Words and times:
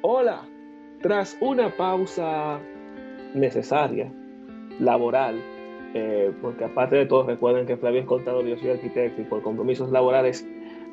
Hola, 0.00 0.42
tras 1.02 1.36
una 1.40 1.70
pausa 1.70 2.60
necesaria, 3.34 4.12
laboral, 4.78 5.40
eh, 5.92 6.30
porque 6.40 6.66
aparte 6.66 6.94
de 6.94 7.06
todo 7.06 7.24
recuerden 7.24 7.66
que 7.66 7.76
Flavio 7.76 8.02
es 8.02 8.06
contador, 8.06 8.46
yo 8.46 8.56
soy 8.58 8.70
arquitecto 8.70 9.20
y 9.20 9.24
por 9.24 9.42
compromisos 9.42 9.90
laborales 9.90 10.46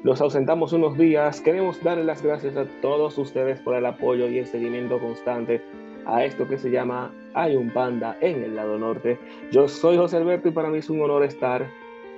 nos 0.03 0.21
ausentamos 0.21 0.73
unos 0.73 0.97
días. 0.97 1.39
Queremos 1.39 1.83
darle 1.83 2.03
las 2.03 2.23
gracias 2.23 2.57
a 2.57 2.65
todos 2.81 3.15
ustedes 3.19 3.59
por 3.59 3.75
el 3.75 3.85
apoyo 3.85 4.27
y 4.27 4.39
el 4.39 4.47
seguimiento 4.47 4.97
constante 4.99 5.61
a 6.07 6.25
esto 6.25 6.47
que 6.47 6.57
se 6.57 6.71
llama 6.71 7.13
Hay 7.35 7.55
un 7.55 7.69
panda 7.69 8.17
en 8.21 8.43
el 8.43 8.55
lado 8.55 8.79
norte. 8.79 9.19
Yo 9.51 9.67
soy 9.67 9.97
José 9.97 10.17
Alberto 10.17 10.49
y 10.49 10.51
para 10.51 10.69
mí 10.69 10.79
es 10.79 10.89
un 10.89 11.01
honor 11.01 11.23
estar 11.23 11.67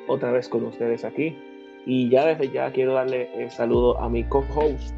otra 0.07 0.31
vez 0.31 0.47
con 0.47 0.63
ustedes 0.63 1.03
aquí. 1.03 1.37
Y 1.85 2.09
ya 2.09 2.25
desde 2.25 2.49
ya 2.49 2.71
quiero 2.71 2.93
darle 2.93 3.29
el 3.35 3.51
saludo 3.51 3.99
a 3.99 4.07
mi 4.07 4.23
co-host, 4.23 4.95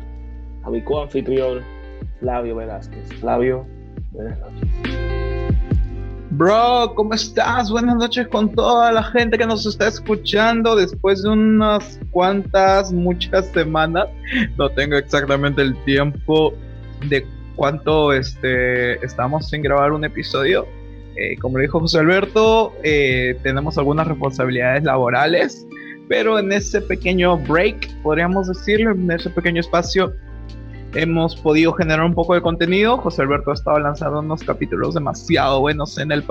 a 0.64 0.70
mi 0.70 0.84
co-anfitrión, 0.84 1.64
Flavio 2.20 2.56
Velázquez. 2.56 3.14
Flavio, 3.20 3.66
buenas 4.12 4.40
noches. 4.40 4.70
Bro, 6.32 6.94
¿cómo 6.96 7.14
estás? 7.16 7.72
Buenas 7.72 7.96
noches 7.96 8.27
con 8.27 8.54
toda 8.54 8.91
la 8.91 9.04
gente 9.04 9.38
que 9.38 9.46
nos 9.46 9.66
está 9.66 9.88
escuchando 9.88 10.76
después 10.76 11.24
de 11.24 11.30
unas 11.30 12.00
cuantas, 12.12 12.91
muchas 12.91 13.48
semanas. 13.48 14.08
No 14.58 14.70
tengo 14.70 14.96
exactamente 14.96 15.62
el 15.62 15.76
tiempo 15.86 16.54
de 17.08 17.26
cuánto 17.55 18.13
este, 18.13 19.04
estamos 19.04 19.49
sin 19.49 19.63
grabar 19.63 19.91
un 19.91 20.05
episodio. 20.05 20.68
Eh, 21.16 21.36
como 21.41 21.58
le 21.58 21.63
dijo 21.63 21.80
José 21.80 21.99
Alberto, 21.99 22.74
eh, 22.84 23.38
tenemos 23.44 23.77
algunas 23.77 24.08
responsabilidades 24.08 24.84
laborales, 24.84 25.68
pero 26.08 26.40
en 26.40 26.52
ese 26.52 26.80
pequeño 26.80 27.38
break, 27.38 28.02
podríamos 28.04 28.48
decirlo, 28.48 28.91
en 28.91 29.12
ese 29.12 29.30
pequeño 29.30 29.60
espacio, 29.60 30.13
hemos 30.93 31.35
podido 31.35 31.73
generar 31.73 32.05
un 32.05 32.13
poco 32.13 32.34
de 32.34 32.41
contenido. 32.41 32.98
José 32.98 33.21
Alberto 33.21 33.52
ha 33.52 33.53
estado 33.53 33.79
lanzando 33.79 34.20
unos 34.20 34.43
capítulos 34.43 34.96
demasiado 34.96 35.62
buenos 35.62 35.98
en 35.98 36.12
el, 36.12 36.23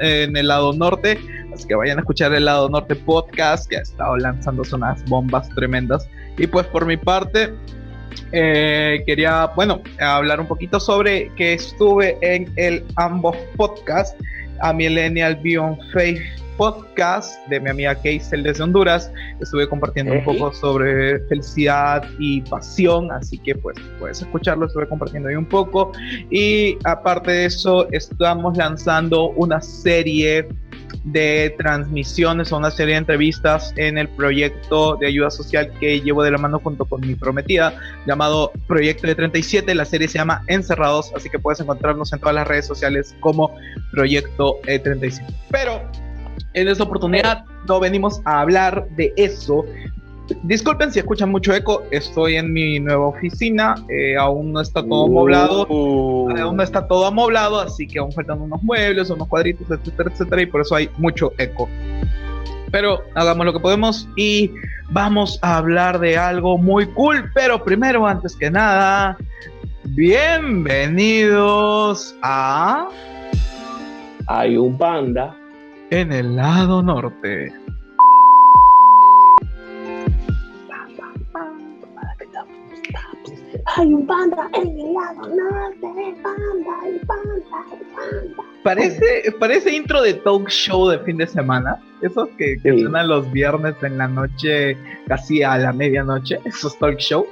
en 0.00 0.36
el 0.36 0.48
lado 0.48 0.72
norte, 0.72 1.18
así 1.52 1.66
que 1.66 1.74
vayan 1.74 1.98
a 1.98 2.00
escuchar 2.00 2.32
el 2.34 2.44
lado 2.46 2.68
norte 2.68 2.96
podcast, 2.96 3.68
que 3.68 3.76
ha 3.76 3.82
estado 3.82 4.16
lanzándose 4.16 4.74
unas 4.74 5.04
bombas 5.04 5.48
tremendas. 5.50 6.08
Y 6.38 6.46
pues 6.46 6.66
por 6.66 6.86
mi 6.86 6.96
parte, 6.96 7.52
eh, 8.32 9.02
quería, 9.06 9.46
bueno, 9.54 9.82
hablar 10.00 10.40
un 10.40 10.46
poquito 10.46 10.80
sobre 10.80 11.30
que 11.34 11.54
estuve 11.54 12.18
en 12.22 12.52
el 12.56 12.84
ambos 12.96 13.36
podcast, 13.56 14.18
a 14.60 14.72
Millennial 14.72 15.36
Beyond 15.36 15.78
Faith 15.92 16.22
podcast 16.56 17.46
de 17.48 17.60
mi 17.60 17.70
amiga 17.70 17.94
Keisel 17.94 18.42
desde 18.42 18.62
Honduras. 18.62 19.10
Estuve 19.40 19.68
compartiendo 19.68 20.12
un 20.12 20.24
poco 20.24 20.52
sobre 20.52 21.20
felicidad 21.26 22.04
y 22.18 22.40
pasión, 22.42 23.10
así 23.12 23.38
que 23.38 23.54
pues 23.54 23.76
puedes 23.98 24.20
escucharlo, 24.22 24.66
estuve 24.66 24.88
compartiendo 24.88 25.28
ahí 25.28 25.36
un 25.36 25.46
poco. 25.46 25.92
Y 26.30 26.76
aparte 26.84 27.30
de 27.30 27.44
eso, 27.46 27.88
estamos 27.92 28.56
lanzando 28.56 29.30
una 29.30 29.60
serie 29.60 30.48
de 31.04 31.54
transmisiones 31.58 32.52
o 32.52 32.56
una 32.56 32.70
serie 32.70 32.94
de 32.94 32.98
entrevistas 32.98 33.72
en 33.76 33.96
el 33.98 34.08
proyecto 34.08 34.96
de 34.96 35.06
ayuda 35.06 35.30
social 35.30 35.70
que 35.78 36.00
llevo 36.00 36.22
de 36.22 36.32
la 36.32 36.38
mano 36.38 36.58
junto 36.58 36.84
con 36.84 37.00
mi 37.00 37.14
prometida, 37.14 37.74
llamado 38.06 38.50
Proyecto 38.66 39.06
de 39.06 39.14
37. 39.14 39.74
La 39.74 39.84
serie 39.84 40.08
se 40.08 40.18
llama 40.18 40.42
Encerrados, 40.48 41.12
así 41.14 41.30
que 41.30 41.38
puedes 41.38 41.60
encontrarnos 41.60 42.12
en 42.12 42.18
todas 42.18 42.34
las 42.34 42.48
redes 42.48 42.66
sociales 42.66 43.14
como 43.20 43.54
Proyecto 43.92 44.60
E37. 44.62 45.22
Pero 45.50 45.80
en 46.56 46.66
esta 46.68 46.84
oportunidad 46.84 47.44
no 47.68 47.78
venimos 47.78 48.22
a 48.24 48.40
hablar 48.40 48.88
de 48.96 49.12
eso. 49.16 49.66
Disculpen 50.42 50.90
si 50.90 50.98
escuchan 50.98 51.30
mucho 51.30 51.54
eco, 51.54 51.84
estoy 51.92 52.34
en 52.36 52.52
mi 52.52 52.80
nueva 52.80 53.06
oficina, 53.08 53.76
eh, 53.88 54.16
aún 54.16 54.52
no 54.52 54.60
está 54.60 54.82
todo 54.82 55.04
amoblado, 55.04 55.68
Uh. 55.68 56.36
aún 56.36 56.56
no 56.56 56.64
está 56.64 56.88
todo 56.88 57.06
amoblado, 57.06 57.60
así 57.60 57.86
que 57.86 58.00
aún 58.00 58.10
faltan 58.10 58.40
unos 58.40 58.60
muebles, 58.62 59.08
unos 59.10 59.28
cuadritos, 59.28 59.70
etcétera, 59.70 60.10
etcétera, 60.12 60.42
y 60.42 60.46
por 60.46 60.62
eso 60.62 60.74
hay 60.74 60.90
mucho 60.96 61.32
eco. 61.38 61.68
Pero 62.72 63.02
hagamos 63.14 63.46
lo 63.46 63.52
que 63.52 63.60
podemos 63.60 64.08
y 64.16 64.50
vamos 64.90 65.38
a 65.42 65.58
hablar 65.58 66.00
de 66.00 66.18
algo 66.18 66.58
muy 66.58 66.86
cool, 66.86 67.30
pero 67.34 67.62
primero, 67.62 68.04
antes 68.06 68.34
que 68.34 68.50
nada, 68.50 69.16
bienvenidos 69.84 72.16
a 72.22 72.88
Hay 74.26 74.56
un 74.56 74.76
panda. 74.76 75.36
En 75.90 76.12
el 76.12 76.36
lado 76.36 76.82
norte. 76.82 77.52
Hay 83.76 83.92
un 83.92 84.06
panda 84.06 84.48
en 84.54 84.68
el 84.68 84.94
lado 84.94 85.28
norte, 85.28 86.14
panda, 86.22 86.86
el 86.86 87.00
panda, 87.06 87.66
el 87.72 87.86
panda. 87.88 88.42
Parece, 88.62 89.32
parece 89.38 89.72
intro 89.76 90.02
de 90.02 90.14
talk 90.14 90.48
show 90.48 90.88
de 90.88 90.98
fin 91.00 91.18
de 91.18 91.26
semana. 91.26 91.78
Esos 92.02 92.28
que, 92.38 92.58
que 92.62 92.72
Sí. 92.72 92.80
suenan 92.80 93.08
los 93.08 93.30
viernes 93.32 93.74
en 93.82 93.98
la 93.98 94.08
noche, 94.08 94.76
casi 95.08 95.42
a 95.42 95.56
la 95.58 95.72
medianoche. 95.72 96.38
Esos 96.44 96.78
talk 96.78 96.98
shows. 96.98 97.26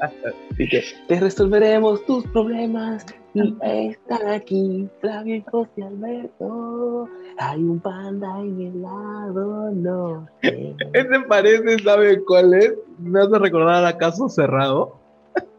Así 0.52 0.68
que 0.68 0.84
te 1.08 1.18
resolveremos 1.18 2.04
tus 2.04 2.26
problemas. 2.28 3.06
Y 3.34 3.56
están 3.62 4.28
aquí 4.28 4.86
Flavio 5.00 5.36
y 5.36 5.44
José 5.50 5.82
Alberto. 5.82 7.08
Hay 7.38 7.62
un 7.62 7.80
panda 7.80 8.40
en 8.40 8.60
el 8.60 8.82
lado 8.82 9.70
norte. 9.70 10.76
Ese 10.92 11.20
parece, 11.26 11.78
¿sabe 11.78 12.22
cuál 12.24 12.52
es? 12.52 12.74
Me 12.98 13.22
hace 13.22 13.38
recordar 13.38 13.86
a 13.86 13.96
Caso 13.96 14.28
Cerrado. 14.28 15.00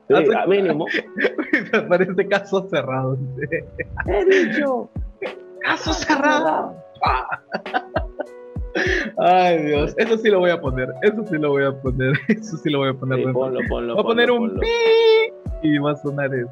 Sí, 0.08 0.14
a 0.16 0.46
mínimo. 0.46 0.86
Me 1.74 1.82
parece 1.82 2.28
Caso 2.28 2.68
Cerrado. 2.70 3.18
He 4.06 4.26
dicho. 4.26 4.92
Caso 5.62 5.94
Cerrado. 5.94 6.76
Ay, 9.18 9.64
Dios. 9.64 9.94
Eso 9.98 10.18
sí 10.18 10.30
lo 10.30 10.40
voy 10.40 10.52
a 10.52 10.60
poner. 10.60 10.90
Eso 11.02 11.26
sí 11.30 11.38
lo 11.38 11.50
voy 11.50 11.64
a 11.66 11.72
poner. 11.72 12.14
Eso 12.28 12.58
sí 12.58 12.70
lo 12.70 12.80
voy 12.80 12.90
a 12.90 12.94
poner. 12.94 13.20
Sí, 13.20 13.24
dentro. 13.26 13.42
ponlo, 13.42 13.60
ponlo. 13.70 13.94
Voy 13.96 14.04
a 14.04 14.08
poner 14.08 14.30
ponlo, 14.30 14.54
un 14.54 14.60
pi 14.60 14.68
y 15.64 15.78
va 15.78 15.92
a 15.92 15.96
sonar 15.96 16.30
eso. 16.34 16.50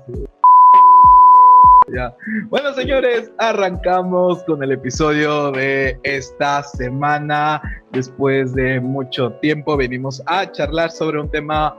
Ya. 1.93 2.15
Bueno, 2.47 2.71
señores, 2.73 3.31
arrancamos 3.37 4.43
con 4.43 4.63
el 4.63 4.71
episodio 4.71 5.51
de 5.51 5.99
esta 6.03 6.63
semana. 6.63 7.61
Después 7.91 8.53
de 8.53 8.79
mucho 8.79 9.33
tiempo, 9.41 9.75
venimos 9.75 10.23
a 10.27 10.49
charlar 10.49 10.91
sobre 10.91 11.19
un 11.19 11.29
tema 11.29 11.75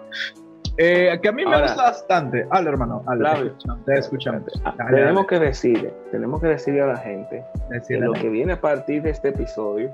eh, 0.77 1.19
que 1.23 1.29
a 1.29 1.33
mí 1.33 1.45
me 1.47 1.55
Ahora- 1.55 1.69
gusta 1.69 1.83
bastante. 1.85 2.47
Habla, 2.51 2.71
hermano. 2.71 3.03
Habla. 3.07 3.43
Te 3.87 3.95
escuchamos. 3.95 4.43
Ah, 4.65 4.75
Dale, 4.77 4.99
tenemos 4.99 5.27
que 5.27 5.39
decirle, 5.39 5.95
tenemos 6.11 6.41
que 6.43 6.49
decirle 6.49 6.83
a 6.83 6.87
la 6.89 6.97
gente 6.99 7.43
que 7.89 7.97
lo 7.99 8.13
que 8.13 8.29
viene 8.29 8.53
a 8.55 8.61
partir 8.61 9.01
de 9.03 9.11
este 9.11 9.29
episodio, 9.29 9.91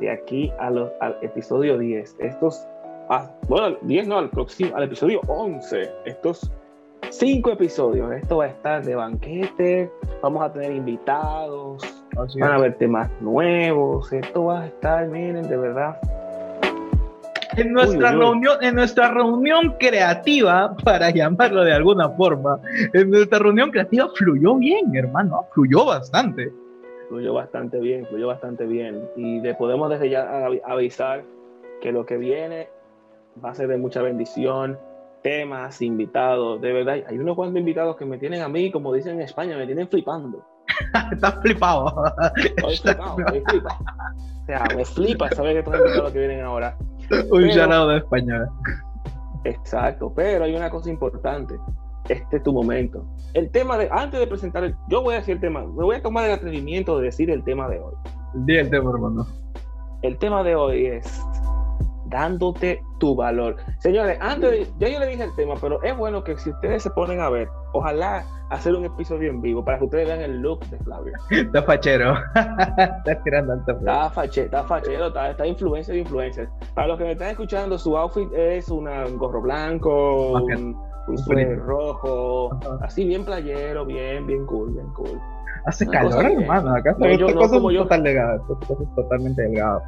de 0.00 0.10
aquí 0.10 0.52
a 0.58 0.70
los- 0.70 0.90
al 1.00 1.16
episodio 1.22 1.78
10, 1.78 2.16
estos, 2.18 2.66
ah, 3.08 3.30
bueno, 3.48 3.76
10 3.82 4.06
no, 4.08 4.18
al 4.18 4.30
próximo, 4.30 4.76
al 4.76 4.84
episodio 4.84 5.20
11, 5.28 5.90
estos 6.04 6.50
cinco 7.10 7.50
episodios, 7.52 8.12
esto 8.12 8.38
va 8.38 8.44
a 8.44 8.48
estar 8.48 8.84
de 8.84 8.94
banquete, 8.94 9.90
vamos 10.22 10.42
a 10.42 10.52
tener 10.52 10.72
invitados, 10.72 11.82
Así 12.18 12.40
van 12.40 12.52
a 12.52 12.54
haber 12.56 12.74
temas 12.76 13.08
nuevos, 13.20 14.12
esto 14.12 14.44
va 14.44 14.62
a 14.62 14.66
estar, 14.66 15.06
miren, 15.08 15.48
de 15.48 15.56
verdad, 15.56 15.96
En 17.56 17.72
nuestra 17.72 18.10
Uy, 18.10 18.14
uy, 18.14 18.14
uy. 18.14 18.20
reunión, 18.20 18.58
en 18.62 18.74
nuestra 18.76 19.10
reunión 19.10 19.74
creativa, 19.80 20.74
para 20.84 21.10
llamarlo 21.10 21.64
de 21.64 21.72
alguna 21.72 22.08
forma, 22.10 22.60
en 22.92 23.10
nuestra 23.10 23.40
reunión 23.40 23.70
creativa 23.72 24.08
fluyó 24.14 24.54
bien, 24.54 24.94
hermano, 24.94 25.44
fluyó 25.52 25.84
bastante. 25.86 26.52
Fluyó 27.10 27.34
bastante 27.34 27.78
bien, 27.78 28.06
fluyó 28.06 28.28
bastante 28.28 28.64
bien, 28.64 29.06
y 29.16 29.40
le 29.40 29.54
podemos 29.54 29.90
desde 29.90 30.08
ya 30.08 30.24
avi- 30.48 30.62
avisar 30.64 31.24
que 31.82 31.92
lo 31.92 32.06
que 32.06 32.16
viene 32.16 32.68
va 33.44 33.50
a 33.50 33.54
ser 33.54 33.68
de 33.68 33.76
mucha 33.76 34.00
bendición, 34.00 34.78
temas, 35.22 35.82
invitados, 35.82 36.60
de 36.62 36.72
verdad, 36.72 36.94
hay 37.06 37.18
unos 37.18 37.36
cuantos 37.36 37.58
invitados 37.60 37.96
que 37.96 38.06
me 38.06 38.16
tienen 38.16 38.40
a 38.40 38.48
mí, 38.48 38.70
como 38.70 38.92
dicen 38.94 39.16
en 39.16 39.20
España, 39.22 39.56
me 39.58 39.66
tienen 39.66 39.86
flipando. 39.88 40.42
Estás 41.12 41.34
flipado. 41.42 41.92
Estoy 42.36 42.76
flipado, 42.78 43.16
estoy 43.18 43.42
flipado. 43.46 43.76
O 44.42 44.46
sea, 44.46 44.64
me 44.76 44.84
flipa 44.84 45.28
saber 45.30 45.52
que 45.52 45.58
estos 45.60 45.74
invitados 45.76 46.12
que 46.12 46.18
vienen 46.20 46.40
ahora. 46.42 46.76
Un 46.80 47.48
Pero- 47.48 47.88
de 47.88 47.96
español. 47.98 48.48
Exacto, 49.44 50.12
pero 50.14 50.44
hay 50.44 50.54
una 50.54 50.70
cosa 50.70 50.90
importante. 50.90 51.54
Este 52.10 52.38
es 52.38 52.42
tu 52.42 52.52
momento. 52.52 53.04
El 53.34 53.50
tema 53.50 53.78
de, 53.78 53.88
antes 53.92 54.18
de 54.18 54.26
presentar, 54.26 54.64
el- 54.64 54.74
yo 54.88 55.02
voy 55.02 55.14
a 55.14 55.18
decir 55.18 55.34
el 55.34 55.40
tema, 55.40 55.60
me 55.60 55.84
voy 55.84 55.94
a 55.96 56.02
tomar 56.02 56.24
el 56.24 56.32
atrevimiento 56.32 56.98
de 56.98 57.04
decir 57.04 57.30
el 57.30 57.44
tema 57.44 57.68
de 57.68 57.78
hoy. 57.78 57.94
Di 58.34 58.56
el 58.56 58.68
tema, 58.68 58.90
hermano. 58.90 59.26
El 60.02 60.18
tema 60.18 60.42
de 60.42 60.56
hoy 60.56 60.86
es 60.86 61.22
dándote 62.10 62.82
tu 62.98 63.14
valor. 63.16 63.56
Señores, 63.78 64.18
antes, 64.20 64.70
ya 64.78 64.88
yo 64.88 64.98
le 64.98 65.06
dije 65.06 65.24
el 65.24 65.34
tema, 65.36 65.54
pero 65.60 65.82
es 65.82 65.96
bueno 65.96 66.22
que 66.22 66.36
si 66.36 66.50
ustedes 66.50 66.82
se 66.82 66.90
ponen 66.90 67.20
a 67.20 67.30
ver, 67.30 67.48
ojalá 67.72 68.24
hacer 68.50 68.74
un 68.74 68.84
episodio 68.84 69.30
en 69.30 69.40
vivo 69.40 69.64
para 69.64 69.78
que 69.78 69.84
ustedes 69.84 70.08
vean 70.08 70.20
el 70.20 70.40
look 70.42 70.60
de 70.66 70.78
Flavio. 70.78 71.12
Está 71.30 71.62
fachero. 71.62 72.14
está 72.34 73.22
tirando 73.24 73.52
alto. 73.54 73.72
Está, 73.72 74.10
fache, 74.10 74.42
está 74.44 74.64
fachero, 74.64 75.06
está, 75.06 75.30
está 75.30 75.46
influencer 75.46 75.94
de 75.94 76.00
influencer. 76.00 76.48
Para 76.74 76.88
los 76.88 76.98
que 76.98 77.04
me 77.04 77.12
están 77.12 77.30
escuchando, 77.30 77.78
su 77.78 77.96
outfit 77.96 78.30
es 78.34 78.68
una, 78.68 79.06
un 79.06 79.16
gorro 79.16 79.40
blanco, 79.40 80.32
un, 80.32 80.76
un 81.06 81.18
suéter 81.18 81.58
rojo, 81.58 82.50
así 82.82 83.04
bien 83.04 83.24
playero, 83.24 83.86
bien, 83.86 84.26
bien 84.26 84.44
cool, 84.46 84.72
bien 84.72 84.86
cool. 84.94 85.20
Hace 85.66 85.86
Una 85.86 86.00
calor, 86.00 86.24
hermano. 86.24 86.74
Acá 86.74 86.94
No, 86.98 87.10
yo 87.12 87.28
no, 87.28 87.48
como 87.48 87.70
yo. 87.70 87.82
total 87.82 88.06
es 88.06 88.94
totalmente 88.94 89.42
delgada. 89.42 89.82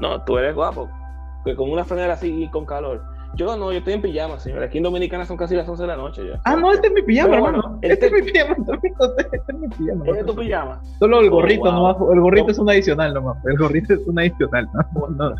No, 0.00 0.22
tú 0.24 0.38
eres 0.38 0.54
guapo. 0.54 0.88
Que 1.46 1.54
con 1.56 1.70
una 1.70 1.84
franela 1.84 2.12
así 2.14 2.42
y 2.42 2.48
con 2.50 2.66
calor. 2.66 3.02
Yo 3.36 3.56
no, 3.56 3.70
yo 3.70 3.78
estoy 3.78 3.92
en 3.94 4.02
pijama, 4.02 4.38
señores. 4.38 4.68
Aquí 4.68 4.78
en 4.78 4.84
Dominicana 4.84 5.24
son 5.26 5.36
casi 5.36 5.54
las 5.54 5.68
11 5.68 5.82
de 5.82 5.86
la 5.86 5.96
noche 5.96 6.22
ya. 6.26 6.40
Ah, 6.44 6.56
no, 6.56 6.72
este 6.72 6.88
es 6.88 6.92
mi 6.92 7.02
pijama, 7.02 7.30
Pero 7.30 7.46
hermano. 7.46 7.62
bueno, 7.62 7.78
este, 7.82 8.06
este- 8.06 8.18
es 8.18 8.24
mi 8.24 8.32
pijama, 8.32 8.56
Este 9.32 9.36
es 9.52 9.58
mi 9.58 9.68
pijama. 9.68 10.04
¿Es 10.08 10.14
de 10.16 10.24
tu 10.24 10.34
pijama? 10.34 10.82
Solo 10.98 11.20
el 11.20 11.28
Oh, 11.28 11.30
gorrito, 11.30 11.62
wow. 11.64 11.72
nomás. 11.72 11.96
El 12.12 12.20
gorrito 12.20 12.46
Oh. 12.46 12.50
es 12.50 12.58
un 12.58 12.70
adicional 12.70 13.14
nomás. 13.14 13.36
El 13.46 13.56
gorrito 13.58 13.94
es 13.94 14.00
un 14.06 14.18
adicional. 14.18 14.68
No, 14.94 15.06
no. 15.16 15.30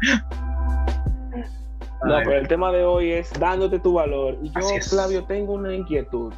No, 2.05 2.15
pero 2.25 2.35
el 2.39 2.47
tema 2.49 2.71
de 2.71 2.85
hoy 2.85 3.11
es 3.11 3.33
dándote 3.41 3.79
tu 3.81 3.95
valor. 3.95 4.37
Y 4.43 4.51
yo, 4.51 4.61
es. 4.77 4.91
Flavio, 4.91 5.25
tengo 5.25 5.55
una 5.55 5.75
inquietud. 5.75 6.33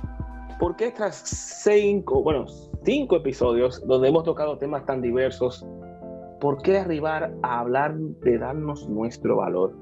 ¿Por 0.59 0.77
qué 0.77 0.91
tras 0.93 1.17
cinco, 1.17 2.23
bueno, 2.23 2.47
cinco 2.85 3.17
episodios 3.17 3.85
donde 3.87 4.09
hemos 4.09 4.25
tocado 4.25 4.57
temas 4.59 4.85
tan 4.87 5.03
diversos, 5.03 5.67
por 6.41 6.63
qué 6.63 6.79
arribar 6.79 7.33
a 7.43 7.61
hablar 7.61 7.97
de 7.97 8.39
darnos 8.39 8.89
nuestro 8.89 9.37
valor? 9.37 9.75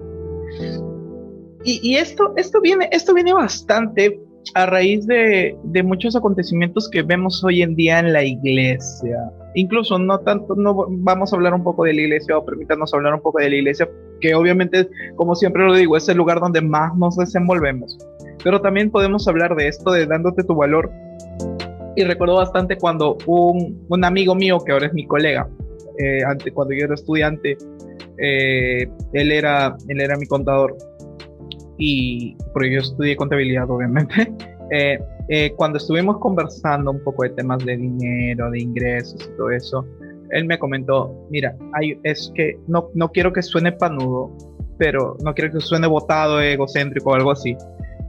Y, 1.65 1.97
esto, 1.97 2.33
esto, 2.37 2.61
viene, 2.61 2.89
esto 2.93 3.13
viene 3.13 3.33
bastante 3.35 4.21
a 4.55 4.67
raíz 4.67 5.05
de, 5.09 5.57
de 5.65 5.83
muchos 5.83 6.15
acontecimientos 6.15 6.89
que 6.89 7.03
vemos 7.03 7.43
hoy 7.43 7.63
en 7.63 7.75
día 7.75 7.99
en 7.99 8.13
la 8.13 8.23
iglesia. 8.23 9.33
Incluso 9.55 9.99
no 9.99 10.21
tanto, 10.21 10.55
no 10.55 10.87
vamos 10.89 11.33
a 11.33 11.37
hablar 11.37 11.55
un 11.55 11.65
poco 11.65 11.83
de 11.83 11.95
la 11.95 12.03
iglesia 12.03 12.39
o 12.39 12.45
permítanos 12.45 12.95
hablar 12.95 13.15
un 13.15 13.21
poco 13.21 13.41
de 13.41 13.51
la 13.51 13.57
iglesia, 13.57 13.89
que 14.21 14.37
obviamente, 14.37 14.89
como 15.17 15.35
siempre 15.35 15.65
lo 15.65 15.75
digo, 15.75 15.97
es 15.97 16.09
el 16.09 16.17
lugar 16.17 16.39
donde 16.39 16.61
más 16.61 16.95
nos 16.97 17.17
desenvolvemos. 17.17 17.99
Pero 18.45 18.61
también 18.61 18.93
podemos 18.93 19.27
hablar 19.27 19.57
de 19.57 19.67
esto 19.67 19.91
de 19.91 20.07
dándote 20.07 20.45
tu 20.45 20.55
valor. 20.55 20.93
Y 21.97 22.05
recuerdo 22.05 22.37
bastante 22.37 22.77
cuando 22.79 23.17
un, 23.27 23.85
un 23.89 24.05
amigo 24.05 24.37
mío, 24.37 24.59
que 24.65 24.71
ahora 24.71 24.87
es 24.87 24.93
mi 24.93 25.05
colega, 25.07 25.49
eh, 25.99 26.23
ante, 26.25 26.53
cuando 26.53 26.75
yo 26.75 26.85
era 26.85 26.95
estudiante, 26.95 27.57
eh, 28.19 28.89
él, 29.13 29.33
era, 29.33 29.77
él 29.89 30.01
era 30.01 30.17
mi 30.17 30.27
contador 30.27 30.77
y 31.79 32.37
porque 32.53 32.73
yo 32.73 32.81
estudié 32.81 33.17
contabilidad 33.17 33.71
obviamente, 33.71 34.33
eh, 34.71 34.99
eh, 35.29 35.53
cuando 35.57 35.79
estuvimos 35.79 36.19
conversando 36.19 36.91
un 36.91 37.03
poco 37.03 37.25
de 37.25 37.31
temas 37.31 37.65
de 37.65 37.77
dinero, 37.77 38.51
de 38.51 38.61
ingresos 38.61 39.29
y 39.33 39.37
todo 39.37 39.51
eso, 39.51 39.87
él 40.31 40.45
me 40.47 40.59
comentó, 40.59 41.27
mira, 41.31 41.55
hay, 41.75 41.99
es 42.03 42.33
que 42.35 42.59
no, 42.67 42.89
no 42.95 43.11
quiero 43.11 43.33
que 43.33 43.43
suene 43.43 43.73
panudo, 43.73 44.33
pero 44.79 45.17
no 45.23 45.35
quiero 45.35 45.53
que 45.53 45.61
suene 45.61 45.87
botado, 45.87 46.41
egocéntrico 46.41 47.11
o 47.11 47.15
algo 47.15 47.33
así, 47.33 47.57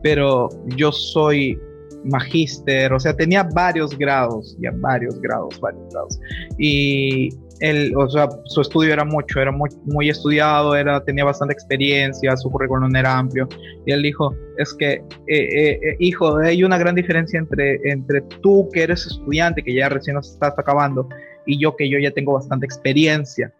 pero 0.01 0.50
yo 0.75 0.92
soy 0.92 1.60
magíster, 2.06 2.94
o 2.94 3.00
sea, 3.00 3.13
tenía 3.16 3.44
varios 3.44 3.98
grados, 3.98 4.57
ya 4.60 4.72
varios 4.75 5.19
grados, 5.22 5.60
varios 5.60 5.83
grados. 5.92 6.19
Y 6.57 7.30
él, 7.59 7.94
o 7.95 8.09
sea, 8.09 8.27
su 8.45 8.62
estudio 8.62 8.94
era 8.94 9.04
mucho, 9.04 9.39
era 9.39 9.51
muy, 9.51 9.69
muy 9.86 10.09
estudiado, 10.09 10.75
era, 10.75 11.04
tenía 11.04 11.25
bastante 11.25 11.54
experiencia, 11.54 12.36
su 12.38 12.50
currículum 12.50 12.95
era 12.95 13.18
amplio. 13.18 13.48
Y 13.86 13.92
él 13.92 14.01
dijo, 14.01 14.36
es 14.57 14.74
que, 14.74 14.94
eh, 14.94 15.04
eh, 15.27 15.80
eh, 15.81 15.95
hijo, 16.00 16.38
hay 16.38 16.63
una 16.63 16.77
gran 16.77 16.95
diferencia 16.95 17.39
entre, 17.39 17.80
entre 17.83 18.21
tú 18.42 18.69
que 18.74 18.83
eres 18.83 19.06
estudiante, 19.06 19.63
que 19.63 19.74
ya 19.74 19.89
recién 19.89 20.15
nos 20.15 20.31
estás 20.31 20.57
acabando, 20.57 21.07
y 21.45 21.59
yo 21.59 21.75
que 21.75 21.89
yo 21.89 22.00
ya 22.00 22.12
tengo 22.12 22.33
bastante 22.33 22.65
experiencia. 22.65 23.54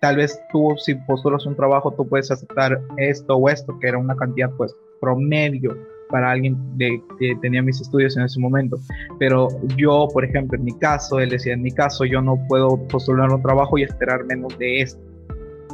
Tal 0.00 0.16
vez 0.16 0.40
tú, 0.50 0.74
si 0.78 0.94
postulas 0.94 1.44
un 1.44 1.54
trabajo, 1.54 1.92
tú 1.92 2.08
puedes 2.08 2.30
aceptar 2.30 2.80
esto 2.96 3.36
o 3.36 3.50
esto, 3.50 3.78
que 3.80 3.88
era 3.88 3.98
una 3.98 4.16
cantidad, 4.16 4.50
pues, 4.56 4.74
promedio 4.98 5.76
para 6.10 6.30
alguien 6.30 6.56
de, 6.76 7.02
que 7.18 7.36
tenía 7.40 7.62
mis 7.62 7.80
estudios 7.80 8.16
en 8.16 8.24
ese 8.24 8.40
momento. 8.40 8.78
Pero 9.18 9.48
yo, 9.76 10.08
por 10.12 10.24
ejemplo, 10.24 10.58
en 10.58 10.64
mi 10.64 10.72
caso, 10.78 11.18
él 11.20 11.30
decía, 11.30 11.54
en 11.54 11.62
mi 11.62 11.72
caso, 11.72 12.04
yo 12.04 12.20
no 12.20 12.38
puedo 12.48 12.76
postular 12.88 13.30
un 13.30 13.42
trabajo 13.42 13.78
y 13.78 13.82
esperar 13.82 14.24
menos 14.24 14.56
de 14.58 14.82
esto. 14.82 15.00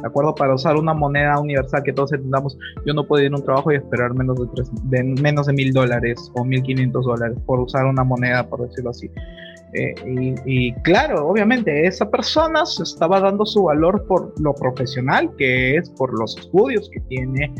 ¿De 0.01 0.07
acuerdo? 0.07 0.35
Para 0.35 0.53
usar 0.53 0.75
una 0.75 0.93
moneda 0.93 1.39
universal 1.39 1.81
que 1.81 1.93
todos 1.93 2.11
entendamos, 2.11 2.57
yo 2.85 2.93
no 2.93 3.07
puedo 3.07 3.23
ir 3.23 3.31
a 3.31 3.37
un 3.37 3.43
trabajo 3.43 3.71
y 3.71 3.75
esperar 3.75 4.13
menos 4.13 4.37
de, 4.37 4.47
tres, 4.53 4.69
de 4.83 5.01
menos 5.01 5.47
de 5.47 5.53
mil 5.53 5.71
dólares 5.71 6.29
o 6.35 6.43
mil 6.43 6.61
quinientos 6.61 7.05
dólares 7.05 7.37
por 7.45 7.61
usar 7.61 7.85
una 7.85 8.03
moneda, 8.03 8.45
por 8.45 8.67
decirlo 8.67 8.89
así. 8.89 9.09
Eh, 9.73 9.95
y, 10.05 10.35
y, 10.45 10.73
claro, 10.81 11.27
obviamente, 11.27 11.87
esa 11.87 12.09
persona 12.09 12.65
se 12.65 12.83
estaba 12.83 13.21
dando 13.21 13.45
su 13.45 13.63
valor 13.63 14.05
por 14.05 14.39
lo 14.41 14.53
profesional 14.53 15.31
que 15.37 15.77
es, 15.77 15.89
por 15.91 16.17
los 16.19 16.37
estudios 16.37 16.89
que 16.89 16.99
tiene 17.01 17.51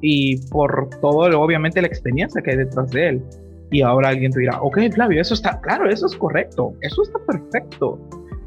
y 0.00 0.36
por 0.48 0.90
todo, 1.00 1.40
obviamente, 1.40 1.80
la 1.80 1.88
experiencia 1.88 2.42
que 2.42 2.52
hay 2.52 2.56
detrás 2.58 2.90
de 2.90 3.08
él. 3.08 3.22
Y 3.70 3.82
ahora 3.82 4.08
alguien 4.08 4.32
te 4.32 4.40
dirá, 4.40 4.60
ok, 4.62 4.78
Flavio, 4.92 5.20
eso 5.20 5.34
está, 5.34 5.60
claro, 5.60 5.90
eso 5.90 6.06
es 6.06 6.16
correcto, 6.16 6.72
eso 6.80 7.02
está 7.02 7.18
perfecto. 7.20 7.98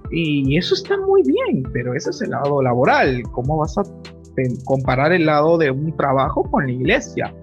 Y 0.09 0.57
eso 0.57 0.73
está 0.73 0.97
muy 0.97 1.21
bien, 1.23 1.63
pero 1.71 1.93
ese 1.93 2.09
es 2.09 2.21
el 2.21 2.31
lado 2.31 2.61
laboral. 2.61 3.23
¿Cómo 3.31 3.57
vas 3.57 3.77
a 3.77 3.83
comparar 4.65 5.13
el 5.13 5.25
lado 5.25 5.57
de 5.57 5.71
un 5.71 5.95
trabajo 5.95 6.43
con 6.43 6.65
la 6.65 6.71
iglesia? 6.71 7.33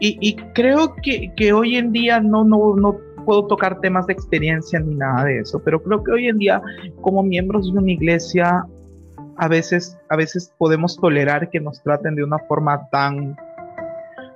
Y, 0.00 0.18
y 0.20 0.36
creo 0.54 0.94
que, 1.02 1.32
que, 1.36 1.52
hoy 1.52 1.76
en 1.76 1.92
día 1.92 2.20
no, 2.20 2.44
no, 2.44 2.74
no 2.76 2.98
puedo 3.24 3.46
tocar 3.46 3.80
temas 3.80 4.06
de 4.06 4.12
experiencia 4.12 4.78
ni 4.80 4.94
nada 4.94 5.24
de 5.24 5.38
eso, 5.40 5.62
pero 5.64 5.82
creo 5.82 6.02
que 6.02 6.12
hoy 6.12 6.28
en 6.28 6.38
día 6.38 6.60
como 7.00 7.22
miembros 7.22 7.72
de 7.72 7.78
una 7.78 7.92
iglesia 7.92 8.66
a 9.38 9.48
veces, 9.48 9.98
a 10.08 10.16
veces 10.16 10.52
podemos 10.58 10.96
tolerar 10.96 11.50
que 11.50 11.60
nos 11.60 11.82
traten 11.82 12.14
de 12.14 12.24
una 12.24 12.38
forma 12.40 12.88
tan... 12.90 13.36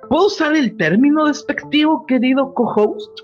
¿Puedo 0.09 0.27
usar 0.27 0.55
el 0.55 0.75
término 0.77 1.25
despectivo, 1.25 2.05
querido 2.05 2.53
co-host? 2.53 3.19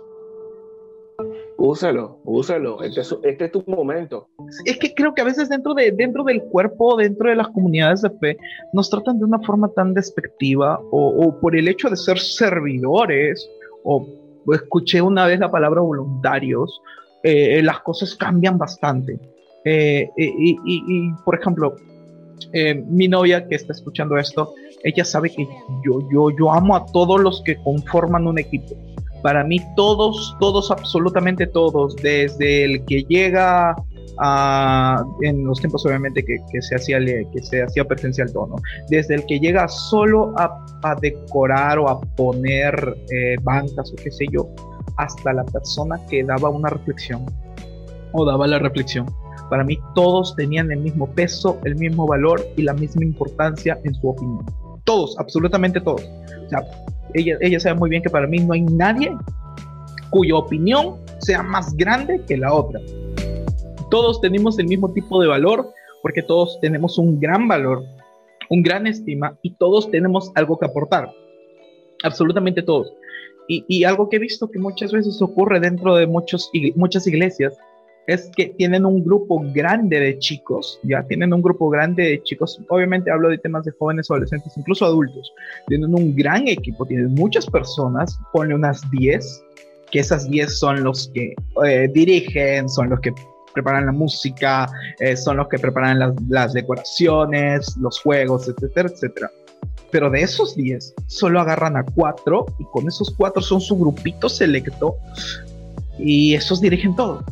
Úselo, 1.58 2.20
úselo. 2.26 2.84
Este 2.84 3.02
es, 3.02 3.16
este 3.24 3.46
es, 3.46 3.52
tu 3.52 3.64
momento. 3.66 4.28
Es 4.66 4.78
que 4.78 4.94
creo 4.94 5.14
que 5.14 5.22
a 5.22 5.26
veces 5.26 5.50
dentro, 5.50 5.74
de, 5.74 5.92
dentro 5.92 6.24
del 6.24 6.44
cuerpo, 6.44 6.98
dentro 6.98 7.30
de 7.30 7.36
las 7.36 7.48
comunidades 7.48 8.02
de 8.02 8.12
fe, 8.20 8.38
nos 8.74 8.90
tratan 8.90 9.18
de 9.18 9.26
una 9.26 9.40
forma 9.40 9.70
tan 9.70 9.94
despectiva 9.94 10.80
o, 10.92 11.10
o 11.10 11.40
por 11.40 11.56
el 11.56 11.68
hecho 11.68 11.90
de 11.90 11.96
ser 11.96 12.20
servidores 12.20 13.50
o 13.84 14.06
escuché 14.54 15.02
una 15.02 15.26
vez 15.26 15.40
la 15.40 15.50
palabra 15.50 15.82
voluntarios, 15.82 16.82
eh, 17.24 17.62
las 17.64 17.80
cosas 17.80 18.16
cambian 18.16 18.58
bastante. 18.58 19.20
Eh, 19.66 20.10
y, 20.16 21.12
por 21.26 21.40
ejemplo, 21.40 21.76
eh, 22.54 22.76
mi 22.88 23.08
novia 23.08 23.48
que 23.48 23.56
está 23.56 23.74
escuchando 23.74 24.18
esto, 24.18 24.54
ella 24.84 25.04
sabe 25.04 25.32
que 25.32 25.48
yo, 25.84 26.00
yo, 26.12 26.30
yo 26.38 26.52
amo 26.52 26.76
a 26.76 26.86
todos 26.86 27.20
los 27.20 27.42
que 27.44 27.58
conforman 27.58 28.28
un 28.28 28.38
equipo. 28.38 28.76
Para 29.24 29.44
mí 29.44 29.60
todos, 29.76 30.38
todos, 30.40 30.70
absolutamente 30.70 31.48
todos, 31.48 31.96
desde 31.96 32.64
el 32.66 32.86
que 32.86 33.04
llega 33.10 33.76
a, 34.20 35.04
en 35.22 35.46
los 35.46 35.60
tiempos 35.60 35.86
obviamente 35.86 36.24
que, 36.24 36.62
se 36.62 36.76
hacía, 36.76 37.00
que 37.00 37.42
se 37.42 37.64
hacía 37.64 37.84
presencial 37.86 38.32
todo, 38.32 38.48
¿no? 38.48 38.56
desde 38.90 39.16
el 39.16 39.26
que 39.26 39.40
llega 39.40 39.68
solo 39.68 40.34
a, 40.38 40.66
a 40.84 40.96
decorar 40.96 41.80
o 41.80 41.90
a 41.90 42.00
poner 42.00 42.96
eh, 43.12 43.36
bancas 43.42 43.92
o 43.92 43.96
qué 43.96 44.12
sé 44.12 44.26
yo, 44.32 44.48
hasta 44.98 45.34
la 45.34 45.44
persona 45.44 46.00
que 46.10 46.24
daba 46.24 46.50
una 46.50 46.70
reflexión 46.70 47.26
o 48.12 48.26
daba 48.26 48.48
la 48.48 48.60
reflexión. 48.60 49.06
Para 49.50 49.64
mí 49.64 49.80
todos 49.94 50.36
tenían 50.36 50.72
el 50.72 50.80
mismo 50.80 51.08
peso, 51.08 51.60
el 51.64 51.76
mismo 51.76 52.08
valor 52.08 52.46
y 52.58 52.64
la 52.64 52.74
misma 52.74 53.04
importancia 53.04 53.80
en 53.84 53.94
su 53.94 54.10
opinión. 54.10 54.46
Todos, 54.84 55.18
absolutamente 55.20 55.80
todos. 55.82 56.02
O 56.46 56.50
sea, 56.50 56.60
ella, 57.14 57.38
ella 57.42 57.60
sabe 57.60 57.76
muy 57.76 57.90
bien 57.90 58.02
que 58.02 58.10
para 58.10 58.28
mí 58.28 58.40
no 58.40 58.54
hay 58.54 58.62
nadie 58.62 59.16
cuya 60.10 60.36
opinión 60.36 60.96
sea 61.20 61.44
más 61.44 61.76
grande 61.76 62.22
que 62.28 62.38
la 62.38 62.54
otra. 62.54 62.80
Todos 63.90 64.20
tenemos 64.22 64.58
el 64.60 64.68
mismo 64.68 64.92
tipo 64.94 65.22
de 65.22 65.28
valor 65.28 65.70
porque 66.02 66.24
todos 66.24 66.60
tenemos 66.62 66.98
un 66.98 67.20
gran 67.20 67.48
valor, 67.48 67.84
un 68.50 68.64
gran 68.64 68.88
estima 68.88 69.38
y 69.42 69.52
todos 69.56 69.90
tenemos 69.92 70.32
algo 70.36 70.58
que 70.58 70.66
aportar. 70.66 71.12
Absolutamente 72.04 72.62
todos. 72.62 72.94
Y, 73.48 73.64
y 73.68 73.84
algo 73.84 74.10
que 74.10 74.18
he 74.18 74.20
visto 74.20 74.50
que 74.50 74.60
muchas 74.60 74.92
veces 74.92 75.22
ocurre 75.22 75.60
dentro 75.60 75.96
de 75.96 76.08
muchos, 76.08 76.50
muchas 76.76 77.06
iglesias 77.08 77.58
es 78.08 78.30
que 78.36 78.48
tienen 78.58 78.86
un 78.86 79.04
grupo 79.04 79.44
grande 79.54 80.00
de 80.00 80.20
chicos, 80.20 80.80
ya 80.84 81.04
tienen 81.04 81.34
un 81.34 81.42
grupo 81.42 81.70
grande 81.70 82.04
de 82.04 82.24
chicos, 82.24 82.62
obviamente 82.70 83.12
hablo 83.12 83.30
de 83.30 83.38
temas 83.38 83.66
de 83.66 83.72
jóvenes, 83.72 84.10
adolescentes, 84.10 84.56
incluso 84.58 84.86
adultos, 84.86 85.34
tienen 85.68 85.94
un 85.94 86.16
gran 86.16 86.48
equipo, 86.48 86.86
tienen 86.86 87.14
muchas 87.14 87.46
personas, 87.48 88.20
ponle 88.32 88.56
unas 88.56 88.82
10, 88.92 89.44
que 89.92 90.00
esas 90.00 90.30
10 90.30 90.58
son 90.58 90.84
los 90.84 91.10
que 91.14 91.34
eh, 91.66 91.90
dirigen, 91.94 92.70
son 92.70 92.90
los 92.90 93.00
que 93.00 93.14
preparan 93.54 93.86
la 93.86 93.92
música, 93.92 94.70
eh, 95.00 95.16
son 95.16 95.38
los 95.38 95.48
que 95.48 95.58
preparan 95.58 96.00
las, 96.00 96.14
las 96.28 96.54
decoraciones, 96.54 97.76
los 97.78 98.00
juegos, 98.02 98.48
etcétera, 98.48 98.90
etcétera. 98.90 99.32
Pero 99.92 100.10
de 100.10 100.22
esos 100.22 100.56
10, 100.56 100.94
solo 101.08 101.40
agarran 101.40 101.78
a 101.78 101.86
cuatro 101.86 102.46
y 102.60 102.66
con 102.66 102.88
esos 102.88 103.14
cuatro 103.18 103.42
son 103.42 103.62
su 103.62 103.78
grupito 103.78 104.28
selecto 104.28 104.98
y 105.98 106.34
esos 106.36 106.60
dirigen 106.60 106.96
todo. 106.96 107.24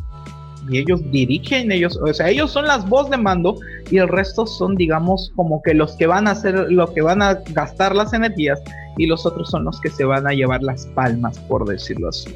Y 0.68 0.78
ellos 0.78 1.00
dirigen, 1.10 1.70
ellos, 1.70 1.98
o 2.02 2.12
sea, 2.12 2.30
ellos 2.30 2.50
son 2.50 2.66
las 2.66 2.88
voz 2.88 3.10
de 3.10 3.16
mando 3.16 3.58
y 3.90 3.98
el 3.98 4.08
resto 4.08 4.46
son, 4.46 4.76
digamos, 4.76 5.32
como 5.36 5.62
que 5.62 5.74
los 5.74 5.96
que 5.96 6.06
van 6.06 6.26
a 6.26 6.32
hacer, 6.32 6.70
lo 6.70 6.92
que 6.92 7.02
van 7.02 7.20
a 7.20 7.34
gastar 7.50 7.94
las 7.94 8.12
energías 8.12 8.62
y 8.96 9.06
los 9.06 9.26
otros 9.26 9.50
son 9.50 9.64
los 9.64 9.80
que 9.80 9.90
se 9.90 10.04
van 10.04 10.26
a 10.26 10.32
llevar 10.32 10.62
las 10.62 10.86
palmas, 10.86 11.38
por 11.40 11.68
decirlo 11.68 12.08
así. 12.08 12.34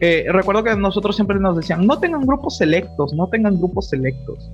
Eh, 0.00 0.24
recuerdo 0.30 0.64
que 0.64 0.74
nosotros 0.76 1.14
siempre 1.14 1.38
nos 1.38 1.56
decían, 1.56 1.86
no 1.86 1.98
tengan 1.98 2.22
grupos 2.22 2.56
selectos, 2.56 3.12
no 3.12 3.26
tengan 3.28 3.58
grupos 3.58 3.90
selectos. 3.90 4.50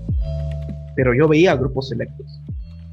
Pero 0.97 1.15
yo 1.15 1.29
veía 1.29 1.55
grupos 1.55 1.91
selectos 1.91 2.27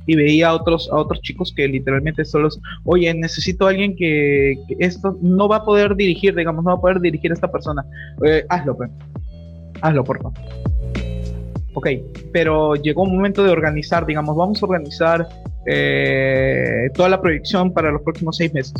y 0.06 0.16
veía 0.16 0.50
a 0.50 0.56
otros, 0.56 0.90
a 0.92 0.98
otros 0.98 1.22
chicos 1.22 1.54
que 1.56 1.68
literalmente 1.68 2.26
solo, 2.26 2.50
oye, 2.84 3.14
necesito 3.14 3.66
a 3.66 3.70
alguien 3.70 3.96
que, 3.96 4.56
esto 4.80 5.18
no 5.22 5.48
va 5.48 5.58
a 5.58 5.66
poder 5.66 5.96
dirigir, 5.96 6.36
digamos, 6.36 6.64
no 6.64 6.72
va 6.72 6.78
a 6.78 6.82
poder 6.82 7.00
dirigir 7.00 7.32
a 7.32 7.36
esta 7.36 7.52
persona. 7.52 7.86
Eh, 8.26 8.46
hazlo, 8.50 8.78
pues. 8.78 8.92
Hazlo, 9.84 10.04
por 10.06 10.22
favor. 10.22 10.40
Ok, 11.74 11.88
pero 12.32 12.76
llegó 12.76 13.04
un 13.04 13.16
momento 13.16 13.44
de 13.44 13.50
organizar, 13.50 14.06
digamos, 14.06 14.36
vamos 14.36 14.64
a 14.64 14.66
organizar 14.66 15.28
eh, 15.66 16.90
toda 16.94 17.10
la 17.10 17.20
proyección 17.20 17.74
para 17.74 17.92
los 17.92 18.02
próximos 18.02 18.38
seis 18.38 18.54
meses. 18.54 18.74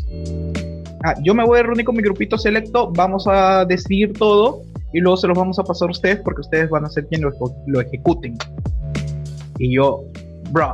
Ah, 1.04 1.16
yo 1.22 1.36
me 1.36 1.46
voy 1.46 1.60
a 1.60 1.64
reunir 1.64 1.86
con 1.86 1.98
mi 1.98 2.02
grupito 2.02 2.38
selecto, 2.38 2.90
vamos 2.90 3.28
a 3.28 3.66
decidir 3.66 4.14
todo 4.14 4.62
y 4.94 5.02
luego 5.02 5.18
se 5.18 5.28
los 5.28 5.38
vamos 5.38 5.60
a 5.60 5.64
pasar 5.64 5.90
a 5.90 5.92
ustedes 5.92 6.22
porque 6.22 6.42
ustedes 6.42 6.70
van 6.70 6.86
a 6.86 6.90
ser 6.90 7.06
quienes 7.08 7.34
lo, 7.68 7.82
ejecuten. 7.82 8.38
Y 9.60 9.76
yo, 9.76 10.06
bro, 10.52 10.74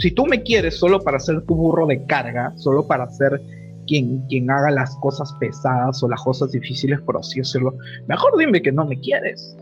si 0.00 0.10
tú 0.12 0.24
me 0.24 0.42
quieres 0.42 0.78
solo 0.78 1.00
para 1.00 1.18
ser 1.18 1.42
tu 1.42 1.54
burro 1.54 1.86
de 1.86 2.02
carga, 2.06 2.54
solo 2.56 2.86
para 2.86 3.10
ser 3.10 3.42
quien, 3.86 4.26
quien 4.28 4.50
haga 4.50 4.70
las 4.70 4.96
cosas 4.96 5.32
pesadas 5.40 6.02
o 6.02 6.08
las 6.08 6.22
cosas 6.22 6.52
difíciles, 6.52 7.00
por 7.00 7.16
así 7.16 7.38
decirlo, 7.38 7.74
mejor 8.06 8.36
dime 8.38 8.62
que 8.62 8.72
no 8.72 8.86
me 8.86 8.98
quieres. 9.00 9.56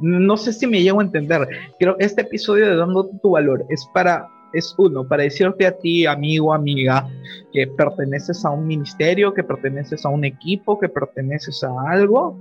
No 0.00 0.36
sé 0.36 0.52
si 0.52 0.66
me 0.66 0.82
llego 0.82 1.00
a 1.00 1.04
entender. 1.04 1.46
Creo 1.78 1.96
que 1.96 2.04
este 2.04 2.22
episodio 2.22 2.68
de 2.68 2.76
Dando 2.76 3.08
tu 3.22 3.30
valor 3.30 3.64
es 3.68 3.86
para, 3.94 4.26
es 4.52 4.74
uno, 4.78 5.06
para 5.06 5.22
decirte 5.22 5.66
a 5.66 5.76
ti, 5.76 6.06
amigo, 6.06 6.52
amiga, 6.52 7.08
que 7.52 7.66
perteneces 7.66 8.44
a 8.44 8.50
un 8.50 8.66
ministerio, 8.66 9.34
que 9.34 9.44
perteneces 9.44 10.04
a 10.04 10.08
un 10.08 10.24
equipo, 10.24 10.78
que 10.80 10.88
perteneces 10.88 11.62
a 11.62 11.90
algo, 11.90 12.36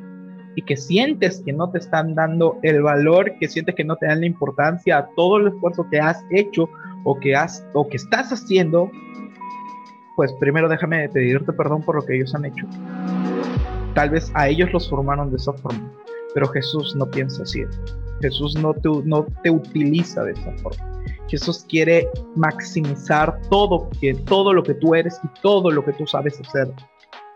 y 0.57 0.63
que 0.63 0.75
sientes 0.75 1.43
que 1.45 1.53
no 1.53 1.69
te 1.69 1.77
están 1.77 2.15
dando 2.15 2.57
el 2.63 2.81
valor, 2.81 3.31
que 3.39 3.47
sientes 3.47 3.75
que 3.75 3.83
no 3.83 3.95
te 3.95 4.07
dan 4.07 4.21
la 4.21 4.25
importancia 4.25 4.97
a 4.97 5.07
todo 5.15 5.37
el 5.37 5.49
esfuerzo 5.49 5.87
que 5.91 5.99
has 5.99 6.19
hecho 6.31 6.67
o 7.03 7.19
que 7.19 7.35
has 7.35 7.63
o 7.73 7.87
que 7.87 7.97
estás 7.97 8.33
haciendo, 8.33 8.89
pues 10.17 10.33
primero 10.33 10.67
déjame 10.67 11.07
pedirte 11.09 11.53
perdón 11.53 11.83
por 11.83 11.95
lo 11.95 12.01
que 12.01 12.15
ellos 12.15 12.33
han 12.33 12.45
hecho. 12.45 12.65
Tal 13.93 14.09
vez 14.09 14.31
a 14.33 14.49
ellos 14.49 14.73
los 14.73 14.89
formaron 14.89 15.29
de 15.29 15.37
esa 15.37 15.53
forma, 15.53 15.93
pero 16.33 16.47
Jesús 16.49 16.95
no 16.95 17.05
piensa 17.05 17.43
así. 17.43 17.63
Jesús 18.21 18.55
no 18.55 18.73
te, 18.73 18.89
no 19.05 19.27
te 19.43 19.51
utiliza 19.51 20.23
de 20.23 20.31
esa 20.31 20.51
forma. 20.57 21.03
Jesús 21.27 21.65
quiere 21.69 22.09
maximizar 22.35 23.39
todo, 23.51 23.89
todo 24.25 24.53
lo 24.53 24.63
que 24.63 24.73
tú 24.73 24.95
eres 24.95 25.19
y 25.23 25.27
todo 25.41 25.69
lo 25.69 25.85
que 25.85 25.93
tú 25.93 26.07
sabes 26.07 26.41
hacer 26.41 26.67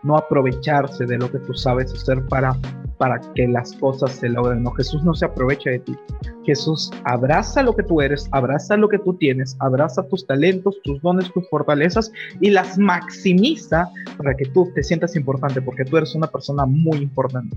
no 0.02 0.16
aprovecharse 0.16 1.06
de 1.06 1.18
lo 1.18 1.30
que 1.30 1.38
tú 1.38 1.54
sabes 1.54 1.92
hacer 1.92 2.24
para, 2.26 2.56
para 2.98 3.20
que 3.34 3.46
las 3.46 3.72
cosas 3.74 4.12
se 4.12 4.28
logren. 4.28 4.62
No, 4.62 4.72
Jesús 4.72 5.02
no 5.04 5.14
se 5.14 5.26
aprovecha 5.26 5.70
de 5.70 5.78
ti. 5.80 5.96
Jesús 6.44 6.90
abraza 7.04 7.62
lo 7.62 7.74
que 7.74 7.82
tú 7.82 8.00
eres, 8.00 8.28
abraza 8.32 8.76
lo 8.76 8.88
que 8.88 8.98
tú 8.98 9.14
tienes, 9.14 9.56
abraza 9.60 10.02
tus 10.08 10.26
talentos, 10.26 10.76
tus 10.82 11.00
dones, 11.02 11.32
tus 11.32 11.48
fortalezas 11.48 12.10
y 12.40 12.50
las 12.50 12.78
maximiza 12.78 13.88
para 14.16 14.34
que 14.34 14.46
tú 14.46 14.70
te 14.74 14.82
sientas 14.82 15.14
importante, 15.14 15.62
porque 15.62 15.84
tú 15.84 15.96
eres 15.96 16.14
una 16.14 16.26
persona 16.26 16.66
muy 16.66 16.98
importante. 16.98 17.56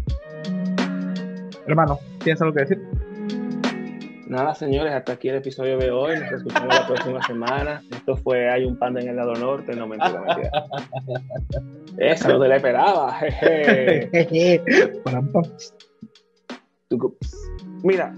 Hermano, 1.68 2.00
¿tienes 2.24 2.42
algo 2.42 2.54
que 2.54 2.62
decir? 2.62 2.82
Nada, 4.28 4.56
señores, 4.56 4.92
hasta 4.94 5.14
aquí 5.14 5.30
el 5.30 5.36
episodio 5.36 5.78
de 5.78 5.92
hoy. 5.92 6.20
Nos 6.20 6.32
escuchamos 6.32 6.74
la 6.74 6.88
próxima 6.88 7.22
semana. 7.26 7.84
Esto 7.92 8.18
fue 8.18 8.50
Hay 8.50 8.66
un 8.66 8.78
panda 8.78 9.00
en 9.00 9.10
el 9.10 9.16
lado 9.16 9.36
norte. 9.36 9.76
No 9.76 9.88
mentira, 9.88 10.20
mentira. 10.22 10.52
Esa 11.98 12.30
no 12.30 12.40
te 12.40 12.48
la 12.48 12.56
esperaba. 12.58 13.18
Mira, 17.84 18.14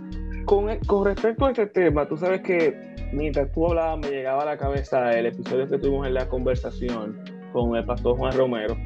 con, 0.45 0.79
con 0.85 1.05
respecto 1.05 1.45
a 1.45 1.51
este 1.51 1.67
tema, 1.67 2.07
tú 2.07 2.17
sabes 2.17 2.41
que 2.41 2.95
mientras 3.13 3.51
tú 3.51 3.67
hablabas, 3.67 3.99
me 3.99 4.09
llegaba 4.09 4.43
a 4.43 4.45
la 4.45 4.57
cabeza 4.57 5.17
el 5.17 5.27
episodio 5.27 5.67
que 5.67 5.77
tuvimos 5.77 6.07
en 6.07 6.13
la 6.13 6.27
conversación 6.27 7.19
con 7.53 7.75
el 7.75 7.85
pastor 7.85 8.17
Juan 8.17 8.35
Romero 8.37 8.77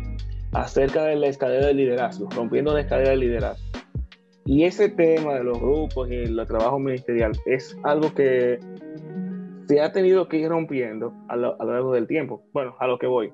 acerca 0.53 1.03
de 1.03 1.15
la 1.15 1.27
escalera 1.27 1.67
de 1.67 1.74
liderazgo, 1.74 2.29
rompiendo 2.36 2.74
la 2.74 2.81
escalera 2.81 3.12
de 3.12 3.17
liderazgo. 3.17 3.65
Y 4.45 4.63
ese 4.63 4.89
tema 4.89 5.36
de 5.36 5.43
los 5.43 5.60
grupos 5.60 6.10
y 6.10 6.15
el 6.15 6.45
trabajo 6.48 6.79
ministerial 6.79 7.31
es 7.45 7.77
algo 7.83 8.13
que 8.13 8.60
se 9.67 9.81
ha 9.81 9.91
tenido 9.91 10.27
que 10.27 10.38
ir 10.38 10.50
rompiendo 10.50 11.13
a 11.29 11.36
lo, 11.36 11.55
largo 11.57 11.93
del 11.93 12.07
tiempo. 12.07 12.43
Bueno, 12.51 12.75
a 12.79 12.88
lo 12.88 12.98
que 12.98 13.07
voy. 13.07 13.31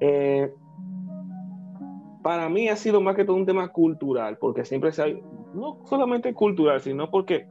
Eh, 0.00 0.50
para 2.22 2.48
mí 2.48 2.68
ha 2.68 2.76
sido 2.76 3.00
más 3.00 3.16
que 3.16 3.24
todo 3.24 3.36
un 3.36 3.46
tema 3.46 3.68
cultural, 3.68 4.38
porque 4.38 4.64
siempre 4.64 4.92
se 4.92 5.02
ha, 5.02 5.06
no 5.54 5.78
solamente 5.84 6.34
cultural, 6.34 6.80
sino 6.80 7.10
porque 7.10 7.46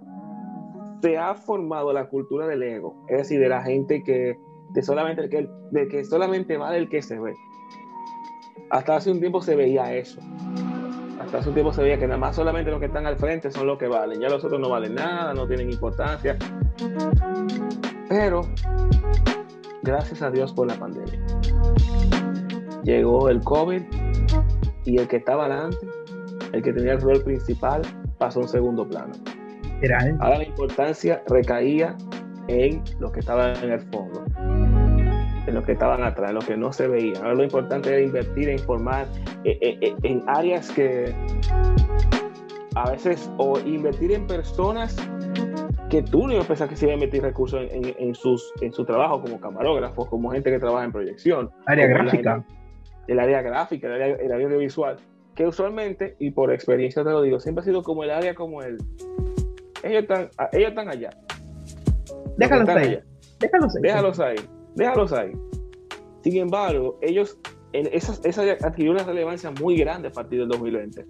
se 1.02 1.18
ha 1.18 1.34
formado 1.34 1.94
la 1.94 2.08
cultura 2.08 2.48
del 2.48 2.64
ego, 2.64 2.96
es 3.08 3.18
decir, 3.18 3.40
de 3.40 3.50
la 3.50 3.64
gente 3.64 4.04
que 4.04 4.38
de 4.74 4.84
solamente 4.84 5.24
el 5.24 5.30
que, 5.30 5.50
de 5.72 5.88
que 5.88 6.04
solamente 6.04 6.58
vale 6.58 6.78
el 6.78 6.90
que 6.90 7.02
se 7.02 7.20
ve. 7.20 7.34
Hasta 8.70 8.98
hace 8.98 9.12
un 9.12 9.20
tiempo 9.20 9.42
se 9.42 9.56
veía 9.56 9.96
eso 9.96 10.20
hasta 11.30 11.40
hace 11.40 11.50
un 11.50 11.54
tiempo 11.54 11.74
se 11.74 11.84
veía 11.84 12.00
que 12.00 12.08
nada 12.08 12.18
más 12.18 12.36
solamente 12.36 12.72
los 12.72 12.80
que 12.80 12.88
están 12.88 13.06
al 13.06 13.18
frente 13.18 13.52
son 13.52 13.68
los 13.68 13.78
que 13.78 13.88
valen. 13.88 14.20
Ya 14.20 14.30
los 14.30 14.44
otros 14.44 14.60
no 14.60 14.70
valen 14.70 14.96
nada, 14.96 15.34
no 15.34 15.48
tienen 15.48 15.70
importancia. 15.70 16.38
Pero, 18.08 18.42
gracias 19.84 20.22
a 20.22 20.32
Dios 20.32 20.54
por 20.54 20.68
la 20.68 20.76
pandemia. 20.76 21.20
Llegó 22.84 23.30
el 23.30 23.42
COVID 23.44 23.84
y 24.86 25.00
el 25.00 25.08
que 25.08 25.18
estaba 25.18 25.46
adelante, 25.46 25.88
el 26.54 26.62
que 26.62 26.74
tenía 26.74 26.94
el 26.94 27.02
rol 27.02 27.22
principal, 27.24 27.82
pasó 28.18 28.40
a 28.40 28.44
un 28.44 28.50
segundo 28.50 28.88
plano. 28.88 29.14
Ahora 30.20 30.40
la 30.40 30.44
importancia 30.44 31.24
recaía 31.28 31.96
en 32.48 32.84
los 33.00 33.12
que 33.12 33.22
estaban 33.22 33.56
en 33.64 33.72
el 33.72 33.80
fondo 33.80 34.26
en 35.50 35.56
los 35.56 35.66
que 35.66 35.74
estaban 35.74 36.04
atrás, 36.04 36.30
en 36.30 36.36
los 36.36 36.46
que 36.46 36.56
no 36.56 36.72
se 36.72 36.88
veían. 36.88 37.18
Ahora 37.18 37.34
lo 37.34 37.44
importante 37.44 37.90
era 37.90 38.02
invertir 38.02 38.50
en 38.50 38.60
formar 38.60 39.08
eh, 39.44 39.58
eh, 39.62 39.78
eh, 39.82 39.96
en 40.04 40.24
áreas 40.28 40.70
que 40.72 41.14
a 42.76 42.92
veces, 42.92 43.30
o 43.38 43.60
invertir 43.60 44.12
en 44.12 44.28
personas 44.28 44.96
que 45.90 46.04
tú 46.04 46.28
no 46.28 46.42
pensás 46.44 46.70
que 46.70 46.76
se 46.76 46.86
iban 46.86 47.00
a 47.00 47.02
meter 47.02 47.24
recursos 47.24 47.62
en, 47.72 48.14
sus, 48.14 48.54
en 48.62 48.72
su 48.72 48.86
trabajo 48.86 49.22
como 49.22 49.40
camarógrafos, 49.42 50.08
como 50.08 50.30
gente 50.30 50.52
que 50.52 50.60
trabaja 50.60 50.86
en 50.86 50.92
proyección. 50.92 51.50
Área 51.66 51.88
gráfica. 51.88 52.46
El, 53.10 53.20
área 53.20 53.42
gráfica, 53.42 53.88
el 53.88 53.94
área, 53.94 54.16
el 54.16 54.32
área 54.32 54.48
audiovisual, 54.48 54.98
que 55.36 55.48
usualmente, 55.48 56.16
y 56.20 56.32
por 56.32 56.54
experiencia 56.54 57.04
te 57.04 57.10
lo 57.10 57.22
digo, 57.22 57.40
siempre 57.40 57.62
ha 57.62 57.66
sido 57.66 57.84
como 57.84 58.04
el 58.04 58.12
área 58.12 58.36
como 58.36 58.62
el... 58.62 58.78
Ellos 59.84 60.04
están, 60.04 60.30
ellos 60.52 60.70
están 60.70 60.90
allá. 60.90 61.10
Déjalos 62.38 62.70
ahí. 62.70 63.00
Déjalos 63.40 63.76
ahí. 63.76 63.82
Déjalos 63.82 64.20
ahí 64.20 64.36
déjalos 64.76 65.14
ahí. 65.14 65.32
Sin 66.24 66.38
embargo, 66.38 66.98
ellos, 67.02 67.38
esa, 67.74 68.14
esa 68.28 68.42
adquirió 68.66 68.92
una 68.92 69.04
relevancia 69.04 69.52
muy 69.52 69.78
grande 69.78 70.10
a 70.10 70.12
partir 70.12 70.40
del 70.40 70.50
2020. 70.50 71.06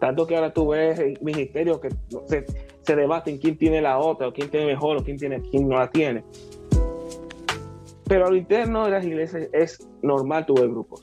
Tanto 0.00 0.26
que 0.26 0.34
ahora 0.34 0.52
tú 0.52 0.68
ves 0.68 1.00
ministerios 1.20 1.80
que 1.80 1.90
se, 2.26 2.44
se 2.82 2.96
debaten 2.96 3.38
quién 3.38 3.56
tiene 3.56 3.80
la 3.80 3.98
otra, 3.98 4.28
o 4.28 4.32
quién 4.32 4.50
tiene 4.50 4.66
mejor, 4.66 4.98
o 4.98 5.04
quién, 5.04 5.16
tiene, 5.16 5.40
quién 5.50 5.68
no 5.68 5.78
la 5.78 5.90
tiene. 5.90 6.24
Pero 8.12 8.26
a 8.26 8.30
lo 8.30 8.36
interno 8.36 8.84
de 8.84 8.90
las 8.90 9.06
iglesias 9.06 9.48
es 9.54 9.88
normal 10.02 10.44
tu 10.44 10.52
ver 10.52 10.68
grupos. 10.68 11.02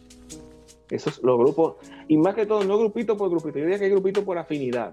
Esos 0.91 1.19
los 1.23 1.39
grupos, 1.39 1.77
y 2.07 2.17
más 2.17 2.35
que 2.35 2.45
todo, 2.45 2.63
no 2.63 2.77
grupito 2.77 3.17
por 3.17 3.31
grupito, 3.31 3.57
yo 3.57 3.65
diría 3.65 3.79
que 3.79 3.85
hay 3.85 3.89
grupito 3.89 4.23
por 4.23 4.37
afinidad. 4.37 4.91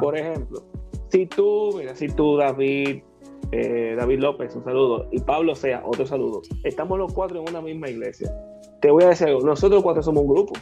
Por 0.00 0.16
ejemplo, 0.16 0.62
si 1.08 1.26
tú, 1.26 1.74
mira, 1.76 1.96
si 1.96 2.06
tú, 2.06 2.36
David, 2.36 3.02
eh, 3.50 3.96
David 3.98 4.20
López, 4.20 4.54
un 4.54 4.62
saludo, 4.62 5.08
y 5.10 5.18
Pablo 5.18 5.56
Sea, 5.56 5.82
otro 5.84 6.06
saludo. 6.06 6.42
Estamos 6.62 6.96
los 6.96 7.12
cuatro 7.12 7.40
en 7.40 7.48
una 7.48 7.62
misma 7.62 7.90
iglesia. 7.90 8.32
Te 8.80 8.88
voy 8.88 9.02
a 9.02 9.08
decir 9.08 9.26
algo, 9.26 9.40
nosotros 9.40 9.82
cuatro 9.82 10.04
somos 10.04 10.22
un 10.22 10.28
grupo. 10.28 10.52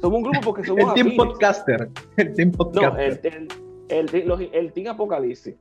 Somos 0.00 0.18
un 0.18 0.22
grupo 0.22 0.40
porque 0.44 0.62
somos 0.62 0.84
el 0.96 1.02
team 1.02 1.16
podcaster. 1.16 1.88
El 2.16 2.32
team 2.34 2.52
podcaster. 2.52 3.42
No, 3.42 3.48
el, 3.88 4.08
el, 4.14 4.50
el, 4.52 4.72
team 4.72 4.86
apocalipsis. 4.86 5.56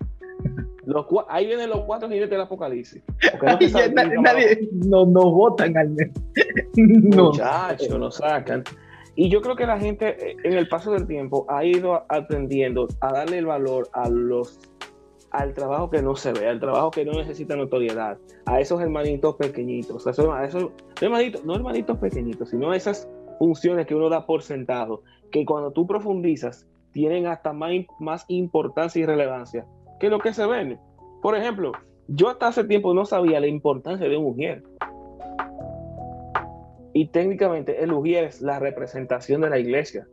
Los, 0.87 1.05
ahí 1.27 1.47
vienen 1.47 1.69
los 1.69 1.81
cuatro 1.81 2.07
jinetes 2.07 2.29
del 2.29 2.39
apocalipsis. 2.39 3.03
No 3.43 3.59
nadie, 4.21 4.69
no, 4.71 5.05
no 5.05 5.31
votan 5.31 5.75
al 5.75 5.93
no. 6.77 7.25
Muchachos, 7.25 7.99
nos 7.99 8.15
sacan. 8.15 8.63
Y 9.13 9.29
yo 9.29 9.41
creo 9.41 9.57
que 9.57 9.65
la 9.65 9.77
gente 9.77 10.15
eh, 10.31 10.37
en 10.45 10.53
el 10.53 10.69
paso 10.69 10.93
del 10.93 11.05
tiempo 11.05 11.45
ha 11.49 11.65
ido 11.65 12.05
aprendiendo 12.07 12.87
a 13.01 13.11
darle 13.11 13.39
el 13.39 13.45
valor 13.45 13.89
a 13.91 14.07
los 14.07 14.61
al 15.31 15.53
trabajo 15.53 15.89
que 15.89 16.01
no 16.01 16.15
se 16.15 16.31
ve, 16.31 16.47
al 16.47 16.61
trabajo 16.61 16.89
que 16.89 17.03
no 17.03 17.11
necesita 17.11 17.57
notoriedad, 17.57 18.17
a 18.45 18.61
esos 18.61 18.79
hermanitos 18.79 19.35
pequeñitos, 19.35 20.07
a 20.07 20.11
esos, 20.11 20.25
no, 20.25 20.71
hermanitos, 21.01 21.43
no 21.43 21.53
hermanitos 21.53 21.97
pequeñitos, 21.97 22.51
sino 22.51 22.71
a 22.71 22.77
esas 22.77 23.09
funciones 23.39 23.87
que 23.87 23.93
uno 23.93 24.07
da 24.07 24.25
por 24.25 24.41
sentado, 24.41 25.03
que 25.31 25.43
cuando 25.43 25.71
tú 25.71 25.85
profundizas 25.85 26.65
tienen 26.93 27.27
hasta 27.27 27.51
más, 27.51 27.71
más 27.99 28.23
importancia 28.29 29.01
y 29.01 29.05
relevancia 29.05 29.65
que 29.99 30.09
lo 30.09 30.19
que 30.19 30.33
se 30.33 30.45
ven. 30.45 30.79
Por 31.21 31.35
ejemplo, 31.35 31.71
yo 32.07 32.29
hasta 32.29 32.47
hace 32.47 32.63
tiempo 32.63 32.93
no 32.93 33.05
sabía 33.05 33.39
la 33.39 33.47
importancia 33.47 34.07
de 34.07 34.17
un 34.17 34.23
mujer. 34.23 34.63
Y 36.93 37.07
técnicamente 37.07 37.83
el 37.83 37.91
ujier 37.91 38.25
es 38.25 38.41
la 38.41 38.59
representación 38.59 39.41
de 39.41 39.49
la 39.49 39.59
iglesia. 39.59 40.07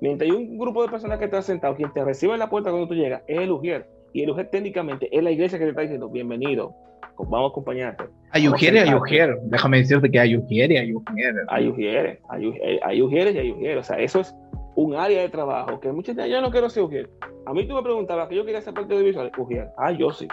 Mientras 0.00 0.30
hay 0.30 0.36
un 0.36 0.58
grupo 0.58 0.82
de 0.82 0.88
personas 0.88 1.18
que 1.18 1.26
está 1.26 1.42
sentado, 1.42 1.74
quien 1.74 1.92
te 1.92 2.04
recibe 2.04 2.32
en 2.32 2.38
la 2.38 2.48
puerta 2.48 2.70
cuando 2.70 2.88
tú 2.88 2.94
llegas 2.94 3.22
es 3.26 3.40
el 3.40 3.50
ujier. 3.50 3.86
Y 4.12 4.22
el 4.22 4.30
ujier 4.30 4.48
técnicamente 4.50 5.08
es 5.16 5.22
la 5.22 5.30
iglesia 5.30 5.58
que 5.58 5.64
te 5.64 5.70
está 5.70 5.82
diciendo, 5.82 6.08
bienvenido, 6.08 6.74
vamos 7.18 7.48
a 7.48 7.50
acompañarte. 7.50 8.04
Hay 8.30 8.48
ujier 8.48 8.74
y 8.74 8.78
hay 8.78 8.94
ujier. 8.94 9.38
Déjame 9.44 9.78
decirte 9.78 10.10
que 10.10 10.18
hay 10.18 10.36
ujier 10.36 10.72
y 10.72 10.76
hay 10.76 10.94
ujier. 10.94 11.34
Hay 11.48 11.68
ujier, 11.68 12.20
hay 12.28 12.46
ujier, 12.46 12.80
hay 12.82 13.34
y 13.34 13.38
hay 13.38 13.52
ujier. 13.52 13.78
O 13.78 13.82
sea, 13.82 13.98
eso 13.98 14.20
es 14.20 14.34
un 14.76 14.94
área 14.94 15.20
de 15.22 15.28
trabajo 15.28 15.80
que 15.80 15.92
muchas 15.92 16.16
veces 16.16 16.32
yo 16.32 16.40
no 16.40 16.50
quiero 16.50 16.70
ser 16.70 16.84
ujier. 16.84 17.10
A 17.46 17.54
mí 17.54 17.66
tú 17.66 17.74
me 17.74 17.82
preguntabas 17.82 18.28
que 18.28 18.36
yo 18.36 18.44
quería 18.44 18.60
ser 18.60 18.74
parte 18.74 18.94
de 18.94 19.02
visual, 19.02 19.32
ujier. 19.36 19.70
Ah, 19.76 19.92
yo 19.92 20.12
sí. 20.12 20.28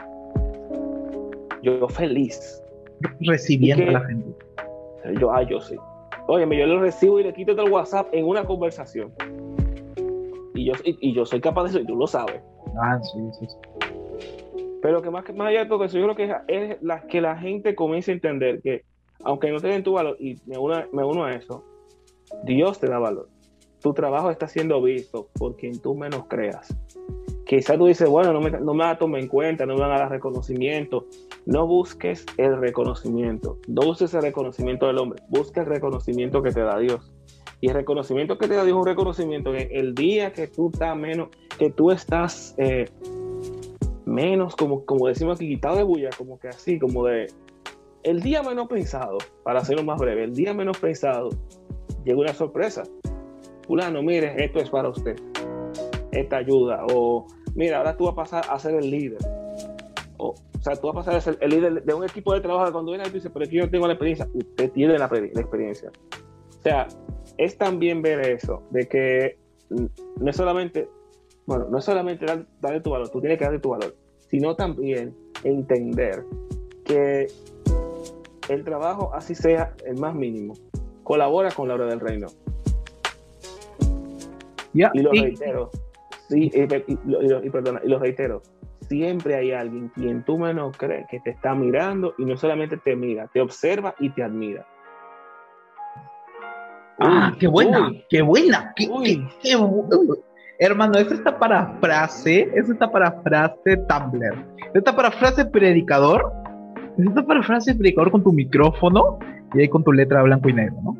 Yo 1.61 1.87
feliz. 1.87 2.61
Recibiendo 3.21 3.89
a 3.89 4.01
la 4.01 4.05
gente. 4.05 4.35
Yo, 5.19 5.31
ah, 5.31 5.43
yo 5.43 5.61
sí. 5.61 5.75
Oye, 6.27 6.45
yo 6.57 6.65
lo 6.65 6.81
recibo 6.81 7.19
y 7.19 7.23
le 7.23 7.33
quito 7.33 7.55
del 7.55 7.71
WhatsApp 7.71 8.07
en 8.11 8.25
una 8.25 8.43
conversación. 8.43 9.13
Y 10.53 10.65
yo, 10.65 10.73
y, 10.83 11.13
yo 11.13 11.25
soy 11.25 11.39
capaz 11.39 11.63
de 11.63 11.69
eso 11.69 11.79
y 11.79 11.85
tú 11.85 11.95
lo 11.95 12.07
sabes. 12.07 12.41
Ah, 12.81 12.99
sí, 13.01 13.19
sí, 13.39 13.47
Pero 14.81 15.01
que 15.01 15.09
más, 15.09 15.23
más 15.33 15.47
allá 15.47 15.59
de 15.59 15.65
todo 15.67 15.85
eso, 15.85 15.97
yo 15.97 16.03
creo 16.03 16.15
que 16.15 16.35
es, 16.47 16.77
la, 16.81 17.01
que 17.07 17.21
la 17.21 17.37
gente 17.37 17.75
comience 17.75 18.11
a 18.11 18.15
entender 18.15 18.61
que, 18.61 18.83
aunque 19.23 19.51
no 19.51 19.61
te 19.61 19.67
den 19.67 19.83
tu 19.83 19.93
valor, 19.93 20.17
y 20.19 20.35
me 20.45 20.57
uno, 20.57 20.83
me 20.91 21.05
uno 21.05 21.23
a 21.23 21.33
eso, 21.33 21.63
Dios 22.43 22.79
te 22.79 22.87
da 22.87 22.99
valor. 22.99 23.29
Tu 23.81 23.93
trabajo 23.93 24.29
está 24.29 24.47
siendo 24.47 24.81
visto 24.81 25.29
por 25.37 25.55
quien 25.55 25.79
tú 25.79 25.95
menos 25.95 26.25
creas 26.27 26.75
quizás 27.47 27.77
tú 27.77 27.85
dices, 27.85 28.07
bueno, 28.07 28.33
no 28.33 28.41
me, 28.41 28.51
no 28.51 28.73
me 28.73 28.83
a 28.83 28.97
tomar 28.97 29.21
en 29.21 29.27
cuenta, 29.27 29.65
no 29.65 29.75
me 29.75 29.81
van 29.81 29.91
a 29.91 29.99
dar 29.99 30.11
reconocimiento. 30.11 31.05
No 31.45 31.65
busques 31.65 32.25
el 32.37 32.57
reconocimiento, 32.57 33.57
no 33.67 33.83
busques 33.83 34.13
el 34.13 34.21
reconocimiento 34.21 34.87
del 34.87 34.97
hombre, 34.97 35.23
busca 35.29 35.61
el 35.61 35.67
reconocimiento 35.67 36.43
que 36.43 36.51
te 36.51 36.61
da 36.61 36.77
Dios. 36.77 37.13
Y 37.61 37.69
el 37.69 37.73
reconocimiento 37.73 38.37
que 38.37 38.47
te 38.47 38.53
da 38.53 38.63
Dios 38.63 38.75
es 38.75 38.81
un 38.81 38.87
reconocimiento 38.87 39.51
que 39.51 39.69
el 39.71 39.95
día 39.95 40.33
que 40.33 40.47
tú 40.47 40.69
estás 40.71 40.95
menos, 40.95 41.29
que 41.57 41.71
tú 41.71 41.89
estás 41.89 42.53
eh, 42.57 42.85
menos, 44.05 44.55
como, 44.55 44.85
como 44.85 45.07
decimos 45.07 45.37
aquí, 45.37 45.47
quitado 45.47 45.77
de 45.77 45.83
bulla, 45.83 46.09
como 46.17 46.39
que 46.39 46.49
así, 46.49 46.77
como 46.77 47.05
de 47.05 47.27
el 48.03 48.21
día 48.21 48.43
menos 48.43 48.67
pensado, 48.67 49.17
para 49.43 49.59
hacerlo 49.59 49.83
más 49.83 49.99
breve, 49.99 50.23
el 50.23 50.33
día 50.33 50.53
menos 50.53 50.77
pensado, 50.77 51.29
llega 52.05 52.19
una 52.19 52.33
sorpresa. 52.33 52.83
Fulano, 53.67 54.01
mire, 54.01 54.33
esto 54.43 54.59
es 54.59 54.69
para 54.69 54.89
usted. 54.89 55.17
Esta 56.11 56.37
ayuda. 56.37 56.85
O 56.89 57.27
mira, 57.57 57.79
ahora 57.79 57.97
tú 57.97 58.05
vas 58.05 58.13
a 58.13 58.15
pasar 58.15 58.45
a 58.49 58.59
ser 58.59 58.75
el 58.75 58.89
líder. 58.89 59.17
O, 60.17 60.35
sea, 60.61 60.75
tú 60.75 60.87
vas 60.87 60.95
a 60.95 60.99
pasar 60.99 61.15
a 61.15 61.21
ser 61.21 61.37
el 61.41 61.49
líder 61.49 61.83
de 61.83 61.93
un 61.93 62.03
equipo 62.03 62.33
de 62.33 62.39
trabajo. 62.39 62.71
Cuando 62.71 62.91
viene 62.91 63.07
y 63.07 63.11
dice, 63.11 63.29
pero 63.31 63.45
aquí 63.45 63.57
yo 63.57 63.69
tengo 63.69 63.87
la 63.87 63.93
experiencia, 63.93 64.29
usted 64.31 64.71
tiene 64.71 64.97
la, 64.97 65.05
experiencia. 65.05 65.91
O 66.59 66.61
sea, 66.61 66.87
es 67.37 67.57
también 67.57 68.01
ver 68.01 68.21
eso, 68.21 68.61
de 68.69 68.87
que 68.87 69.37
no 69.69 70.29
es 70.29 70.35
solamente, 70.35 70.87
bueno, 71.45 71.67
no 71.69 71.79
es 71.79 71.85
solamente 71.85 72.25
darle 72.61 72.79
tu 72.79 72.91
valor, 72.91 73.09
tú 73.09 73.19
tienes 73.19 73.39
que 73.39 73.45
darle 73.45 73.59
tu 73.59 73.69
valor, 73.69 73.95
sino 74.19 74.55
también 74.55 75.15
entender 75.43 76.23
que 76.85 77.27
el 78.49 78.63
trabajo, 78.63 79.11
así 79.13 79.33
sea 79.33 79.73
el 79.85 79.97
más 79.97 80.13
mínimo, 80.13 80.53
colabora 81.03 81.51
con 81.51 81.67
la 81.67 81.75
obra 81.75 81.87
del 81.87 81.99
reino. 81.99 82.27
y 84.73 85.01
lo 85.01 85.11
reitero, 85.11 85.71
Sí, 86.29 86.51
y, 86.53 86.61
y, 86.61 87.49
perdona, 87.49 87.79
y 87.83 87.87
lo 87.87 87.99
reitero, 87.99 88.41
siempre 88.81 89.35
hay 89.35 89.53
alguien 89.53 89.89
quien 89.95 90.23
tú 90.23 90.37
menos 90.37 90.75
crees 90.77 91.05
que 91.09 91.19
te 91.21 91.31
está 91.31 91.55
mirando 91.55 92.13
y 92.17 92.25
no 92.25 92.35
solamente 92.35 92.77
te 92.77 92.95
mira, 92.95 93.29
te 93.33 93.41
observa 93.41 93.95
y 93.99 94.09
te 94.09 94.23
admira. 94.23 94.65
Ah, 96.99 97.33
qué 97.39 97.47
buena, 97.47 97.91
qué 98.09 98.21
buena, 98.21 98.73
qué, 98.75 98.87
Hermano, 100.59 100.97
es 100.97 101.11
esta 101.11 101.37
parafrase, 101.37 102.49
es 102.55 102.67
esta 102.67 102.89
parafrase 102.91 103.77
Tumblr, 103.87 104.35
esta 104.73 104.95
parafrase 104.95 105.45
predicador, 105.45 106.33
es 106.97 107.05
esta 107.05 107.23
parafrase 107.23 107.75
predicador 107.75 108.09
con 108.11 108.23
tu 108.23 108.33
micrófono 108.33 109.19
y 109.53 109.61
ahí 109.61 109.69
con 109.69 109.83
tu 109.83 109.93
letra 109.93 110.23
blanco 110.23 110.49
y 110.49 110.53
negro, 110.53 110.77
¿no? 110.83 110.97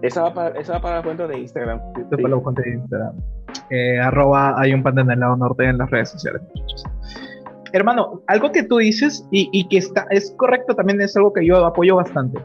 Esa 0.00 0.22
va 0.22 0.34
para, 0.34 0.58
esa 0.58 0.72
va 0.74 0.80
para 0.80 0.96
la 0.96 1.02
cuenta 1.02 1.26
de 1.28 1.38
Instagram. 1.38 1.80
Esa 1.96 2.16
para 2.16 2.28
la 2.28 2.36
cuenta 2.38 2.62
de 2.62 2.70
Instagram. 2.70 3.14
Eh, 3.70 3.98
hay 4.00 4.74
un 4.74 4.82
pan 4.82 4.98
en 4.98 5.10
el 5.10 5.20
lado 5.20 5.36
norte 5.36 5.64
en 5.64 5.78
las 5.78 5.90
redes 5.90 6.10
sociales. 6.10 6.42
Hermano, 7.72 8.22
algo 8.26 8.52
que 8.52 8.62
tú 8.62 8.78
dices 8.78 9.26
y, 9.30 9.66
que 9.68 9.78
está, 9.78 10.06
es 10.10 10.34
correcto 10.36 10.74
también 10.74 11.00
es 11.00 11.16
algo 11.16 11.32
que 11.32 11.46
yo 11.46 11.64
apoyo 11.64 11.96
bastante. 11.96 12.38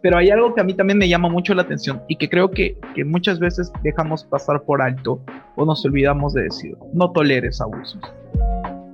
Pero 0.00 0.18
hay 0.18 0.30
algo 0.30 0.52
que 0.54 0.60
a 0.60 0.64
mí 0.64 0.74
también 0.74 0.98
me 0.98 1.08
llama 1.08 1.28
mucho 1.28 1.54
la 1.54 1.62
atención 1.62 2.02
y 2.08 2.16
que 2.16 2.28
creo 2.28 2.50
que, 2.50 2.76
muchas 3.06 3.38
veces 3.38 3.72
dejamos 3.84 4.24
pasar 4.24 4.62
por 4.62 4.82
alto 4.82 5.20
o 5.54 5.64
nos 5.64 5.84
olvidamos 5.84 6.34
de 6.34 6.42
decir, 6.42 6.76
no 6.92 7.12
toleres 7.12 7.60
abusos. 7.60 8.02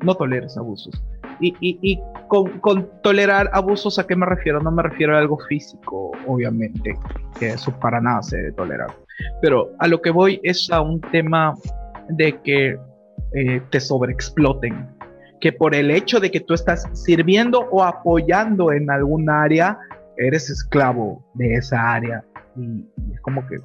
No 0.02 0.14
toleres 0.14 0.58
abusos. 0.58 1.02
Y 1.40 1.98
con, 2.28 2.58
con, 2.58 2.90
tolerar 3.02 3.48
abusos, 3.54 3.98
¿a 3.98 4.06
qué 4.06 4.14
me 4.14 4.26
refiero? 4.26 4.60
No 4.60 4.70
me 4.70 4.82
refiero 4.82 5.16
a 5.16 5.20
algo 5.20 5.38
físico, 5.48 6.12
obviamente, 6.26 6.98
que 7.38 7.48
eso 7.50 7.72
para 7.80 8.00
nada 8.00 8.22
se 8.22 8.36
debe 8.36 8.52
tolerar. 8.52 8.90
Pero 9.40 9.72
a 9.78 9.88
lo 9.88 10.00
que 10.00 10.10
voy 10.10 10.40
es 10.42 10.70
a 10.70 10.80
un 10.80 11.00
tema 11.00 11.54
de 12.08 12.40
que 12.40 12.78
eh, 13.32 13.62
te 13.70 13.80
sobreexploten. 13.80 14.88
Que 15.40 15.52
por 15.52 15.74
el 15.74 15.90
hecho 15.90 16.18
de 16.18 16.30
que 16.30 16.40
tú 16.40 16.54
estás 16.54 16.88
sirviendo 16.92 17.68
o 17.70 17.84
apoyando 17.84 18.72
en 18.72 18.90
algún 18.90 19.30
área, 19.30 19.78
eres 20.16 20.50
esclavo 20.50 21.24
de 21.34 21.54
esa 21.54 21.92
área. 21.92 22.24
Y, 22.56 22.84
es 23.12 23.20
como 23.20 23.46
que 23.46 23.56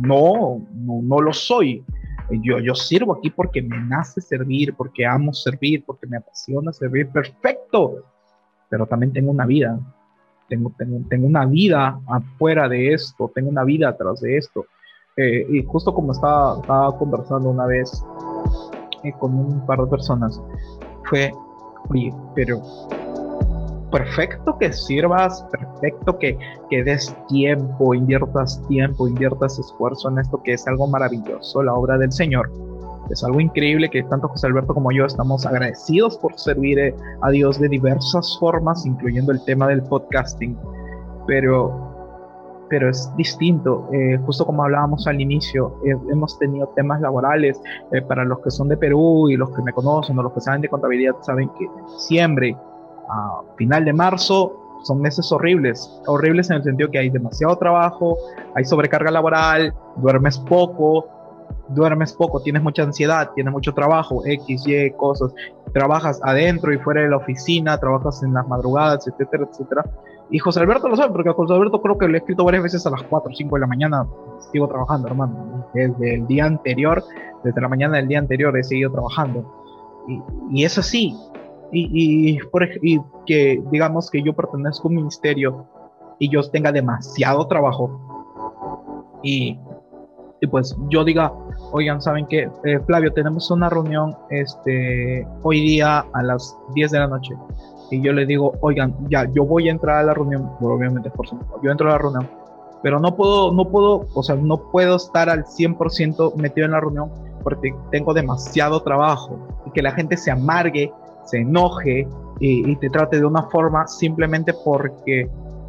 no, 0.00 0.60
no, 0.74 1.00
no 1.02 1.20
lo 1.20 1.32
soy. 1.32 1.84
Yo, 2.30 2.58
yo 2.60 2.74
sirvo 2.74 3.14
aquí 3.14 3.30
porque 3.30 3.62
me 3.62 3.78
nace 3.78 4.20
servir, 4.20 4.74
porque 4.74 5.04
amo 5.06 5.32
servir, 5.32 5.84
porque 5.84 6.06
me 6.06 6.18
apasiona 6.18 6.72
servir. 6.72 7.08
Perfecto. 7.08 8.04
Pero 8.68 8.86
también 8.86 9.12
tengo 9.12 9.30
una 9.30 9.46
vida 9.46 9.78
tengo, 10.48 10.72
tengo, 11.08 11.26
una 11.26 11.46
vida 11.46 11.98
afuera 12.06 12.68
de 12.68 12.92
esto, 12.92 13.30
tengo 13.34 13.50
una 13.50 13.64
vida 13.64 13.88
atrás 13.88 14.20
de 14.20 14.36
esto. 14.36 14.66
Eh, 15.16 15.46
y 15.50 15.62
justo 15.64 15.92
como 15.94 16.12
estaba, 16.12 16.60
estaba 16.60 16.98
conversando 16.98 17.50
una 17.50 17.66
vez 17.66 18.02
eh, 19.04 19.12
con 19.18 19.34
un 19.34 19.66
par 19.66 19.80
de 19.80 19.86
personas, 19.86 20.40
fue, 21.04 21.32
oye, 21.90 22.12
pero 22.34 22.62
perfecto 23.90 24.56
que 24.58 24.72
sirvas, 24.72 25.46
perfecto 25.50 26.18
que, 26.18 26.38
que 26.70 26.82
des 26.82 27.14
tiempo, 27.28 27.94
inviertas 27.94 28.66
tiempo, 28.68 29.06
inviertas 29.06 29.58
esfuerzo 29.58 30.08
en 30.08 30.18
esto 30.18 30.42
que 30.42 30.54
es 30.54 30.66
algo 30.66 30.86
maravilloso, 30.86 31.62
la 31.62 31.74
obra 31.74 31.98
del 31.98 32.10
Señor 32.10 32.50
es 33.10 33.24
algo 33.24 33.40
increíble 33.40 33.88
que 33.90 34.02
tanto 34.04 34.28
José 34.28 34.46
Alberto 34.46 34.74
como 34.74 34.92
yo 34.92 35.04
estamos 35.04 35.44
agradecidos 35.46 36.16
por 36.18 36.38
servir 36.38 36.78
eh, 36.78 36.94
a 37.20 37.30
Dios 37.30 37.60
de 37.60 37.68
diversas 37.68 38.36
formas, 38.38 38.86
incluyendo 38.86 39.32
el 39.32 39.44
tema 39.44 39.68
del 39.68 39.82
podcasting. 39.82 40.56
Pero 41.26 41.90
pero 42.68 42.88
es 42.88 43.14
distinto. 43.16 43.86
Eh, 43.92 44.18
justo 44.24 44.46
como 44.46 44.64
hablábamos 44.64 45.06
al 45.06 45.20
inicio, 45.20 45.76
eh, 45.84 45.90
hemos 46.10 46.38
tenido 46.38 46.68
temas 46.68 47.02
laborales. 47.02 47.60
para 48.08 48.24
los 48.24 48.38
que 48.40 48.50
son 48.50 48.68
de 48.68 48.78
Perú 48.78 49.28
y 49.28 49.36
los 49.36 49.50
que 49.50 49.60
me 49.60 49.74
conocen 49.74 50.18
o 50.18 50.22
los 50.22 50.32
que 50.32 50.40
saben 50.40 50.62
de 50.62 50.70
contabilidad, 50.70 51.14
saben 51.20 51.50
que 51.50 51.68
diciembre, 51.92 52.56
a 53.10 53.42
final 53.58 53.84
de 53.84 53.92
marzo, 53.92 54.62
son 54.84 55.02
meses 55.02 55.30
horribles. 55.30 56.00
Horribles 56.06 56.48
en 56.48 56.56
el 56.56 56.62
sentido 56.62 56.90
que 56.90 56.98
hay 56.98 57.10
demasiado 57.10 57.56
trabajo, 57.56 58.16
hay 58.54 58.64
sobrecarga 58.64 59.10
laboral, 59.10 59.74
duermes 59.96 60.38
poco, 60.38 61.06
duermes 61.68 62.12
poco, 62.12 62.40
tienes 62.40 62.62
mucha 62.62 62.82
ansiedad, 62.82 63.30
tienes 63.34 63.52
mucho 63.52 63.72
trabajo, 63.72 64.22
X, 64.24 64.66
Y, 64.66 64.90
cosas, 64.92 65.34
trabajas 65.72 66.20
adentro 66.22 66.72
y 66.72 66.78
fuera 66.78 67.02
de 67.02 67.08
la 67.08 67.16
oficina, 67.16 67.78
trabajas 67.78 68.22
en 68.22 68.34
las 68.34 68.46
madrugadas, 68.48 69.06
etcétera, 69.06 69.48
etcétera. 69.50 69.84
Y 70.30 70.38
José 70.38 70.60
Alberto 70.60 70.88
lo 70.88 70.96
sabe, 70.96 71.12
porque 71.12 71.30
José 71.30 71.52
Alberto 71.52 71.82
creo 71.82 71.98
que 71.98 72.08
le 72.08 72.14
he 72.14 72.18
escrito 72.18 72.44
varias 72.44 72.62
veces 72.62 72.86
a 72.86 72.90
las 72.90 73.02
4 73.02 73.30
o 73.30 73.34
5 73.34 73.54
de 73.56 73.60
la 73.60 73.66
mañana, 73.66 74.06
sigo 74.50 74.66
trabajando, 74.66 75.08
hermano. 75.08 75.66
Desde 75.74 76.14
el 76.14 76.26
día 76.26 76.46
anterior, 76.46 77.04
desde 77.44 77.60
la 77.60 77.68
mañana 77.68 77.98
del 77.98 78.08
día 78.08 78.18
anterior 78.18 78.56
he 78.56 78.64
seguido 78.64 78.90
trabajando. 78.90 79.44
Y, 80.08 80.20
y 80.60 80.64
es 80.64 80.78
así. 80.78 81.14
Y, 81.70 82.34
y, 82.34 82.38
por, 82.50 82.64
y 82.82 83.00
que 83.26 83.62
digamos 83.70 84.10
que 84.10 84.22
yo 84.22 84.34
pertenezco 84.34 84.88
a 84.88 84.90
un 84.90 84.96
ministerio 84.96 85.66
y 86.18 86.28
yo 86.30 86.42
tenga 86.50 86.70
demasiado 86.70 87.46
trabajo 87.46 88.00
y 89.22 89.58
y 90.42 90.48
pues 90.48 90.76
yo 90.88 91.04
diga, 91.04 91.32
oigan, 91.70 92.02
¿saben 92.02 92.26
qué? 92.26 92.50
Eh, 92.64 92.80
Flavio, 92.80 93.12
tenemos 93.12 93.48
una 93.52 93.70
reunión 93.70 94.16
este, 94.28 95.24
hoy 95.42 95.60
día 95.60 96.04
a 96.12 96.22
las 96.24 96.58
10 96.74 96.90
de 96.90 96.98
la 96.98 97.06
noche. 97.06 97.36
Y 97.92 98.02
yo 98.02 98.12
le 98.12 98.26
digo, 98.26 98.52
oigan, 98.60 98.92
ya, 99.08 99.30
yo 99.32 99.44
voy 99.44 99.68
a 99.68 99.70
entrar 99.70 99.98
a 99.98 100.02
la 100.02 100.14
reunión, 100.14 100.50
obviamente 100.60 101.10
por 101.10 101.28
supuesto, 101.28 101.60
yo 101.62 101.70
entro 101.70 101.88
a 101.88 101.92
la 101.92 101.98
reunión, 101.98 102.28
pero 102.82 102.98
no 102.98 103.14
puedo, 103.14 103.52
no 103.52 103.68
puedo, 103.68 104.08
o 104.14 104.22
sea, 104.24 104.34
no 104.34 104.68
puedo 104.72 104.96
estar 104.96 105.30
al 105.30 105.44
100% 105.44 106.34
metido 106.34 106.64
en 106.64 106.72
la 106.72 106.80
reunión 106.80 107.08
porque 107.44 107.72
tengo 107.92 108.12
demasiado 108.12 108.82
trabajo 108.82 109.38
y 109.64 109.70
que 109.70 109.80
la 109.80 109.92
gente 109.92 110.16
se 110.16 110.32
amargue, 110.32 110.92
se 111.24 111.38
enoje 111.38 112.08
y, 112.40 112.74
te 112.76 112.90
trate 112.90 113.18
de 113.18 113.26
una 113.26 113.44
forma 113.44 113.86
simplemente 113.86 114.52
porque, 114.64 115.28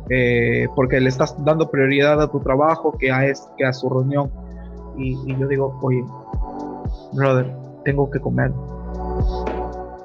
eh, 0.10 0.68
porque 0.76 1.00
le 1.00 1.10
estás 1.10 1.36
dando 1.46 1.70
prioridad 1.70 2.20
a 2.20 2.32
tu 2.32 2.40
trabajo 2.40 2.98
que 2.98 3.12
a, 3.12 3.22
que 3.56 3.66
a 3.66 3.72
su 3.72 3.88
reunión. 3.88 4.32
Y, 4.98 5.18
y 5.26 5.38
yo 5.38 5.48
digo, 5.48 5.80
oye, 5.82 6.04
brother, 7.14 7.52
tengo 7.86 8.10
que 8.10 8.20
comer. 8.20 8.52